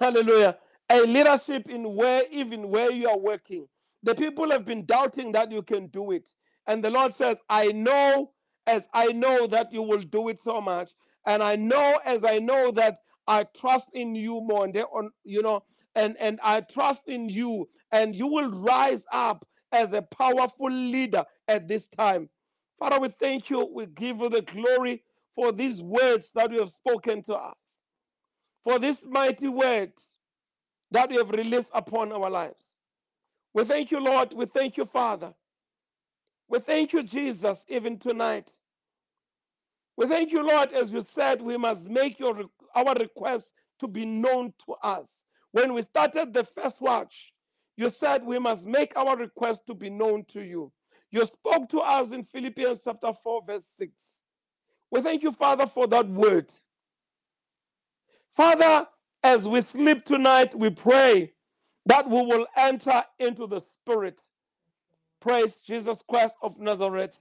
hallelujah, 0.00 0.58
a 0.90 1.00
leadership 1.00 1.68
in 1.68 1.94
where 1.94 2.24
even 2.30 2.68
where 2.70 2.92
you 2.92 3.08
are 3.08 3.18
working. 3.18 3.66
The 4.02 4.14
people 4.14 4.50
have 4.52 4.64
been 4.64 4.86
doubting 4.86 5.32
that 5.32 5.52
you 5.52 5.62
can 5.62 5.88
do 5.88 6.12
it. 6.12 6.30
And 6.66 6.84
the 6.84 6.90
Lord 6.90 7.14
says, 7.14 7.42
I 7.50 7.72
know 7.72 8.30
as 8.66 8.88
I 8.94 9.08
know 9.08 9.46
that 9.48 9.72
you 9.72 9.82
will 9.82 10.02
do 10.02 10.28
it 10.28 10.40
so 10.40 10.60
much. 10.60 10.92
And 11.26 11.42
I 11.42 11.56
know 11.56 11.98
as 12.04 12.24
I 12.24 12.38
know 12.38 12.70
that 12.72 12.98
I 13.26 13.44
trust 13.56 13.88
in 13.94 14.14
you 14.14 14.40
more 14.42 14.64
and 14.64 14.76
on 14.76 15.10
you 15.24 15.42
know 15.42 15.64
and 15.96 16.16
and 16.20 16.40
I 16.42 16.60
trust 16.60 17.08
in 17.08 17.28
you 17.28 17.68
and 17.92 18.14
you 18.14 18.28
will 18.28 18.50
rise 18.50 19.04
up 19.12 19.46
as 19.72 19.92
a 19.92 20.02
powerful 20.02 20.70
leader 20.70 21.24
at 21.48 21.68
this 21.68 21.86
time. 21.86 22.28
Father, 22.78 23.00
we 23.00 23.08
thank 23.08 23.50
you. 23.50 23.68
We 23.72 23.86
give 23.86 24.18
you 24.18 24.28
the 24.28 24.42
glory 24.42 25.02
for 25.34 25.52
these 25.52 25.82
words 25.82 26.30
that 26.34 26.50
you 26.50 26.60
have 26.60 26.70
spoken 26.70 27.22
to 27.24 27.34
us. 27.34 27.80
For 28.64 28.78
this 28.78 29.04
mighty 29.06 29.48
words 29.48 30.12
that 30.90 31.10
you 31.10 31.18
have 31.18 31.30
released 31.30 31.70
upon 31.74 32.12
our 32.12 32.30
lives. 32.30 32.74
We 33.54 33.64
thank 33.64 33.90
you, 33.90 34.00
Lord. 34.00 34.34
We 34.34 34.46
thank 34.46 34.76
you, 34.76 34.84
Father. 34.84 35.32
We 36.48 36.58
thank 36.58 36.92
you, 36.92 37.02
Jesus, 37.02 37.64
even 37.68 37.98
tonight. 37.98 38.50
We 39.96 40.06
thank 40.06 40.32
you, 40.32 40.46
Lord, 40.46 40.72
as 40.72 40.92
you 40.92 41.00
said, 41.00 41.40
we 41.40 41.56
must 41.56 41.88
make 41.88 42.18
your 42.18 42.44
our 42.74 42.94
request 42.94 43.54
to 43.80 43.88
be 43.88 44.04
known 44.04 44.52
to 44.66 44.74
us. 44.82 45.24
When 45.52 45.72
we 45.72 45.82
started 45.82 46.34
the 46.34 46.44
first 46.44 46.82
watch, 46.82 47.32
you 47.76 47.88
said 47.88 48.24
we 48.24 48.38
must 48.38 48.66
make 48.66 48.92
our 48.96 49.16
request 49.16 49.66
to 49.66 49.74
be 49.74 49.88
known 49.88 50.24
to 50.28 50.42
you. 50.42 50.70
You 51.10 51.24
spoke 51.24 51.68
to 51.70 51.80
us 51.80 52.12
in 52.12 52.22
Philippians 52.22 52.82
chapter 52.84 53.12
4, 53.12 53.42
verse 53.46 53.64
6. 53.76 54.22
We 54.90 55.00
thank 55.02 55.22
you, 55.22 55.32
Father, 55.32 55.66
for 55.66 55.86
that 55.86 56.08
word. 56.08 56.52
Father, 58.34 58.86
as 59.22 59.48
we 59.48 59.60
sleep 59.60 60.04
tonight, 60.04 60.54
we 60.54 60.70
pray 60.70 61.32
that 61.86 62.08
we 62.08 62.22
will 62.22 62.46
enter 62.56 63.04
into 63.18 63.46
the 63.46 63.60
Spirit. 63.60 64.20
Praise 65.20 65.60
Jesus 65.60 66.02
Christ 66.08 66.36
of 66.42 66.58
Nazareth. 66.58 67.20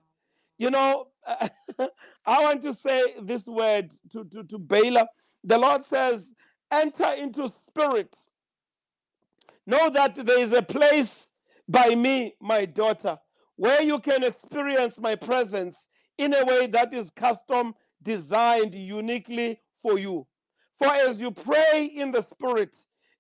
You 0.57 0.69
know, 0.69 1.07
I 1.27 2.41
want 2.41 2.61
to 2.63 2.73
say 2.73 3.15
this 3.21 3.47
word 3.47 3.91
to, 4.11 4.23
to, 4.25 4.43
to 4.43 4.57
Bala. 4.57 5.07
The 5.43 5.57
Lord 5.57 5.83
says, 5.83 6.33
enter 6.71 7.11
into 7.13 7.47
spirit. 7.49 8.17
Know 9.65 9.89
that 9.89 10.15
there 10.15 10.39
is 10.39 10.53
a 10.53 10.61
place 10.61 11.29
by 11.67 11.95
me, 11.95 12.35
my 12.39 12.65
daughter, 12.65 13.17
where 13.55 13.81
you 13.81 13.99
can 13.99 14.23
experience 14.23 14.99
my 14.99 15.15
presence 15.15 15.87
in 16.17 16.33
a 16.33 16.45
way 16.45 16.67
that 16.67 16.93
is 16.93 17.11
custom 17.11 17.73
designed 18.01 18.75
uniquely 18.75 19.59
for 19.81 19.99
you. 19.99 20.27
For 20.77 20.87
as 20.87 21.21
you 21.21 21.31
pray 21.31 21.91
in 21.95 22.11
the 22.11 22.21
spirit, 22.21 22.75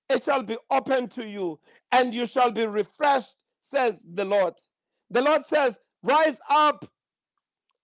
it 0.09 0.23
shall 0.23 0.43
be 0.43 0.57
open 0.69 1.07
to 1.09 1.25
you, 1.25 1.59
and 1.91 2.13
you 2.13 2.25
shall 2.25 2.51
be 2.51 2.65
refreshed, 2.65 3.43
says 3.59 4.03
the 4.13 4.25
Lord. 4.25 4.53
The 5.09 5.21
Lord 5.21 5.45
says, 5.45 5.79
Rise 6.03 6.39
up. 6.49 6.87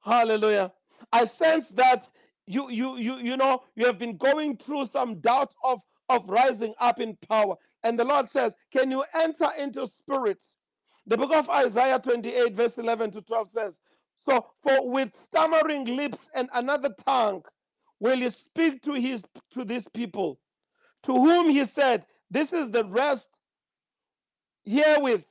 Hallelujah. 0.02 0.72
I 1.12 1.26
sense 1.26 1.70
that 1.70 2.10
you 2.45 2.70
you 2.70 2.97
you 2.97 3.18
you 3.18 3.38
know 3.38 3.62
you 3.76 3.86
have 3.86 3.97
been 3.97 4.18
going 4.18 4.58
through 4.58 4.86
some 4.86 5.20
doubt 5.20 5.54
of 5.64 5.82
of 6.10 6.28
rising 6.28 6.74
up 6.80 6.99
in 6.99 7.16
power 7.30 7.56
and 7.84 7.97
the 7.97 8.04
lord 8.04 8.30
says 8.30 8.56
can 8.74 8.91
you 8.91 9.04
enter 9.14 9.47
into 9.58 9.86
spirit 9.88 10.43
the 11.08 11.18
book 11.18 11.34
of 11.34 11.49
isaiah 11.49 11.99
28 11.99 12.54
verse 12.54 12.78
11 12.78 13.12
to 13.12 13.22
12 13.22 13.49
says 13.49 13.80
so 14.18 14.45
for 14.62 14.89
with 14.89 15.14
stammering 15.14 15.86
lips 15.86 16.30
and 16.36 16.49
another 16.54 16.89
tongue 17.06 17.43
will 17.99 18.18
he 18.18 18.30
speak 18.30 18.82
to 18.82 18.93
his 18.93 19.26
to 19.52 19.64
these 19.66 19.88
people 19.88 20.39
to 21.04 21.14
whom 21.14 21.49
he 21.49 21.66
said 21.66 22.06
this 22.30 22.54
is 22.54 22.70
the 22.70 22.86
rest 22.86 23.30
herewith 24.64 25.24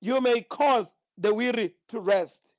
you 0.00 0.20
may 0.20 0.42
cause 0.42 0.94
the 1.16 1.32
weary 1.34 1.74
to 1.88 1.98
rest 1.98 2.52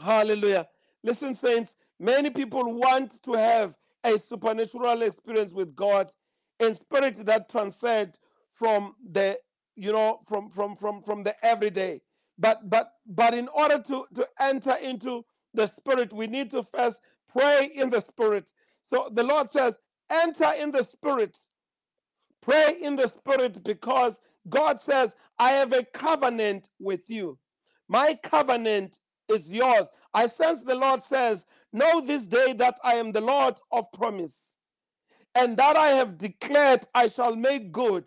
hallelujah. 0.00 0.66
Listen 1.04 1.34
saints 1.34 1.76
Many 2.00 2.30
people 2.30 2.74
want 2.74 3.22
to 3.22 3.32
have 3.32 3.74
a 4.02 4.18
supernatural 4.18 5.02
experience 5.02 5.52
with 5.52 5.74
God 5.76 6.12
in 6.58 6.74
spirit 6.74 7.24
that 7.24 7.48
transcend 7.48 8.18
from 8.52 8.94
the 9.10 9.38
you 9.76 9.92
know 9.92 10.20
from 10.26 10.50
from 10.50 10.76
from 10.76 11.02
from 11.02 11.22
the 11.22 11.34
everyday. 11.44 12.00
But 12.38 12.68
but 12.70 12.92
but 13.06 13.34
in 13.34 13.48
order 13.48 13.78
to 13.80 14.06
to 14.14 14.26
enter 14.40 14.76
into 14.76 15.24
the 15.54 15.66
spirit, 15.66 16.12
we 16.12 16.26
need 16.26 16.50
to 16.52 16.62
first 16.62 17.00
pray 17.30 17.70
in 17.74 17.90
the 17.90 18.00
spirit. 18.00 18.50
So 18.82 19.10
the 19.12 19.22
Lord 19.22 19.50
says, 19.50 19.78
enter 20.10 20.52
in 20.58 20.70
the 20.70 20.82
spirit. 20.84 21.38
Pray 22.42 22.76
in 22.82 22.96
the 22.96 23.08
spirit 23.08 23.62
because 23.64 24.20
God 24.48 24.80
says, 24.80 25.16
I 25.38 25.52
have 25.52 25.72
a 25.72 25.84
covenant 25.84 26.68
with 26.78 27.00
you. 27.08 27.38
My 27.88 28.18
covenant 28.22 28.98
is 29.28 29.50
yours. 29.50 29.88
I 30.12 30.26
sense 30.28 30.60
the 30.60 30.74
Lord 30.74 31.02
says, 31.02 31.46
Know 31.72 32.00
this 32.00 32.26
day 32.26 32.52
that 32.54 32.78
I 32.84 32.94
am 32.94 33.12
the 33.12 33.20
Lord 33.20 33.54
of 33.72 33.90
promise, 33.92 34.56
and 35.34 35.56
that 35.56 35.76
I 35.76 35.88
have 35.88 36.18
declared 36.18 36.86
I 36.94 37.08
shall 37.08 37.34
make 37.34 37.72
good. 37.72 38.06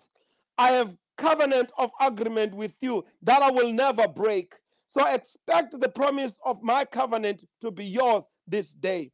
I 0.57 0.70
have 0.72 0.95
covenant 1.18 1.72
of 1.78 1.91
agreement 1.99 2.53
with 2.53 2.74
you 2.82 3.05
that 3.24 3.41
I 3.41 3.51
will 3.51 3.72
never 3.72 4.07
break. 4.07 4.53
So 4.88 5.05
expect 5.05 5.80
the 5.80 5.89
promise 5.89 6.39
of 6.45 6.63
my 6.63 6.86
covenant 6.86 7.43
to 7.61 7.72
be 7.72 7.86
yours 7.86 8.28
this 8.47 8.74
day. 8.74 9.11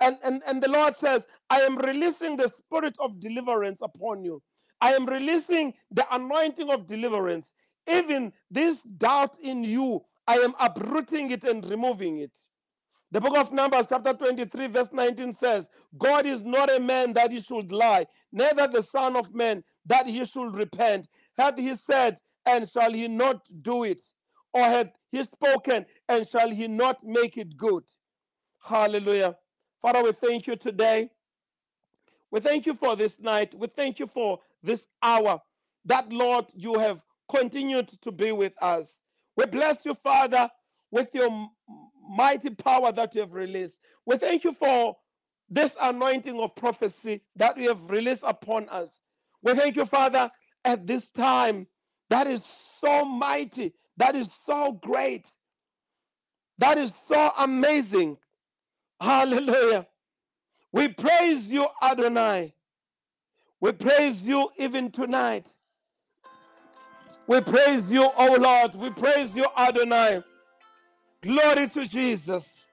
And, 0.00 0.18
and, 0.22 0.42
and 0.46 0.62
the 0.62 0.68
Lord 0.68 0.96
says, 0.96 1.26
I 1.48 1.60
am 1.60 1.78
releasing 1.78 2.36
the 2.36 2.48
spirit 2.48 2.96
of 3.00 3.18
deliverance 3.18 3.80
upon 3.82 4.24
you. 4.24 4.42
I 4.80 4.92
am 4.92 5.06
releasing 5.06 5.72
the 5.90 6.06
anointing 6.14 6.68
of 6.70 6.86
deliverance. 6.86 7.52
Even 7.90 8.32
this 8.50 8.82
doubt 8.82 9.38
in 9.42 9.64
you, 9.64 10.02
I 10.26 10.36
am 10.38 10.54
uprooting 10.60 11.30
it 11.30 11.44
and 11.44 11.64
removing 11.70 12.18
it. 12.18 12.36
The 13.12 13.20
book 13.20 13.36
of 13.36 13.52
Numbers, 13.52 13.86
chapter 13.88 14.12
23, 14.12 14.66
verse 14.66 14.90
19 14.92 15.32
says, 15.32 15.70
God 15.96 16.26
is 16.26 16.42
not 16.42 16.74
a 16.74 16.80
man 16.80 17.12
that 17.12 17.30
he 17.30 17.40
should 17.40 17.70
lie, 17.70 18.06
neither 18.32 18.66
the 18.66 18.82
Son 18.82 19.16
of 19.16 19.32
Man 19.32 19.62
that 19.86 20.06
he 20.06 20.24
should 20.24 20.56
repent. 20.56 21.06
Had 21.36 21.58
he 21.58 21.74
said, 21.74 22.18
and 22.44 22.68
shall 22.68 22.92
he 22.92 23.08
not 23.08 23.46
do 23.62 23.84
it? 23.84 24.02
Or 24.52 24.62
had 24.62 24.92
he 25.10 25.22
spoken, 25.24 25.86
and 26.08 26.26
shall 26.26 26.48
he 26.50 26.68
not 26.68 27.04
make 27.04 27.36
it 27.36 27.56
good? 27.56 27.84
Hallelujah. 28.62 29.36
Father, 29.82 30.02
we 30.02 30.12
thank 30.12 30.46
you 30.46 30.56
today. 30.56 31.10
We 32.30 32.40
thank 32.40 32.66
you 32.66 32.74
for 32.74 32.96
this 32.96 33.20
night. 33.20 33.54
We 33.54 33.66
thank 33.68 33.98
you 33.98 34.06
for 34.06 34.40
this 34.62 34.88
hour 35.02 35.40
that, 35.84 36.12
Lord, 36.12 36.46
you 36.54 36.78
have 36.78 37.00
continued 37.30 37.88
to 38.02 38.10
be 38.10 38.32
with 38.32 38.52
us. 38.60 39.02
We 39.36 39.46
bless 39.46 39.84
you, 39.84 39.94
Father, 39.94 40.50
with 40.90 41.14
your 41.14 41.48
mighty 42.08 42.50
power 42.50 42.92
that 42.92 43.14
you 43.14 43.20
have 43.20 43.32
released. 43.32 43.80
We 44.04 44.16
thank 44.16 44.44
you 44.44 44.52
for 44.52 44.96
this 45.48 45.76
anointing 45.80 46.38
of 46.40 46.54
prophecy 46.56 47.22
that 47.36 47.56
you 47.58 47.68
have 47.68 47.90
released 47.90 48.24
upon 48.26 48.68
us. 48.68 49.02
We 49.42 49.54
thank 49.54 49.76
you, 49.76 49.84
Father, 49.84 50.30
at 50.66 50.86
this 50.86 51.08
time 51.08 51.66
that 52.10 52.26
is 52.26 52.44
so 52.44 53.04
mighty, 53.04 53.72
that 53.96 54.14
is 54.14 54.32
so 54.32 54.72
great, 54.72 55.28
that 56.58 56.76
is 56.76 56.94
so 56.94 57.32
amazing. 57.38 58.18
Hallelujah. 59.00 59.86
We 60.72 60.88
praise 60.88 61.50
you, 61.50 61.66
Adonai. 61.82 62.54
We 63.60 63.72
praise 63.72 64.26
you 64.26 64.50
even 64.58 64.90
tonight. 64.90 65.54
We 67.26 67.40
praise 67.40 67.90
you, 67.92 68.08
oh 68.16 68.36
Lord. 68.38 68.74
We 68.76 68.90
praise 68.90 69.36
you, 69.36 69.46
Adonai. 69.56 70.22
Glory 71.22 71.68
to 71.68 71.86
Jesus. 71.86 72.70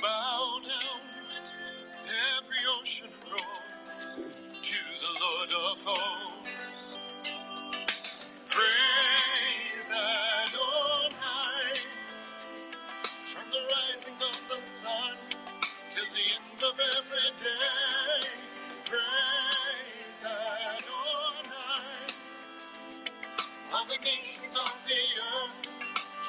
Bow 0.00 0.60
down, 0.62 1.00
every 2.38 2.58
ocean 2.80 3.10
roars 3.32 4.30
to 4.62 4.74
the 5.00 5.12
Lord 5.20 5.50
of 5.50 5.78
hosts. 5.84 6.98
Praise 8.50 9.90
Adonai, 9.92 11.80
from 13.12 13.50
the 13.50 13.60
rising 13.74 14.14
of 14.14 14.40
the 14.50 14.62
sun 14.62 15.16
till 15.90 16.04
the 16.14 16.26
end 16.36 16.62
of 16.62 16.80
every 16.80 17.30
day. 17.42 18.28
Praise 18.86 20.24
Adonai, 20.24 22.14
all 23.74 23.86
the 23.86 23.98
nations 24.04 24.56
of 24.56 24.76
the 24.86 24.94
earth. 25.20 25.52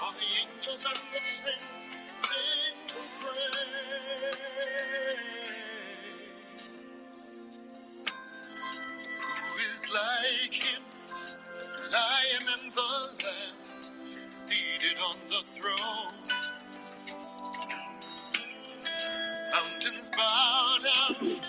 All 0.02 0.12
the 0.14 0.28
angels 0.42 0.86
and 0.86 1.00
the 1.14 1.20
saints 1.22 1.88
sing 2.08 2.69
like 9.94 10.54
him, 10.56 10.84
lion 11.92 12.48
and 12.64 12.74
the 12.74 13.26
lamb, 13.26 14.28
seated 14.28 14.98
on 15.08 15.18
the 15.30 15.44
throne? 15.60 16.14
Mountains 19.54 20.12
bow 20.18 20.78
down, 20.84 21.42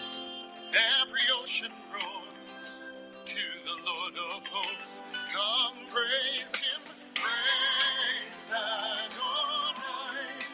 every 0.59 1.26
ocean 1.41 1.72
roars 1.93 2.93
to 3.26 3.43
the 3.64 3.76
Lord 3.86 4.14
of 4.36 4.47
hosts. 4.49 5.03
Come 5.32 5.76
praise 5.91 6.55
him, 6.57 6.82
praise 7.14 8.53
Adonai. 8.53 10.47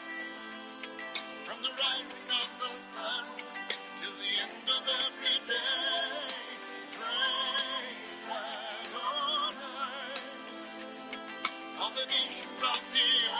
From 1.44 1.62
the 1.62 1.70
rising 1.70 2.24
of 2.30 2.48
the 2.60 2.78
sun 2.78 3.24
till 3.96 4.10
the 4.12 4.42
end 4.42 4.68
of 4.68 4.88
every 4.88 5.38
day, 5.48 5.65
All 12.06 12.12
the 12.12 12.24
nations 12.24 12.62
of 12.62 12.80
the 12.92 13.35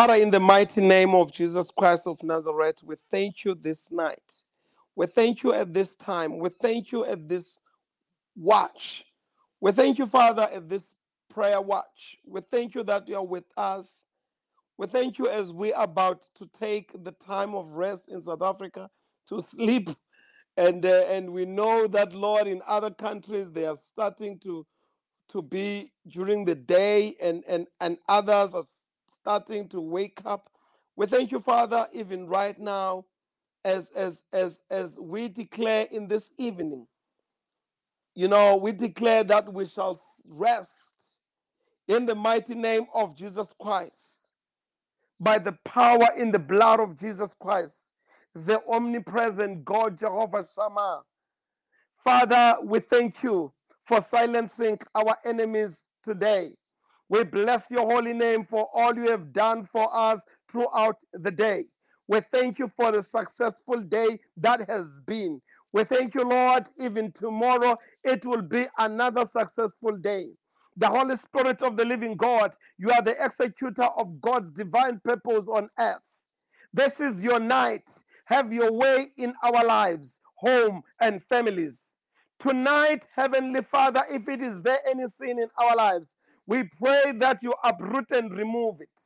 Father, 0.00 0.14
in 0.14 0.30
the 0.30 0.40
mighty 0.40 0.80
name 0.80 1.14
of 1.14 1.30
Jesus 1.30 1.70
Christ 1.70 2.06
of 2.06 2.22
Nazareth, 2.22 2.82
we 2.82 2.96
thank 3.10 3.44
you 3.44 3.54
this 3.54 3.92
night. 3.92 4.42
We 4.96 5.06
thank 5.06 5.42
you 5.42 5.52
at 5.52 5.74
this 5.74 5.94
time. 5.94 6.38
We 6.38 6.48
thank 6.48 6.90
you 6.90 7.04
at 7.04 7.28
this 7.28 7.60
watch. 8.34 9.04
We 9.60 9.72
thank 9.72 9.98
you, 9.98 10.06
Father, 10.06 10.48
at 10.50 10.70
this 10.70 10.94
prayer 11.28 11.60
watch. 11.60 12.16
We 12.26 12.40
thank 12.50 12.74
you 12.74 12.82
that 12.84 13.08
you 13.08 13.16
are 13.16 13.26
with 13.26 13.44
us. 13.58 14.06
We 14.78 14.86
thank 14.86 15.18
you 15.18 15.28
as 15.28 15.52
we 15.52 15.74
are 15.74 15.84
about 15.84 16.26
to 16.36 16.46
take 16.46 16.92
the 17.04 17.12
time 17.12 17.54
of 17.54 17.72
rest 17.72 18.08
in 18.08 18.22
South 18.22 18.40
Africa 18.40 18.88
to 19.28 19.42
sleep. 19.42 19.90
And, 20.56 20.82
uh, 20.86 21.04
and 21.10 21.28
we 21.28 21.44
know 21.44 21.86
that, 21.88 22.14
Lord, 22.14 22.46
in 22.46 22.62
other 22.66 22.90
countries, 22.90 23.52
they 23.52 23.66
are 23.66 23.76
starting 23.76 24.38
to 24.44 24.66
to 25.28 25.42
be 25.42 25.92
during 26.08 26.44
the 26.44 26.56
day 26.56 27.14
and 27.22 27.44
and 27.46 27.66
and 27.80 27.96
others 28.08 28.52
are 28.52 28.64
starting 29.22 29.68
to 29.68 29.80
wake 29.80 30.20
up. 30.24 30.50
We 30.96 31.06
thank 31.06 31.32
you 31.32 31.40
father 31.40 31.86
even 31.92 32.26
right 32.26 32.58
now 32.58 33.04
as 33.64 33.90
as 33.90 34.24
as 34.32 34.62
as 34.70 34.98
we 35.00 35.28
declare 35.28 35.86
in 35.90 36.08
this 36.08 36.32
evening. 36.38 36.86
You 38.14 38.28
know 38.28 38.56
we 38.56 38.72
declare 38.72 39.24
that 39.24 39.52
we 39.52 39.66
shall 39.66 40.00
rest 40.28 41.18
in 41.88 42.06
the 42.06 42.14
mighty 42.14 42.54
name 42.54 42.86
of 42.94 43.16
jesus 43.16 43.54
christ. 43.60 44.32
By 45.20 45.38
the 45.38 45.58
power 45.64 46.08
in 46.16 46.30
the 46.30 46.38
blood 46.38 46.80
of 46.80 46.96
jesus 46.98 47.34
christ 47.34 47.92
the 48.34 48.62
omnipresent 48.68 49.64
god 49.64 49.98
jehovah 49.98 50.44
shammah. 50.44 51.02
Father, 52.04 52.56
we 52.64 52.80
thank 52.80 53.22
you 53.22 53.52
for 53.84 54.00
silencing 54.00 54.78
our 54.94 55.16
enemies 55.24 55.88
today. 56.02 56.52
We 57.10 57.24
bless 57.24 57.72
your 57.72 57.86
holy 57.86 58.14
name 58.14 58.44
for 58.44 58.68
all 58.72 58.94
you 58.94 59.10
have 59.10 59.32
done 59.32 59.64
for 59.64 59.88
us 59.92 60.24
throughout 60.48 60.96
the 61.12 61.32
day. 61.32 61.64
We 62.08 62.20
thank 62.20 62.60
you 62.60 62.68
for 62.68 62.92
the 62.92 63.02
successful 63.02 63.82
day 63.82 64.20
that 64.38 64.70
has 64.70 65.02
been. 65.02 65.42
We 65.72 65.84
thank 65.84 66.14
you, 66.14 66.22
Lord, 66.22 66.68
even 66.78 67.12
tomorrow 67.12 67.78
it 68.04 68.24
will 68.24 68.42
be 68.42 68.66
another 68.78 69.24
successful 69.24 69.96
day. 69.96 70.28
The 70.76 70.88
Holy 70.88 71.16
Spirit 71.16 71.62
of 71.62 71.76
the 71.76 71.84
living 71.84 72.16
God, 72.16 72.52
you 72.78 72.92
are 72.92 73.02
the 73.02 73.16
executor 73.24 73.88
of 73.96 74.20
God's 74.20 74.52
divine 74.52 75.00
purpose 75.04 75.48
on 75.48 75.68
earth. 75.80 76.00
This 76.72 77.00
is 77.00 77.24
your 77.24 77.40
night. 77.40 77.90
Have 78.26 78.52
your 78.52 78.72
way 78.72 79.08
in 79.16 79.34
our 79.42 79.64
lives, 79.64 80.20
home, 80.36 80.82
and 81.00 81.22
families. 81.24 81.98
Tonight, 82.38 83.08
Heavenly 83.16 83.62
Father, 83.62 84.04
if 84.10 84.28
it 84.28 84.40
is 84.40 84.62
there 84.62 84.78
any 84.88 85.06
sin 85.08 85.40
in 85.40 85.48
our 85.58 85.76
lives, 85.76 86.16
we 86.46 86.64
pray 86.64 87.12
that 87.18 87.42
you 87.42 87.54
uproot 87.64 88.10
and 88.12 88.36
remove 88.36 88.80
it. 88.80 89.00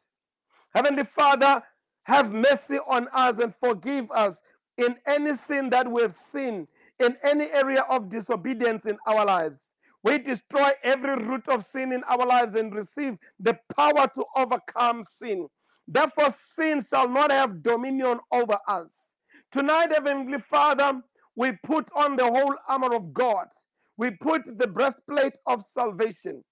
Heavenly 0.74 1.04
Father, 1.04 1.62
have 2.04 2.32
mercy 2.32 2.78
on 2.88 3.08
us 3.12 3.38
and 3.38 3.54
forgive 3.56 4.10
us 4.10 4.42
in 4.78 4.96
any 5.06 5.34
sin 5.34 5.70
that 5.70 5.90
we 5.90 6.02
have 6.02 6.12
sinned, 6.12 6.70
in 7.00 7.16
any 7.24 7.50
area 7.52 7.84
of 7.90 8.08
disobedience 8.08 8.86
in 8.86 8.98
our 9.06 9.24
lives. 9.24 9.74
We 10.02 10.18
destroy 10.18 10.70
every 10.84 11.16
root 11.16 11.48
of 11.48 11.64
sin 11.64 11.92
in 11.92 12.02
our 12.04 12.26
lives 12.26 12.56
and 12.56 12.74
receive 12.74 13.18
the 13.40 13.58
power 13.76 14.08
to 14.14 14.24
overcome 14.36 15.04
sin. 15.04 15.48
Therefore, 15.88 16.32
sin 16.36 16.82
shall 16.82 17.08
not 17.08 17.30
have 17.32 17.62
dominion 17.62 18.20
over 18.32 18.58
us. 18.68 19.16
Tonight, 19.52 19.92
Heavenly 19.92 20.40
Father, 20.40 21.02
we 21.36 21.52
put 21.64 21.90
on 21.96 22.16
the 22.16 22.26
whole 22.26 22.54
armor 22.68 22.94
of 22.94 23.14
God. 23.14 23.48
We 23.96 24.12
put 24.12 24.58
the 24.58 24.66
breastplate 24.68 25.38
of 25.46 25.62
salvation 25.62 26.42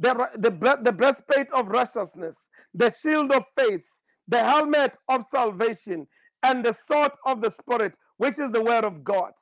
the, 0.00 0.30
the, 0.34 0.78
the 0.82 0.92
breastplate 0.92 1.50
of 1.52 1.68
righteousness, 1.68 2.50
the 2.74 2.90
shield 2.90 3.32
of 3.32 3.44
faith, 3.56 3.84
the 4.28 4.38
helmet 4.42 4.96
of 5.08 5.24
salvation, 5.24 6.06
and 6.42 6.64
the 6.64 6.72
sword 6.72 7.12
of 7.26 7.40
the 7.42 7.50
Spirit, 7.50 7.98
which 8.16 8.38
is 8.38 8.50
the 8.50 8.62
word 8.62 8.84
of 8.84 9.04
God. 9.04 9.32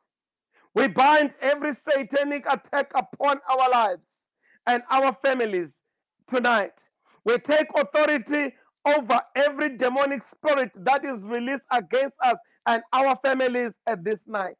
We 0.74 0.88
bind 0.88 1.34
every 1.40 1.72
satanic 1.74 2.46
attack 2.50 2.92
upon 2.94 3.40
our 3.50 3.70
lives 3.70 4.28
and 4.66 4.82
our 4.90 5.12
families 5.12 5.82
tonight. 6.28 6.88
We 7.24 7.38
take 7.38 7.68
authority 7.74 8.54
over 8.86 9.20
every 9.36 9.76
demonic 9.76 10.22
spirit 10.22 10.70
that 10.84 11.04
is 11.04 11.22
released 11.24 11.66
against 11.72 12.16
us 12.24 12.38
and 12.66 12.82
our 12.92 13.16
families 13.16 13.78
at 13.86 14.04
this 14.04 14.26
night. 14.28 14.56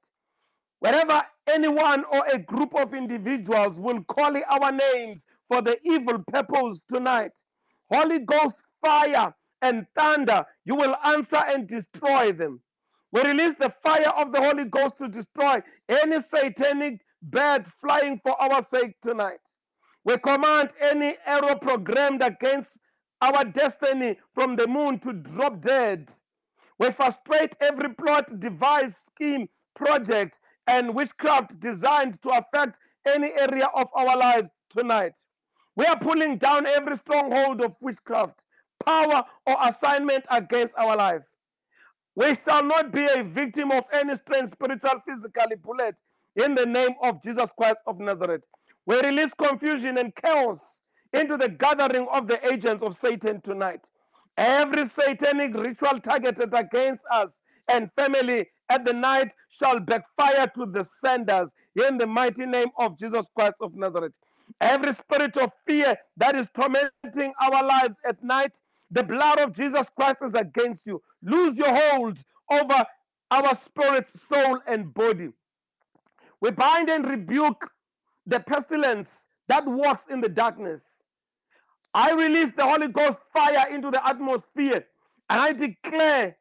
Wherever 0.81 1.23
anyone 1.49 2.05
or 2.13 2.25
a 2.33 2.39
group 2.39 2.75
of 2.75 2.95
individuals 2.95 3.81
will 3.81 4.03
call 4.05 4.37
our 4.49 4.73
names 4.73 5.27
for 5.49 5.63
the 5.63 5.79
evil 5.83 6.19
purpose 6.21 6.85
tonight, 6.89 7.33
Holy 7.91 8.21
Ghost 8.21 8.63
fire 8.81 9.35
and 9.63 9.87
thunder, 9.97 10.45
you 10.65 10.75
will 10.75 10.95
answer 11.05 11.41
and 11.47 11.67
destroy 11.67 12.33
them. 12.33 12.61
We 13.11 13.23
release 13.23 13.55
the 13.55 13.71
fire 13.71 14.13
of 14.17 14.33
the 14.33 14.41
Holy 14.41 14.67
Ghost 14.67 14.99
to 14.99 15.09
destroy 15.09 15.63
any 15.89 16.23
satanic 16.23 17.01
bird 17.23 17.67
flying 17.67 18.21
for 18.23 18.41
our 18.41 18.63
sake 18.63 19.01
tonight. 19.03 19.41
We 20.05 20.19
command 20.19 20.71
any 20.81 21.15
arrow 21.27 21.57
programmed 21.57 22.23
against 22.23 22.79
our 23.21 23.45
destiny 23.45 24.19
from 24.35 24.57
the 24.57 24.67
moon 24.67 24.99
to 25.01 25.13
drop 25.13 25.61
dead. 25.61 26.11
We 26.79 26.91
frustrate 26.93 27.57
every 27.61 27.95
plot, 27.95 28.39
device, 28.39 28.97
scheme, 28.97 29.49
project, 29.75 30.39
and 30.69 30.95
witchcraft 30.95 31.59
designed 31.59 32.21
to 32.23 32.31
affect 32.31 32.79
any 33.07 33.33
area 33.33 33.69
of 33.75 33.89
our 33.95 34.17
lives 34.17 34.55
tonight. 34.71 35.19
We 35.75 35.87
are 35.87 35.99
pulling 35.99 36.37
down 36.39 36.67
every 36.67 36.97
stronghold 36.97 37.63
of 37.63 37.75
witchcraft, 37.81 38.45
power, 38.85 39.25
or 39.47 39.57
assignment 39.63 40.27
against 40.31 40.75
our 40.77 40.97
life. 40.97 41.27
We 42.15 42.35
shall 42.35 42.65
not 42.65 42.93
be 42.93 43.07
a 43.07 43.23
victim 43.23 43.71
of 43.71 43.85
any 43.93 44.17
strange 44.17 44.51
spiritual, 44.51 45.01
physically 45.07 45.57
bullet 45.57 46.01
in 46.37 46.55
the 46.55 46.67
name 46.67 46.95
of 47.03 47.23
Jesus 47.23 47.53
Christ 47.57 47.79
of 47.87 47.99
Nazareth. 48.01 48.45
We 48.87 49.01
release 49.01 49.33
confusion 49.35 49.99
and 49.99 50.15
chaos 50.15 50.83
into 51.13 51.37
the 51.37 51.49
gathering 51.49 52.09
of 52.13 52.27
the 52.27 52.45
agents 52.53 52.83
of 52.83 52.97
Satan 52.97 53.41
tonight. 53.41 53.89
Every 54.37 54.87
satanic 54.87 55.55
ritual 55.55 56.01
targeted 56.01 56.53
against 56.55 57.05
us 57.13 57.41
and 57.69 57.91
family 57.93 58.49
at 58.71 58.85
the 58.85 58.93
night 58.93 59.35
shall 59.51 59.81
backfire 59.81 60.47
to 60.55 60.67
the 60.67 60.85
senders 60.85 61.55
in 61.77 61.99
the 61.99 62.07
mighty 62.07 62.47
name 62.47 62.69
of 62.79 62.99
Jesus 62.99 63.29
Christ 63.35 63.57
of 63.61 63.75
Nazareth. 63.75 64.13
Every 64.61 64.93
spirit 64.93 65.37
of 65.37 65.53
fear 65.67 65.97
that 66.17 66.37
is 66.37 66.51
tormenting 66.51 67.33
our 67.41 67.65
lives 67.65 68.01
at 68.07 68.23
night, 68.23 68.59
the 68.91 69.05
blood 69.05 69.39
of 69.39 69.53
Jesus 69.53 69.91
Christ 69.91 70.23
is 70.23 70.35
against 70.35 70.87
you. 70.87 71.03
Lose 71.23 71.59
your 71.59 71.75
hold 71.75 72.23
over 72.51 72.85
our 73.31 73.55
spirit, 73.57 74.09
soul, 74.09 74.61
and 74.67 74.93
body. 74.93 75.31
We 76.41 76.51
bind 76.51 76.89
and 76.89 77.09
rebuke 77.09 77.71
the 78.27 78.41
pestilence 78.41 79.27
that 79.49 79.67
walks 79.67 80.07
in 80.07 80.21
the 80.21 80.29
darkness. 80.29 81.05
I 81.95 82.13
release 82.13 82.53
the 82.53 82.65
Holy 82.65 82.89
Ghost 82.89 83.23
fire 83.33 83.67
into 83.71 83.91
the 83.91 84.07
atmosphere 84.07 84.85
and 85.31 85.41
I 85.41 85.53
declare 85.53 86.37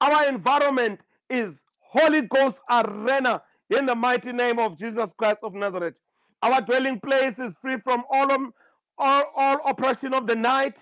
our 0.00 0.28
environment 0.28 1.04
is 1.30 1.64
Holy 1.80 2.22
Ghost 2.22 2.60
arena 2.70 3.42
in 3.70 3.86
the 3.86 3.94
mighty 3.94 4.32
name 4.32 4.58
of 4.58 4.78
Jesus 4.78 5.12
Christ 5.12 5.38
of 5.42 5.54
Nazareth. 5.54 5.94
Our 6.42 6.60
dwelling 6.60 7.00
place 7.00 7.38
is 7.38 7.56
free 7.60 7.78
from 7.84 8.04
all, 8.10 8.30
all, 8.98 9.24
all 9.36 9.58
oppression 9.66 10.14
of 10.14 10.26
the 10.26 10.36
night. 10.36 10.78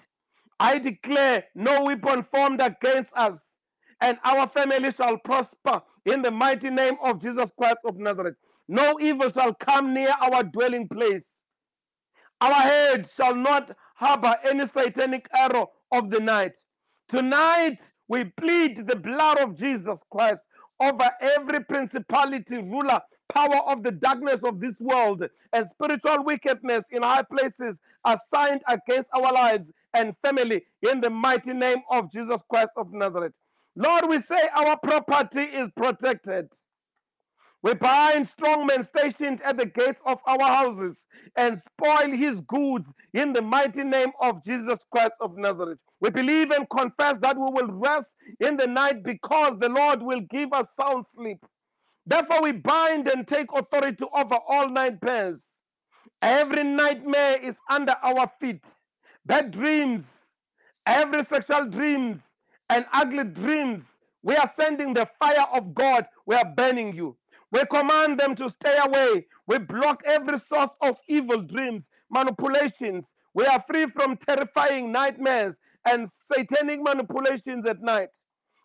I 0.60 0.78
declare 0.78 1.44
no 1.54 1.84
weapon 1.84 2.22
formed 2.22 2.60
against 2.60 3.12
us 3.16 3.58
and 4.00 4.18
our 4.24 4.48
family 4.48 4.92
shall 4.92 5.18
prosper 5.18 5.82
in 6.04 6.22
the 6.22 6.30
mighty 6.30 6.70
name 6.70 6.96
of 7.02 7.20
Jesus 7.20 7.50
Christ 7.58 7.78
of 7.84 7.96
Nazareth. 7.98 8.36
No 8.68 8.98
evil 9.00 9.30
shall 9.30 9.54
come 9.54 9.94
near 9.94 10.14
our 10.20 10.42
dwelling 10.42 10.88
place. 10.88 11.26
Our 12.40 12.52
head 12.52 13.08
shall 13.08 13.34
not 13.34 13.76
harbor 13.94 14.36
any 14.48 14.66
satanic 14.66 15.28
arrow 15.34 15.70
of 15.92 16.10
the 16.10 16.20
night. 16.20 16.58
Tonight, 17.08 17.80
we 18.08 18.24
plead 18.24 18.86
the 18.86 18.96
blood 18.96 19.38
of 19.38 19.56
Jesus 19.56 20.04
Christ 20.10 20.48
over 20.80 21.10
every 21.20 21.64
principality, 21.64 22.58
ruler, 22.58 23.00
power 23.32 23.60
of 23.66 23.82
the 23.82 23.90
darkness 23.90 24.44
of 24.44 24.60
this 24.60 24.80
world, 24.80 25.24
and 25.52 25.68
spiritual 25.68 26.24
wickedness 26.24 26.84
in 26.92 27.02
high 27.02 27.22
places 27.24 27.80
assigned 28.04 28.62
against 28.68 29.10
our 29.14 29.32
lives 29.32 29.72
and 29.94 30.14
family 30.24 30.62
in 30.90 31.00
the 31.00 31.10
mighty 31.10 31.52
name 31.54 31.82
of 31.90 32.12
Jesus 32.12 32.42
Christ 32.48 32.72
of 32.76 32.92
Nazareth. 32.92 33.32
Lord, 33.76 34.08
we 34.08 34.22
say 34.22 34.48
our 34.54 34.78
property 34.78 35.42
is 35.42 35.70
protected. 35.76 36.48
We 37.66 37.74
bind 37.74 38.28
strong 38.28 38.66
men 38.66 38.84
stationed 38.84 39.40
at 39.40 39.56
the 39.56 39.66
gates 39.66 40.00
of 40.06 40.20
our 40.24 40.38
houses 40.38 41.08
and 41.34 41.60
spoil 41.60 42.12
his 42.12 42.40
goods 42.42 42.94
in 43.12 43.32
the 43.32 43.42
mighty 43.42 43.82
name 43.82 44.12
of 44.20 44.44
Jesus 44.44 44.86
Christ 44.88 45.14
of 45.20 45.36
Nazareth. 45.36 45.80
We 45.98 46.10
believe 46.10 46.52
and 46.52 46.70
confess 46.70 47.18
that 47.22 47.36
we 47.36 47.42
will 47.42 47.72
rest 47.72 48.18
in 48.38 48.56
the 48.56 48.68
night 48.68 49.02
because 49.02 49.58
the 49.58 49.68
Lord 49.68 50.00
will 50.00 50.20
give 50.20 50.52
us 50.52 50.76
sound 50.76 51.06
sleep. 51.06 51.44
Therefore, 52.06 52.40
we 52.40 52.52
bind 52.52 53.08
and 53.08 53.26
take 53.26 53.48
authority 53.52 54.04
over 54.14 54.38
all 54.46 54.68
nightmares. 54.68 55.60
Every 56.22 56.62
nightmare 56.62 57.40
is 57.42 57.56
under 57.68 57.96
our 58.00 58.30
feet. 58.38 58.64
Bad 59.24 59.50
dreams, 59.50 60.36
every 60.86 61.24
sexual 61.24 61.66
dreams, 61.66 62.36
and 62.70 62.86
ugly 62.92 63.24
dreams. 63.24 63.98
We 64.22 64.36
are 64.36 64.50
sending 64.54 64.94
the 64.94 65.08
fire 65.18 65.46
of 65.52 65.74
God. 65.74 66.06
We 66.26 66.36
are 66.36 66.44
burning 66.44 66.94
you. 66.94 67.16
We 67.56 67.64
command 67.64 68.20
them 68.20 68.34
to 68.34 68.50
stay 68.50 68.76
away. 68.84 69.24
We 69.46 69.56
block 69.56 70.02
every 70.04 70.38
source 70.38 70.76
of 70.82 71.00
evil 71.08 71.40
dreams, 71.40 71.88
manipulations. 72.10 73.14
We 73.32 73.46
are 73.46 73.62
free 73.62 73.86
from 73.86 74.18
terrifying 74.18 74.92
nightmares 74.92 75.58
and 75.88 76.06
satanic 76.06 76.82
manipulations 76.82 77.64
at 77.64 77.80
night. 77.80 78.14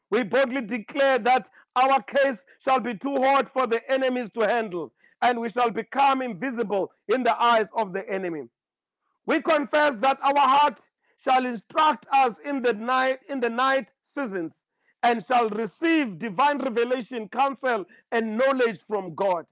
We 0.10 0.24
boldly 0.24 0.64
declare 0.64 1.20
that 1.20 1.50
our 1.74 2.02
case 2.02 2.46
shall 2.60 2.82
be 2.82 2.96
too 2.96 3.16
hard 3.16 3.48
for 3.48 3.66
the 3.66 3.80
enemies 3.90 4.30
to 4.32 4.42
handle, 4.42 4.92
and 5.22 5.40
we 5.40 5.48
shall 5.48 5.70
become 5.70 6.22
invisible 6.22 6.92
in 7.08 7.24
the 7.24 7.42
eyes 7.42 7.70
of 7.74 7.94
the 7.94 8.06
enemy. 8.10 8.50
We 9.26 9.42
confess 9.42 9.96
that 10.02 10.20
our 10.22 10.36
heart 10.38 10.82
shall 11.18 11.46
instruct 11.46 12.08
us 12.12 12.36
in 12.44 12.62
the 12.62 12.74
night 12.74 13.20
in 13.30 13.40
the 13.40 13.50
night 13.50 13.94
seasons 14.04 14.66
and 15.03 15.26
shall 15.26 15.49
receive 15.49 16.19
divine 16.19 16.60
revelation, 16.60 17.28
counsel, 17.30 17.86
and 18.11 18.38
knowledge 18.38 18.82
from 18.88 19.15
God. 19.15 19.45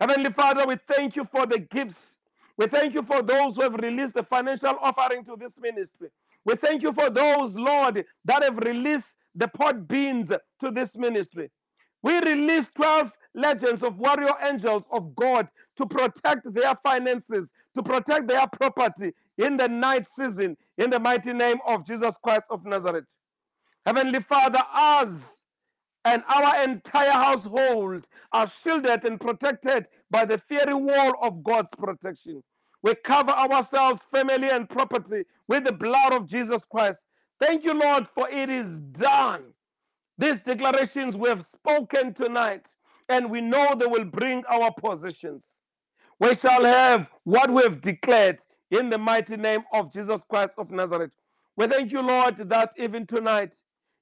Heavenly 0.00 0.32
Father, 0.32 0.66
we 0.66 0.76
thank 0.88 1.16
you 1.16 1.24
for 1.24 1.46
the 1.46 1.60
gifts. 1.60 2.20
We 2.58 2.66
thank 2.66 2.94
you 2.94 3.02
for 3.02 3.22
those 3.22 3.56
who 3.56 3.62
have 3.62 3.74
released 3.74 4.14
the 4.14 4.24
financial 4.24 4.74
offering 4.82 5.24
to 5.24 5.36
this 5.38 5.58
ministry. 5.60 6.08
We 6.44 6.56
thank 6.56 6.82
you 6.82 6.92
for 6.92 7.10
those, 7.10 7.54
Lord, 7.54 8.04
that 8.26 8.42
have 8.42 8.58
released 8.58 9.16
the 9.34 9.48
pot 9.48 9.88
beans 9.88 10.28
to 10.28 10.70
this 10.70 10.96
ministry. 10.96 11.50
We 12.02 12.18
release 12.20 12.68
12 12.76 13.12
legends 13.34 13.82
of 13.82 13.98
warrior 13.98 14.34
angels 14.42 14.86
of 14.92 15.14
God 15.16 15.48
to 15.76 15.86
protect 15.86 16.52
their 16.54 16.74
finances, 16.82 17.52
to 17.74 17.82
protect 17.82 18.28
their 18.28 18.46
property 18.48 19.14
in 19.38 19.56
the 19.56 19.68
night 19.68 20.06
season, 20.16 20.56
in 20.78 20.90
the 20.90 21.00
mighty 21.00 21.32
name 21.32 21.58
of 21.66 21.86
Jesus 21.86 22.14
Christ 22.22 22.44
of 22.50 22.64
Nazareth. 22.66 23.04
Heavenly 23.86 24.20
Father, 24.20 24.62
us 24.74 25.10
and 26.04 26.22
our 26.28 26.62
entire 26.64 27.10
household 27.10 28.06
are 28.32 28.48
shielded 28.48 29.04
and 29.04 29.20
protected 29.20 29.88
by 30.10 30.24
the 30.24 30.38
fiery 30.38 30.74
wall 30.74 31.14
of 31.22 31.42
God's 31.42 31.70
protection. 31.78 32.42
We 32.82 32.94
cover 32.96 33.30
ourselves, 33.30 34.02
family, 34.12 34.50
and 34.50 34.68
property 34.68 35.24
with 35.48 35.64
the 35.64 35.72
blood 35.72 36.12
of 36.12 36.26
Jesus 36.26 36.64
Christ. 36.64 37.06
Thank 37.40 37.64
you, 37.64 37.74
Lord, 37.74 38.08
for 38.08 38.28
it 38.28 38.50
is 38.50 38.78
done. 38.78 39.44
These 40.18 40.40
declarations 40.40 41.16
we 41.16 41.28
have 41.28 41.44
spoken 41.44 42.14
tonight, 42.14 42.72
and 43.08 43.30
we 43.30 43.40
know 43.40 43.74
they 43.78 43.86
will 43.86 44.04
bring 44.04 44.44
our 44.48 44.72
possessions. 44.72 45.44
We 46.20 46.34
shall 46.34 46.64
have 46.64 47.08
what 47.24 47.52
we 47.52 47.62
have 47.62 47.80
declared 47.80 48.40
in 48.70 48.90
the 48.90 48.98
mighty 48.98 49.36
name 49.36 49.64
of 49.72 49.92
Jesus 49.92 50.22
Christ 50.28 50.52
of 50.58 50.70
Nazareth. 50.70 51.12
We 51.56 51.66
thank 51.66 51.92
you, 51.92 52.00
Lord, 52.00 52.36
that 52.48 52.72
even 52.76 53.06
tonight 53.06 53.54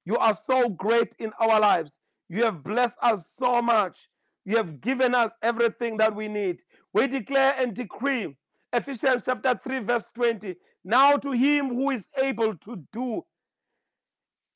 you 0.04 0.16
are 0.16 0.34
so 0.34 0.68
great 0.68 1.14
in 1.18 1.32
our 1.40 1.60
lives. 1.60 1.98
You 2.28 2.44
have 2.44 2.62
blessed 2.62 2.98
us 3.02 3.30
so 3.38 3.60
much. 3.60 4.08
You 4.44 4.56
have 4.56 4.80
given 4.80 5.14
us 5.14 5.32
everything 5.42 5.96
that 5.98 6.14
we 6.14 6.28
need. 6.28 6.60
We 6.94 7.06
declare 7.06 7.54
and 7.58 7.74
decree 7.74 8.36
Ephesians 8.72 9.22
chapter 9.24 9.58
3, 9.62 9.80
verse 9.80 10.08
20. 10.14 10.56
Now 10.84 11.16
to 11.16 11.32
him 11.32 11.68
who 11.74 11.90
is 11.90 12.08
able 12.16 12.56
to 12.56 12.82
do 12.92 13.24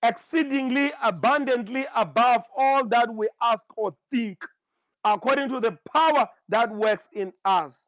exceedingly 0.02 0.92
abundantly 1.02 1.86
above 1.94 2.42
all 2.56 2.86
that 2.86 3.12
we 3.12 3.28
ask 3.42 3.64
or 3.76 3.94
think, 4.10 4.44
according 5.04 5.48
to 5.50 5.60
the 5.60 5.78
power 5.94 6.28
that 6.48 6.70
works 6.74 7.08
in 7.12 7.32
us. 7.44 7.86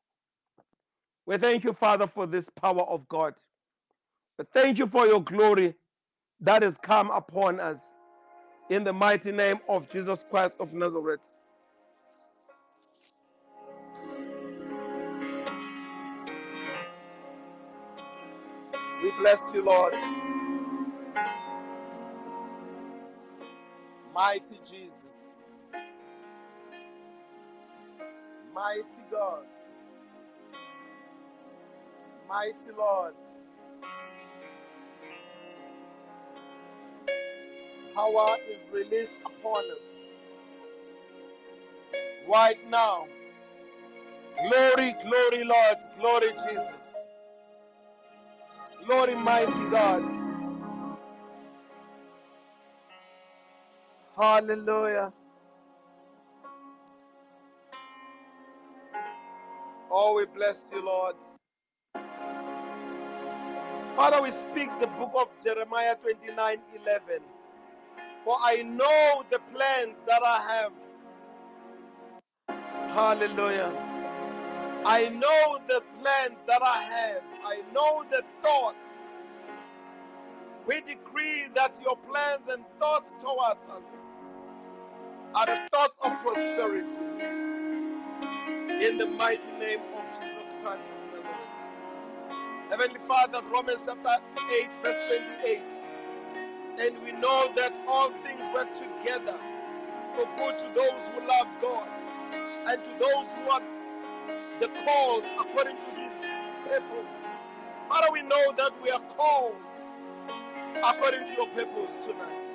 We 1.26 1.38
thank 1.38 1.64
you, 1.64 1.72
Father, 1.72 2.06
for 2.06 2.26
this 2.26 2.48
power 2.60 2.82
of 2.82 3.08
God. 3.08 3.34
We 4.38 4.44
thank 4.54 4.78
you 4.78 4.86
for 4.86 5.06
your 5.06 5.22
glory 5.22 5.74
that 6.40 6.62
has 6.62 6.78
come 6.78 7.10
upon 7.10 7.60
us. 7.60 7.80
In 8.70 8.84
the 8.84 8.92
mighty 8.92 9.32
name 9.32 9.60
of 9.68 9.88
Jesus 9.90 10.24
Christ 10.30 10.56
of 10.60 10.72
Nazareth. 10.72 11.32
We 19.02 19.10
bless 19.18 19.52
you, 19.54 19.62
Lord. 19.62 19.94
Mighty 24.14 24.58
Jesus. 24.64 25.40
Mighty 28.54 29.02
God. 29.10 29.44
Mighty 32.28 32.72
Lord. 32.76 33.14
Power 37.96 38.36
is 38.50 38.62
released 38.74 39.22
upon 39.26 39.64
us. 39.80 39.96
Right 42.28 42.58
now. 42.70 43.06
Glory, 44.36 44.96
glory, 45.02 45.44
Lord. 45.44 45.78
Glory, 45.98 46.32
Jesus. 46.32 47.06
Glory, 48.86 49.14
mighty 49.16 49.70
God. 49.70 50.04
Hallelujah. 54.16 55.12
Oh, 59.90 60.16
we 60.16 60.26
bless 60.26 60.68
you, 60.72 60.84
Lord. 60.84 61.16
Father, 63.96 64.22
we 64.22 64.32
speak 64.32 64.68
the 64.80 64.88
book 64.88 65.12
of 65.16 65.28
Jeremiah 65.44 65.96
29 65.96 66.58
11. 66.82 67.22
For 68.26 68.36
I 68.42 68.62
know 68.62 69.22
the 69.30 69.38
plans 69.54 69.98
that 70.08 70.20
I 70.26 70.42
have. 70.50 70.72
Hallelujah. 72.90 73.72
I 74.84 75.10
know 75.10 75.60
the 75.68 75.80
plans 76.00 76.40
that 76.48 76.60
I 76.60 76.82
have. 76.82 77.22
I 77.44 77.62
know 77.72 78.04
the 78.10 78.22
thoughts. 78.42 78.78
We 80.66 80.80
decree 80.80 81.44
that 81.54 81.80
your 81.80 81.96
plans 81.98 82.48
and 82.50 82.64
thoughts 82.80 83.12
towards 83.22 83.64
us 83.70 83.94
are 85.36 85.46
the 85.46 85.60
thoughts 85.70 85.96
of 86.02 86.10
prosperity. 86.20 86.96
In 88.84 88.98
the 88.98 89.06
mighty 89.06 89.52
name 89.52 89.82
of 89.94 90.20
Jesus 90.20 90.52
Christ 90.64 90.82
of 90.82 91.22
Nazareth. 91.22 91.66
Heavenly 92.70 93.00
Father, 93.06 93.40
Romans 93.52 93.82
chapter 93.86 94.16
8, 94.52 94.68
verse 94.82 95.20
28. 95.44 95.85
And 96.78 96.98
we 97.04 97.12
know 97.12 97.50
that 97.56 97.78
all 97.88 98.10
things 98.22 98.48
work 98.54 98.68
together 98.74 99.36
for 100.16 100.26
good 100.36 100.58
to 100.58 100.66
those 100.74 101.08
who 101.08 101.26
love 101.26 101.48
God 101.62 101.88
and 102.68 102.84
to 102.84 102.90
those 102.98 103.26
who 103.36 103.50
are 103.50 103.62
the 104.60 104.68
called 104.84 105.24
according 105.40 105.76
to 105.76 106.00
his 106.00 106.14
purpose. 106.64 107.20
Father, 107.88 108.08
we 108.12 108.22
know 108.22 108.52
that 108.56 108.72
we 108.82 108.90
are 108.90 109.00
called 109.16 109.56
according 110.76 111.26
to 111.28 111.34
your 111.34 111.48
purpose 111.48 111.96
tonight. 112.04 112.48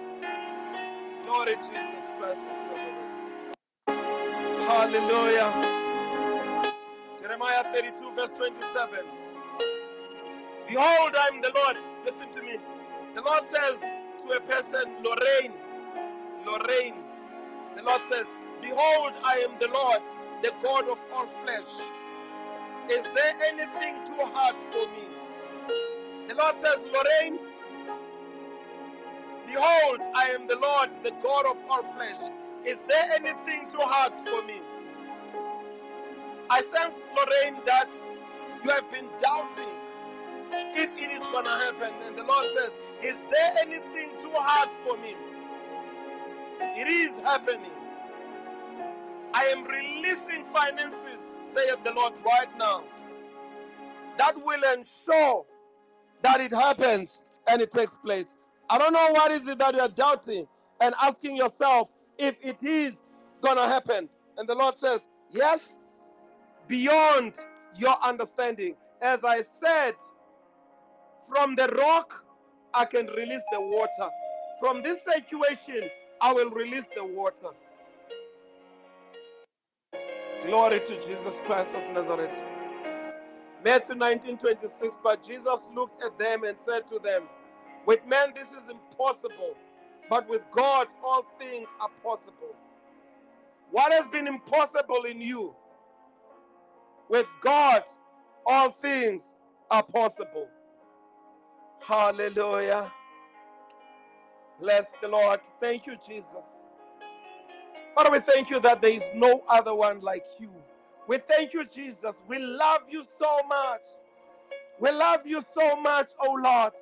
Lord 1.28 1.50
Jesus 1.50 2.12
Christ 2.20 2.42
of 2.42 2.78
Nazareth. 2.78 3.22
Hallelujah. 4.68 5.82
Jeremiah 7.22 7.64
32, 7.74 8.12
verse 8.16 8.34
27. 8.34 9.06
Behold, 10.68 11.16
I 11.16 11.30
am 11.34 11.42
the 11.42 11.52
Lord. 11.56 11.78
Listen 12.06 12.32
to 12.32 12.42
me. 12.42 12.58
The 13.16 13.22
Lord 13.22 13.44
says 13.48 13.82
to 14.24 14.32
a 14.38 14.40
person, 14.42 14.84
Lorraine, 15.04 15.54
Lorraine, 16.46 16.96
the 17.76 17.84
Lord 17.84 18.02
says, 18.10 18.26
Behold, 18.62 19.14
I 19.24 19.46
am 19.48 19.52
the 19.60 19.68
Lord, 19.70 20.02
the 20.44 20.52
God 20.64 20.88
of 20.90 20.98
all 21.14 21.28
flesh. 21.44 21.88
Is 22.90 23.04
there 23.16 23.34
anything 23.48 24.06
too 24.06 24.24
hard 24.34 24.56
for 24.72 24.88
me? 24.88 25.08
The 26.30 26.36
Lord 26.36 26.56
says, 26.62 26.84
Lorraine, 26.84 27.40
behold, 29.48 30.02
I 30.16 30.30
am 30.36 30.48
the 30.48 30.58
Lord, 30.58 30.90
the 31.04 31.12
God 31.24 31.46
of 31.48 31.58
all 31.70 31.84
flesh. 31.96 32.18
Is 32.66 32.82
there 32.88 33.12
anything 33.14 33.70
too 33.70 33.82
hard 33.82 34.14
for 34.22 34.46
me? 34.46 34.62
I 36.50 36.62
sense, 36.62 36.96
Lorraine, 37.16 37.62
that 37.66 37.90
you 38.64 38.70
have 38.72 38.90
been 38.92 39.08
doubting 39.22 39.70
if 40.54 40.90
it 40.98 41.12
is 41.18 41.26
going 41.28 41.46
to 41.46 41.52
happen. 41.52 41.94
And 42.08 42.18
the 42.18 42.24
Lord 42.24 42.48
says, 42.58 42.78
Is 43.04 43.16
there 43.32 43.56
anything 43.62 44.10
too 44.22 44.32
hard 44.36 44.70
for 44.88 44.98
me? 44.98 45.16
It 46.60 46.88
is 46.88 47.20
happening. 47.22 47.72
I 49.34 49.46
am 49.46 49.64
releasing 49.64 50.46
finances, 50.54 51.20
saith 51.54 51.84
the 51.84 51.94
Lord, 51.94 52.14
right 52.26 52.50
now. 52.58 52.84
That 54.18 54.36
will 54.44 54.62
ensure 54.74 55.46
that 56.22 56.42
it 56.42 56.52
happens 56.54 57.26
and 57.48 57.62
it 57.62 57.72
takes 57.72 57.98
place. 57.98 58.38
I 58.70 58.78
don't 58.78 58.94
know 58.94 59.12
what 59.14 59.32
is 59.32 59.48
it 59.48 59.60
that 59.60 59.76
you're 59.76 59.88
doubting 59.90 60.48
and 60.80 60.94
asking 61.02 61.38
yourself 61.38 61.92
if 62.18 62.36
it 62.42 62.64
is 62.64 63.04
gonna 63.42 63.68
happen. 63.68 64.10
And 64.38 64.48
the 64.48 64.56
Lord 64.56 64.78
says, 64.78 65.10
Yes, 65.32 65.80
beyond 66.68 67.36
your 67.78 67.96
understanding. 68.04 68.76
As 69.02 69.20
I 69.24 69.44
said, 69.64 69.96
from 71.30 71.56
the 71.56 71.68
rock, 71.78 72.24
I 72.74 72.86
can 72.86 73.08
release 73.08 73.44
the 73.52 73.62
water. 73.62 74.10
From 74.60 74.84
this 74.84 75.00
situation, 75.04 75.90
I 76.22 76.34
will 76.34 76.52
release 76.52 76.86
the 76.96 77.06
water. 77.06 77.50
Glory 80.46 80.80
to 80.82 81.02
Jesus 81.02 81.42
Christ 81.46 81.76
of 81.76 81.94
Nazareth. 81.94 82.44
Matthew 83.64 83.96
19 83.96 84.38
26. 84.38 84.98
But 85.04 85.24
Jesus 85.24 85.68
looked 85.76 86.04
at 86.04 86.18
them 86.20 86.44
and 86.44 86.58
said 86.60 86.88
to 86.90 87.00
them, 87.00 87.24
With 87.86 88.02
men 88.08 88.34
this 88.36 88.50
is 88.50 88.70
impossible, 88.70 89.56
but 90.10 90.30
with 90.30 90.46
God 90.52 90.88
all 91.04 91.26
things 91.40 91.70
are 91.82 91.90
possible. 92.04 92.56
What 93.72 93.94
has 93.94 94.08
been 94.08 94.28
impossible 94.28 95.04
in 95.10 95.22
you, 95.22 95.56
with 97.10 97.28
God 97.44 97.84
all 98.46 98.72
things 98.82 99.38
are 99.72 99.84
possible. 99.84 100.48
Hallelujah. 101.82 102.92
Bless 104.60 104.92
the 105.02 105.10
Lord. 105.10 105.42
Thank 105.62 105.88
you, 105.88 105.98
Jesus. 106.08 106.68
Father, 107.96 108.12
we 108.12 108.20
thank 108.22 108.50
you 108.50 108.60
that 108.62 108.82
there 108.82 108.92
is 108.94 109.12
no 109.16 109.44
other 109.50 109.76
one 109.76 110.02
like 110.02 110.26
you. 110.40 110.52
We 111.08 111.20
thank 111.20 111.54
you, 111.54 111.66
Jesus. 111.66 112.24
We 112.28 112.40
love 112.40 112.82
you 112.90 113.04
so 113.04 113.40
much. 113.48 113.82
We 114.80 114.92
love 114.92 115.22
you 115.26 115.42
so 115.42 115.76
much, 115.78 116.12
oh 116.22 116.34
Lord. 116.34 116.74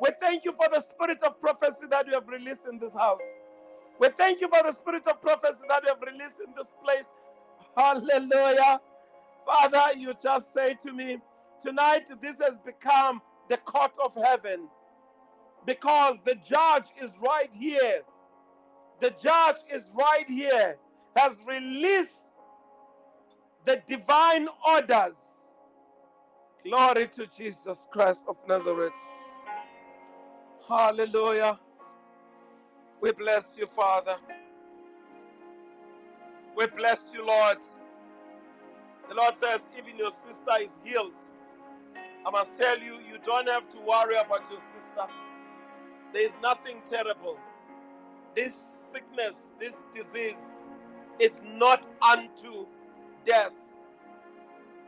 We 0.00 0.10
thank 0.20 0.44
you 0.44 0.52
for 0.52 0.68
the 0.72 0.80
spirit 0.80 1.22
of 1.22 1.40
prophecy 1.40 1.86
that 1.90 2.06
you 2.06 2.14
have 2.14 2.28
released 2.28 2.66
in 2.70 2.78
this 2.78 2.94
house. 2.94 3.22
We 4.00 4.08
thank 4.18 4.40
you 4.40 4.48
for 4.48 4.62
the 4.64 4.72
spirit 4.72 5.06
of 5.08 5.20
prophecy 5.22 5.62
that 5.68 5.82
you 5.84 5.90
have 5.90 6.02
released 6.02 6.40
in 6.46 6.54
this 6.56 6.68
place. 6.84 7.06
Hallelujah. 7.76 8.80
Father, 9.46 9.98
you 9.98 10.14
just 10.22 10.52
say 10.54 10.76
to 10.84 10.92
me, 10.92 11.18
tonight 11.64 12.04
this 12.22 12.40
has 12.40 12.58
become 12.60 13.22
the 13.52 13.58
court 13.58 13.92
of 14.02 14.12
heaven 14.16 14.66
because 15.66 16.16
the 16.24 16.34
judge 16.36 16.86
is 17.02 17.12
right 17.20 17.50
here. 17.52 18.00
The 19.02 19.10
judge 19.22 19.58
is 19.70 19.88
right 19.92 20.26
here, 20.26 20.78
has 21.14 21.36
released 21.46 22.30
the 23.66 23.82
divine 23.86 24.48
orders. 24.66 25.18
Glory 26.64 27.08
to 27.08 27.26
Jesus 27.26 27.86
Christ 27.92 28.24
of 28.26 28.36
Nazareth. 28.48 28.94
Hallelujah. 30.66 31.60
We 33.02 33.12
bless 33.12 33.58
you, 33.58 33.66
Father. 33.66 34.16
We 36.56 36.68
bless 36.68 37.10
you, 37.12 37.26
Lord. 37.26 37.58
The 39.10 39.14
Lord 39.14 39.36
says, 39.36 39.68
even 39.76 39.98
your 39.98 40.10
sister 40.10 40.52
is 40.62 40.78
healed. 40.82 41.20
I 42.26 42.30
must 42.30 42.56
tell 42.56 42.78
you, 42.78 42.94
you 42.96 43.18
don't 43.24 43.48
have 43.48 43.68
to 43.70 43.78
worry 43.80 44.16
about 44.16 44.50
your 44.50 44.60
sister. 44.60 45.06
There 46.12 46.24
is 46.24 46.32
nothing 46.42 46.82
terrible. 46.84 47.38
This 48.34 48.54
sickness, 48.92 49.48
this 49.60 49.76
disease 49.92 50.62
is 51.18 51.40
not 51.44 51.88
unto 52.02 52.66
death, 53.24 53.52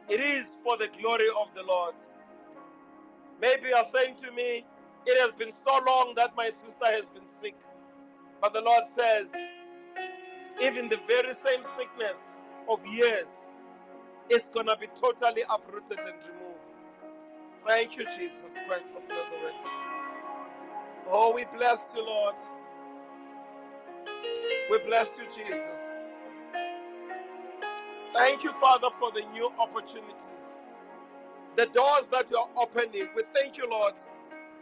it 0.08 0.20
is 0.20 0.56
for 0.62 0.76
the 0.76 0.88
glory 1.00 1.28
of 1.40 1.48
the 1.54 1.62
Lord. 1.62 1.94
Maybe 3.40 3.68
you're 3.70 3.84
saying 3.92 4.16
to 4.22 4.32
me, 4.32 4.64
it 5.06 5.20
has 5.20 5.32
been 5.32 5.52
so 5.52 5.80
long 5.86 6.14
that 6.16 6.36
my 6.36 6.50
sister 6.50 6.86
has 6.86 7.08
been 7.08 7.26
sick. 7.40 7.56
But 8.40 8.54
the 8.54 8.60
Lord 8.60 8.84
says, 8.88 9.28
even 10.62 10.88
the 10.88 11.00
very 11.06 11.34
same 11.34 11.62
sickness 11.76 12.40
of 12.68 12.84
years, 12.86 13.28
it's 14.28 14.48
going 14.48 14.66
to 14.66 14.76
be 14.76 14.88
totally 14.94 15.42
uprooted 15.48 15.98
and 15.98 16.14
removed. 16.28 16.33
Thank 17.66 17.96
you, 17.98 18.04
Jesus 18.06 18.58
Christ 18.68 18.92
of 18.96 19.02
Nazareth. 19.08 19.66
Oh, 21.08 21.32
we 21.34 21.46
bless 21.56 21.92
you, 21.96 22.04
Lord. 22.06 22.36
We 24.70 24.78
bless 24.86 25.18
you, 25.18 25.24
Jesus. 25.26 26.06
Thank 28.14 28.44
you, 28.44 28.52
Father, 28.60 28.88
for 29.00 29.12
the 29.12 29.22
new 29.32 29.50
opportunities. 29.58 30.64
the 31.56 31.66
doors 31.66 32.06
that 32.12 32.30
you 32.30 32.38
are 32.38 32.48
opening. 32.56 33.08
We 33.16 33.22
thank 33.34 33.56
you, 33.58 33.68
Lord. 33.70 33.94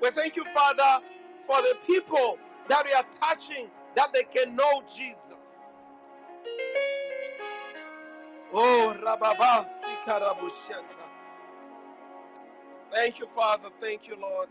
We 0.02 0.10
thank 0.10 0.36
you, 0.36 0.44
Father, 0.54 1.06
for 1.46 1.62
the 1.62 1.76
people 1.86 2.38
that 2.68 2.84
we 2.86 2.92
are 2.92 3.06
touching, 3.20 3.68
that 3.94 4.12
they 4.12 4.24
can 4.24 4.56
know 4.56 4.82
Jesus. 4.94 5.76
Oh, 8.52 8.96
Rababa 9.02 9.66
Sikarabushanta. 9.66 11.02
Thank 12.93 13.20
you, 13.20 13.28
Father. 13.36 13.70
Thank 13.81 14.09
you, 14.09 14.16
Lord. 14.20 14.51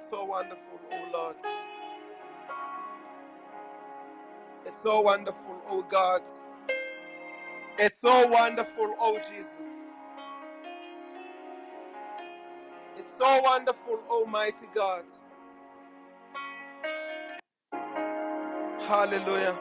So 0.00 0.24
wonderful, 0.24 0.80
oh 0.92 1.10
Lord. 1.12 1.36
It's 4.66 4.78
so 4.82 5.00
wonderful, 5.02 5.56
oh 5.70 5.82
God. 5.82 6.22
It's 7.78 8.00
so 8.00 8.26
wonderful, 8.28 8.94
oh 9.00 9.18
Jesus. 9.30 9.94
It's 12.98 13.12
so 13.16 13.40
wonderful, 13.42 14.00
Almighty 14.10 14.66
God. 14.74 15.04
Hallelujah. 18.80 19.58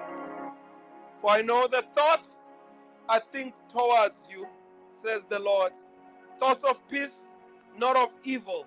For 1.22 1.32
I 1.32 1.42
know 1.44 1.68
the 1.68 1.84
thoughts 1.96 2.48
I 3.10 3.20
think 3.20 3.54
towards 3.70 4.28
you, 4.32 4.48
says 4.92 5.26
the 5.26 5.40
Lord. 5.40 5.74
Thoughts 6.42 6.64
of 6.64 6.80
peace, 6.90 7.36
not 7.78 7.96
of 7.96 8.10
evil, 8.24 8.66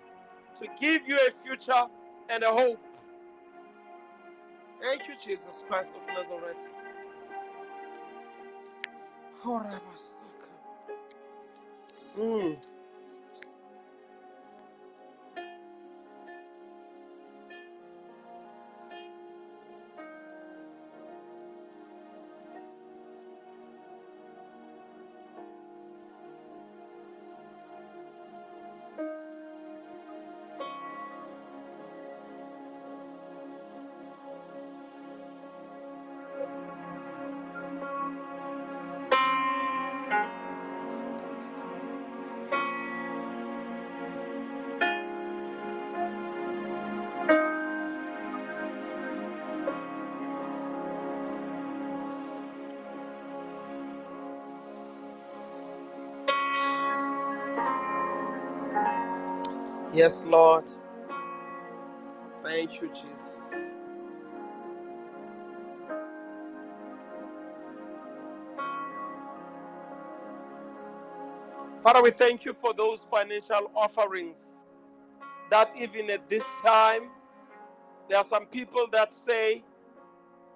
to 0.61 0.69
give 0.81 1.03
you 1.09 1.17
a 1.17 1.33
future 1.45 1.87
and 2.31 2.45
a 2.45 2.47
hope. 2.47 2.79
Thank 4.81 5.09
you, 5.09 5.15
Jesus 5.21 5.65
Christ 5.67 5.97
of 5.97 6.07
Nazareth. 6.07 6.71
Mm. 12.17 12.57
Yes, 59.95 60.27
Lord. 60.27 60.67
Thank 62.45 62.83
you, 62.83 62.91
Jesus. 62.91 63.75
Father, 71.83 72.03
we 72.03 72.11
thank 72.13 72.45
you 72.45 72.55
for 72.55 72.75
those 72.75 73.05
financial 73.05 73.71
offerings 73.75 74.69
that 75.51 75.71
even 75.79 76.11
at 76.11 76.29
this 76.29 76.47
time, 76.65 77.11
there 78.09 78.19
are 78.19 78.25
some 78.25 78.47
people 78.47 78.89
that 78.93 79.13
say, 79.13 79.65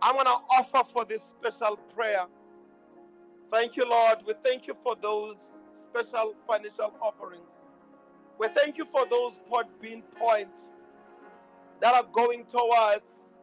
I'm 0.02 0.14
going 0.14 0.26
to 0.26 0.30
offer 0.58 0.82
for 0.90 1.04
this 1.04 1.22
special 1.22 1.76
prayer. 1.96 2.26
Thank 3.52 3.76
you, 3.76 3.88
Lord. 3.88 4.18
We 4.26 4.34
thank 4.44 4.66
you 4.68 4.74
for 4.82 4.96
those 5.00 5.60
special 5.72 6.34
financial 6.46 6.92
offerings. 7.02 7.66
We 8.38 8.48
thank 8.48 8.78
you 8.78 8.86
for 8.92 9.04
those 9.06 9.40
bean 9.80 10.02
points 10.16 10.74
that 11.80 11.94
are 11.94 12.04
going 12.12 12.44
towards 12.44 13.40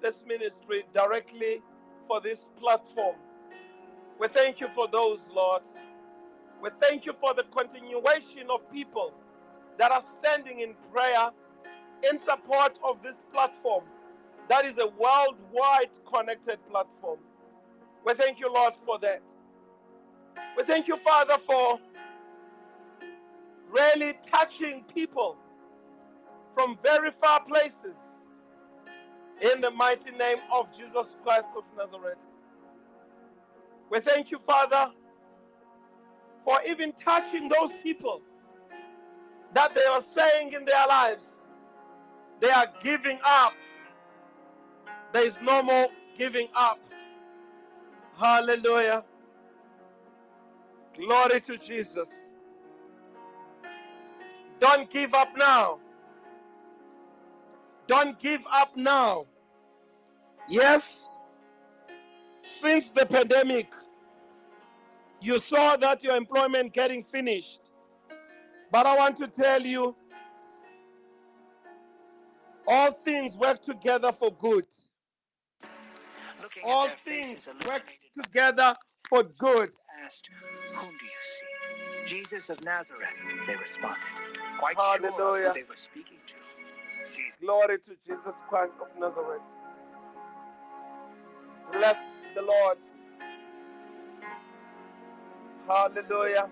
this 0.00 0.24
ministry 0.26 0.84
directly 0.94 1.62
for 2.08 2.20
this 2.20 2.50
platform. 2.58 3.16
We 4.18 4.28
thank 4.28 4.60
you 4.60 4.68
for 4.74 4.88
those, 4.88 5.28
Lord. 5.34 5.62
We 6.62 6.70
thank 6.80 7.04
you 7.04 7.12
for 7.20 7.34
the 7.34 7.44
continuation 7.44 8.48
of 8.50 8.70
people 8.72 9.12
that 9.78 9.92
are 9.92 10.02
standing 10.02 10.60
in 10.60 10.74
prayer 10.92 11.30
in 12.08 12.18
support 12.18 12.78
of 12.82 13.02
this 13.02 13.22
platform. 13.32 13.84
That 14.48 14.64
is 14.64 14.78
a 14.78 14.86
worldwide 14.86 15.90
connected 16.10 16.58
platform. 16.70 17.18
We 18.06 18.14
thank 18.14 18.40
you, 18.40 18.52
Lord, 18.52 18.74
for 18.84 18.98
that. 19.00 19.22
We 20.56 20.64
thank 20.64 20.88
you, 20.88 20.96
Father, 20.98 21.36
for 21.46 21.78
really 23.74 24.14
touching 24.22 24.84
people 24.94 25.36
from 26.54 26.78
very 26.82 27.10
far 27.10 27.44
places 27.44 28.22
in 29.40 29.60
the 29.60 29.70
mighty 29.70 30.12
name 30.12 30.38
of 30.52 30.76
Jesus 30.76 31.16
Christ 31.22 31.48
of 31.56 31.64
Nazareth. 31.76 32.28
We 33.90 34.00
thank 34.00 34.30
you, 34.30 34.38
Father, 34.46 34.92
for 36.44 36.60
even 36.68 36.92
touching 36.92 37.48
those 37.48 37.72
people 37.82 38.22
that 39.54 39.74
they 39.74 39.84
are 39.84 40.02
saying 40.02 40.52
in 40.52 40.64
their 40.64 40.86
lives 40.88 41.48
they 42.40 42.50
are 42.50 42.68
giving 42.82 43.18
up. 43.24 43.54
There 45.12 45.24
is 45.26 45.40
no 45.40 45.62
more 45.62 45.88
giving 46.18 46.48
up. 46.54 46.80
Hallelujah. 48.18 49.04
Glory 50.96 51.40
to 51.42 51.58
Jesus. 51.58 52.33
Don't 54.64 54.90
give 54.90 55.12
up 55.12 55.36
now. 55.36 55.78
Don't 57.86 58.18
give 58.18 58.40
up 58.50 58.74
now. 58.74 59.26
Yes, 60.48 61.18
since 62.38 62.88
the 62.88 63.04
pandemic, 63.04 63.66
you 65.20 65.38
saw 65.38 65.76
that 65.76 66.02
your 66.02 66.16
employment 66.16 66.72
getting 66.72 67.02
finished. 67.02 67.72
But 68.72 68.86
I 68.86 68.96
want 68.96 69.18
to 69.18 69.28
tell 69.28 69.60
you, 69.60 69.94
all 72.66 72.90
things 72.90 73.36
work 73.36 73.60
together 73.60 74.12
for 74.12 74.30
good. 74.30 74.64
Looking 76.40 76.62
All 76.64 76.88
things 76.88 77.50
work 77.68 77.84
together 78.14 78.74
for 79.10 79.24
good. 79.24 79.68
asked, 80.02 80.30
Whom 80.74 80.96
do 80.96 81.04
you 81.04 81.10
see? 81.20 82.06
Jesus 82.06 82.50
of 82.50 82.64
Nazareth, 82.64 83.22
they 83.46 83.56
responded, 83.56 83.98
quite 84.58 84.80
sure 84.80 85.08
of 85.08 85.14
Hallelujah. 85.14 85.48
who 85.48 85.54
they 85.54 85.64
were 85.68 85.76
speaking 85.76 86.18
to. 86.26 86.34
Jesus. 87.10 87.38
Glory 87.38 87.78
to 87.80 87.96
Jesus 88.06 88.42
Christ 88.48 88.74
of 88.80 88.88
Nazareth. 89.00 89.54
Bless 91.72 92.12
the 92.34 92.42
Lord. 92.42 92.78
Hallelujah. 95.68 96.48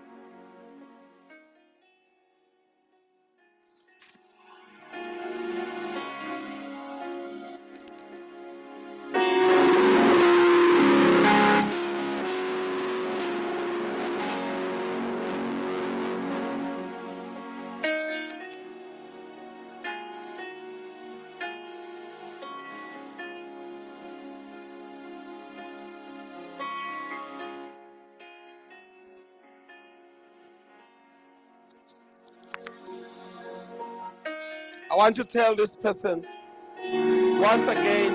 Want 35.03 35.17
to 35.17 35.23
tell 35.25 35.53
this 35.53 35.75
person 35.75 36.25
once 37.41 37.67
again 37.67 38.13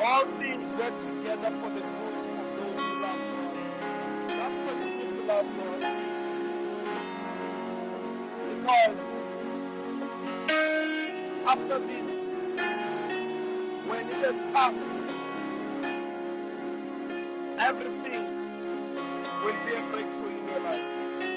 all 0.00 0.24
things 0.38 0.72
work 0.74 0.96
together 1.00 1.50
for 1.60 1.70
the 1.70 1.80
good 1.80 2.26
of 2.30 2.46
those 2.56 2.80
who 2.80 3.02
love 3.02 3.18
God. 3.32 4.28
Just 4.28 4.60
continue 4.60 5.10
to 5.10 5.22
love 5.24 5.46
God 5.58 5.80
because 8.54 9.04
after 11.48 11.78
this, 11.88 12.38
when 13.88 14.08
it 14.08 14.20
has 14.26 14.38
passed, 14.52 14.92
everything 17.58 18.24
will 19.42 19.58
be 19.66 19.74
a 19.74 19.82
breakthrough 19.90 20.38
in 20.38 20.46
your 20.46 20.60
life. 20.60 21.33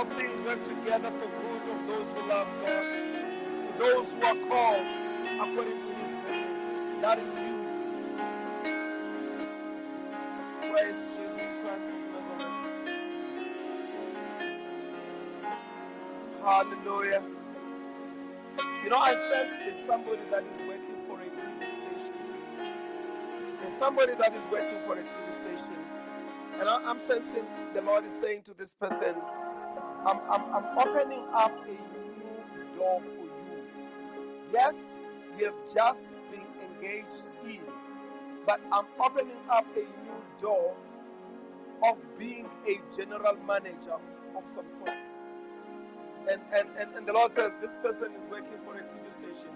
All 0.00 0.06
things 0.16 0.40
work 0.40 0.64
together 0.64 1.10
for 1.10 1.28
good 1.28 1.72
of 1.74 1.86
those 1.86 2.14
who 2.14 2.26
love 2.26 2.48
God, 2.64 2.84
to 3.64 3.78
those 3.78 4.14
who 4.14 4.22
are 4.22 4.48
called 4.48 4.86
according 5.42 5.78
to 5.78 5.86
his 6.00 6.14
purpose. 6.14 6.64
That 7.02 7.18
is 7.18 7.36
you. 7.36 7.84
Praise 10.72 11.06
Jesus 11.08 11.52
Christ 11.62 11.90
of 11.90 11.96
Nazareth. 12.12 12.88
Hallelujah. 16.42 17.22
You 18.84 18.90
know, 18.90 18.98
I 18.98 19.14
sense 19.14 19.54
there's 19.64 19.78
somebody 19.78 20.22
that 20.30 20.44
is 20.44 20.60
working 20.68 20.96
for 21.08 21.20
a 21.20 21.26
TV 21.26 22.00
station. 22.00 22.16
There's 23.60 23.74
somebody 23.74 24.14
that 24.14 24.34
is 24.36 24.46
working 24.52 24.80
for 24.86 24.94
a 24.94 25.02
TV 25.04 25.32
station. 25.32 25.76
And 26.54 26.68
I- 26.68 26.82
I'm 26.90 27.00
sensing 27.00 27.46
the 27.74 27.82
Lord 27.82 28.04
is 28.06 28.18
saying 28.18 28.42
to 28.44 28.54
this 28.54 28.74
person, 28.74 29.16
I'm, 30.06 30.20
I'm, 30.30 30.54
I'm 30.54 30.78
opening 30.78 31.24
up 31.34 31.52
a 31.66 31.70
new 31.70 32.76
door 32.76 33.00
for 33.02 33.24
you. 33.26 33.64
Yes, 34.52 35.00
you 35.38 35.46
have 35.46 35.74
just 35.74 36.18
been 36.30 36.46
engaged 36.70 37.34
in, 37.46 37.60
but 38.46 38.60
I'm 38.72 38.86
opening 39.04 39.36
up 39.50 39.66
a 39.76 39.80
new 39.80 40.22
door 40.40 40.74
of 41.84 41.96
being 42.18 42.48
a 42.68 42.80
general 42.96 43.36
manager 43.46 43.92
of, 43.92 44.02
of 44.36 44.46
some 44.48 44.68
sort. 44.68 45.18
And, 46.30 46.40
and, 46.56 46.68
and, 46.78 46.94
and 46.96 47.06
the 47.06 47.12
Lord 47.12 47.32
says, 47.32 47.56
This 47.60 47.78
person 47.78 48.12
is 48.18 48.28
working 48.28 48.58
for 48.64 48.76
a 48.76 48.82
TV 48.82 49.12
station. 49.12 49.50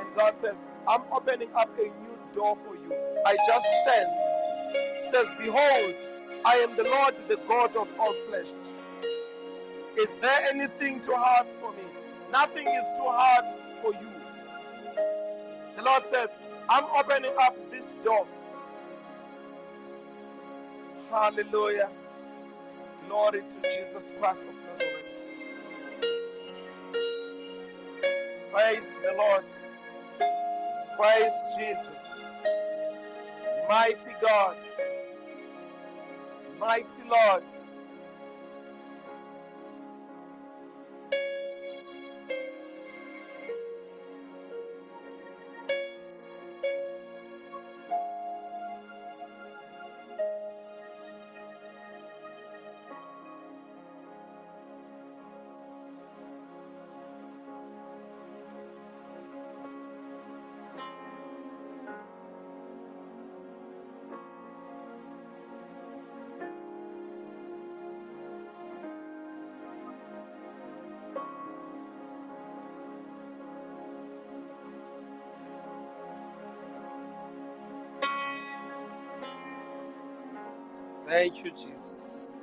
And 0.00 0.08
God 0.16 0.36
says, 0.36 0.62
I'm 0.88 1.02
opening 1.12 1.48
up 1.54 1.70
a 1.78 1.84
new 2.02 2.18
door 2.34 2.56
for 2.56 2.74
you. 2.76 2.92
I 3.26 3.36
just 3.46 3.66
sense, 3.84 5.12
says, 5.12 5.28
Behold, 5.38 5.96
I 6.44 6.56
am 6.56 6.76
the 6.76 6.84
Lord, 6.84 7.18
the 7.28 7.36
God 7.48 7.76
of 7.76 7.88
all 7.98 8.14
flesh. 8.28 8.50
Is 9.98 10.16
there 10.16 10.40
anything 10.52 11.00
too 11.00 11.14
hard 11.14 11.46
for 11.60 11.72
me? 11.72 11.84
Nothing 12.32 12.66
is 12.68 12.86
too 12.98 13.04
hard 13.06 13.44
for 13.82 13.92
you. 13.92 14.08
The 15.76 15.82
Lord 15.84 16.04
says, 16.06 16.36
I'm 16.68 16.84
opening 16.96 17.32
up 17.42 17.56
this 17.70 17.92
door. 18.04 18.26
Hallelujah. 21.10 21.90
Glory 23.08 23.42
to 23.50 23.70
Jesus 23.70 24.12
Christ 24.18 24.48
of 24.48 24.54
Nazareth. 24.66 25.20
Praise 28.52 28.96
the 29.02 29.14
Lord. 29.16 29.44
Praise 30.98 31.34
Jesus. 31.58 32.24
Mighty 33.68 34.12
God. 34.20 34.56
Mighty 36.58 37.02
Lord. 37.08 37.44
Thank 81.06 81.44
you, 81.44 81.52
Jesus. 81.52 82.35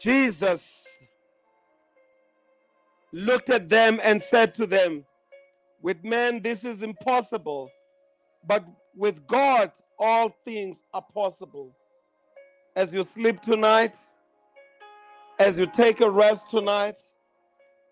Jesus 0.00 1.00
looked 3.12 3.50
at 3.50 3.68
them 3.68 4.00
and 4.02 4.22
said 4.22 4.54
to 4.54 4.66
them, 4.66 5.04
With 5.82 6.02
men 6.02 6.40
this 6.40 6.64
is 6.64 6.82
impossible, 6.82 7.70
but 8.46 8.64
with 8.96 9.26
God 9.26 9.72
all 9.98 10.34
things 10.44 10.84
are 10.94 11.04
possible. 11.14 11.76
As 12.74 12.94
you 12.94 13.04
sleep 13.04 13.40
tonight, 13.40 13.96
as 15.38 15.58
you 15.58 15.66
take 15.66 16.00
a 16.00 16.10
rest 16.10 16.48
tonight, 16.50 17.00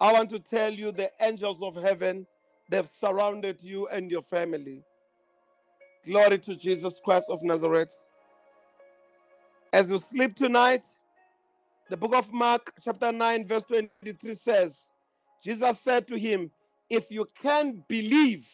I 0.00 0.12
want 0.12 0.30
to 0.30 0.38
tell 0.38 0.72
you 0.72 0.92
the 0.92 1.10
angels 1.20 1.62
of 1.62 1.74
heaven, 1.74 2.26
they've 2.70 2.88
surrounded 2.88 3.62
you 3.62 3.88
and 3.88 4.10
your 4.10 4.22
family. 4.22 4.82
Glory 6.06 6.38
to 6.38 6.56
Jesus 6.56 7.00
Christ 7.04 7.28
of 7.28 7.42
Nazareth. 7.42 8.06
As 9.72 9.90
you 9.90 9.98
sleep 9.98 10.36
tonight, 10.36 10.86
the 11.88 11.96
book 11.96 12.14
of 12.14 12.32
Mark, 12.32 12.72
chapter 12.82 13.10
9, 13.10 13.46
verse 13.46 13.64
23 13.64 14.34
says, 14.34 14.92
Jesus 15.42 15.80
said 15.80 16.06
to 16.08 16.18
him, 16.18 16.50
If 16.90 17.10
you 17.10 17.26
can 17.40 17.82
believe, 17.88 18.46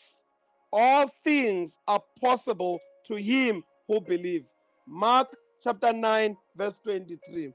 all 0.73 1.11
things 1.23 1.79
are 1.87 2.03
possible 2.21 2.81
to 3.07 3.17
him 3.17 3.65
who 3.89 4.01
believe. 4.01 4.47
Mark 4.87 5.35
chapter 5.63 5.93
9, 5.93 6.37
verse 6.57 6.79
23. 6.79 7.53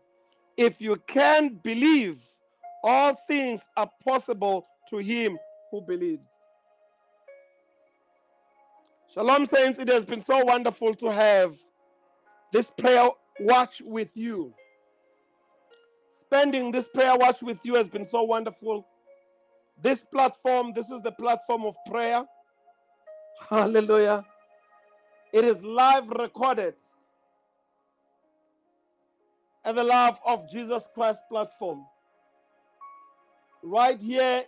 If 0.57 0.81
you 0.81 0.97
can 1.07 1.60
believe, 1.64 2.22
all 2.84 3.18
things 3.27 3.68
are 3.77 3.89
possible 4.06 4.65
to 4.89 4.97
him 4.97 5.38
who 5.72 5.81
believes. 5.81 6.30
Shalom, 9.14 9.45
saints. 9.45 9.80
It 9.80 9.88
has 9.88 10.06
been 10.06 10.22
so 10.22 10.43
wonderful 10.43 10.93
to 10.95 11.11
have 11.11 11.56
this 12.51 12.72
prayer 12.72 13.10
watch 13.39 13.81
with 13.85 14.10
you. 14.15 14.53
Spending 16.10 16.72
this 16.72 16.88
prayer 16.88 17.18
watch 17.18 17.41
with 17.41 17.60
you 17.64 17.76
has 17.76 17.90
been 17.90 18.06
so 18.06 18.23
wonderful. 18.23 18.88
This 19.81 20.03
platform, 20.03 20.73
this 20.73 20.90
is 20.91 21.02
the 21.02 21.11
platform 21.11 21.64
of 21.65 21.76
prayer. 21.88 22.23
Hallelujah. 23.49 24.26
It 25.34 25.45
is 25.45 25.61
live 25.64 26.10
recorded. 26.10 26.76
and 29.65 29.77
the 29.77 29.84
Love 29.84 30.18
of 30.26 30.49
Jesus 30.49 30.88
Christ 30.94 31.23
platform, 31.30 31.86
right 33.61 34.02
here 34.02 34.44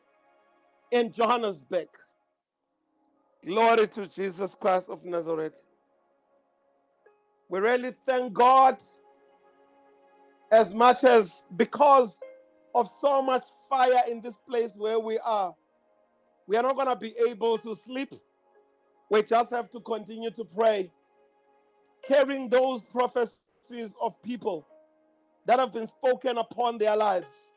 in 0.91 1.11
Johannesburg. 1.11 1.87
Glory 3.45 3.87
to 3.89 4.07
Jesus 4.07 4.55
Christ 4.55 4.89
of 4.89 5.03
Nazareth. 5.03 5.61
We 7.49 7.59
really 7.59 7.93
thank 8.05 8.33
God 8.33 8.77
as 10.51 10.73
much 10.73 11.03
as 11.03 11.45
because 11.55 12.21
of 12.75 12.89
so 12.89 13.21
much 13.21 13.45
fire 13.69 14.03
in 14.09 14.21
this 14.21 14.37
place 14.37 14.75
where 14.75 14.99
we 14.99 15.17
are, 15.19 15.55
we 16.47 16.57
are 16.57 16.63
not 16.63 16.75
going 16.75 16.87
to 16.87 16.95
be 16.95 17.15
able 17.27 17.57
to 17.59 17.73
sleep. 17.73 18.13
We 19.09 19.23
just 19.23 19.51
have 19.51 19.71
to 19.71 19.79
continue 19.79 20.29
to 20.31 20.43
pray, 20.43 20.91
carrying 22.07 22.49
those 22.49 22.83
prophecies 22.83 23.95
of 24.01 24.21
people 24.21 24.65
that 25.45 25.59
have 25.59 25.73
been 25.73 25.87
spoken 25.87 26.37
upon 26.37 26.77
their 26.77 26.95
lives. 26.95 27.53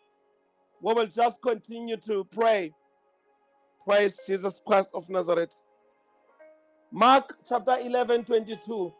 We 0.80 0.94
will 0.94 1.06
just 1.06 1.42
continue 1.42 1.96
to 1.98 2.24
pray. 2.24 2.72
Praise 3.86 4.20
Jesus 4.26 4.60
Christ 4.64 4.90
of 4.94 5.08
Nazareth. 5.08 5.62
Mark 6.92 7.36
chapter 7.48 7.76
11, 7.80 8.24
22. 8.24 8.92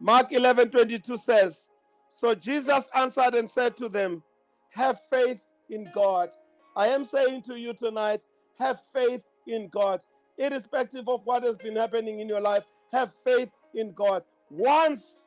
Mark 0.00 0.32
11, 0.32 0.70
22 0.70 1.16
says, 1.16 1.70
So 2.16 2.32
Jesus 2.32 2.88
answered 2.94 3.34
and 3.34 3.50
said 3.50 3.76
to 3.78 3.88
them, 3.88 4.22
Have 4.70 5.00
faith 5.10 5.40
in 5.68 5.90
God. 5.92 6.30
I 6.76 6.86
am 6.88 7.02
saying 7.02 7.42
to 7.42 7.58
you 7.58 7.74
tonight, 7.74 8.20
have 8.60 8.78
faith 8.94 9.22
in 9.48 9.68
God. 9.68 10.00
Irrespective 10.38 11.08
of 11.08 11.22
what 11.24 11.42
has 11.42 11.56
been 11.56 11.74
happening 11.74 12.20
in 12.20 12.28
your 12.28 12.40
life, 12.40 12.62
have 12.92 13.12
faith 13.24 13.48
in 13.74 13.92
God. 13.94 14.22
Once 14.48 15.26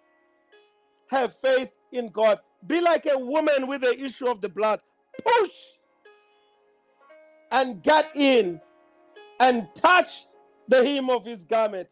have 1.07 1.35
faith 1.43 1.69
in 1.91 2.07
God. 2.07 2.39
Be 2.65 2.79
like 2.79 3.05
a 3.05 3.19
woman 3.19 3.67
with 3.67 3.81
the 3.81 4.01
issue 4.01 4.29
of 4.29 4.39
the 4.39 4.49
blood. 4.49 4.79
Push 5.25 5.51
and 7.51 7.83
get 7.83 8.15
in 8.15 8.61
and 9.41 9.67
touch 9.75 10.25
the 10.69 10.85
hem 10.85 11.09
of 11.09 11.25
his 11.25 11.43
garment. 11.43 11.89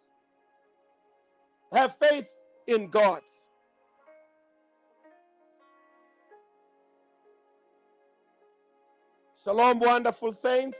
Have 1.73 1.95
faith 2.01 2.27
in 2.65 2.89
God. 2.89 3.21
Shalom, 9.45 9.77
wonderful 9.77 10.33
saints. 10.33 10.79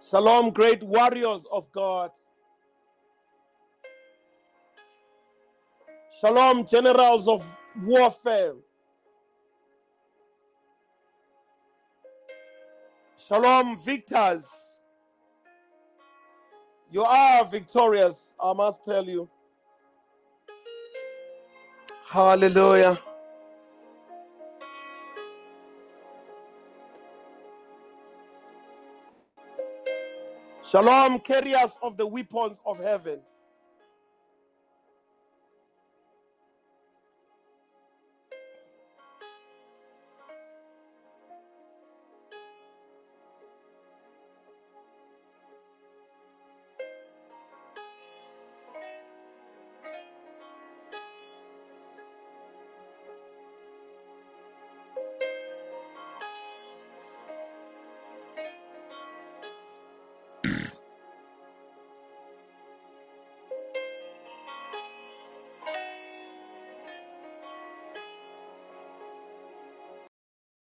Shalom, 0.00 0.52
great 0.52 0.82
warriors 0.82 1.46
of 1.52 1.70
God. 1.70 2.10
Shalom, 6.18 6.66
generals 6.66 7.28
of 7.28 7.44
warfare. 7.82 8.54
Shalom, 13.18 13.78
victors. 13.84 14.82
You 16.90 17.02
are 17.02 17.44
victorious, 17.44 18.34
I 18.42 18.54
must 18.54 18.86
tell 18.86 19.04
you. 19.04 19.28
Hallelujah. 22.10 22.98
Shalom, 30.74 31.20
carriers 31.20 31.78
of 31.84 31.96
the 31.96 32.04
weapons 32.04 32.60
of 32.66 32.80
heaven. 32.80 33.20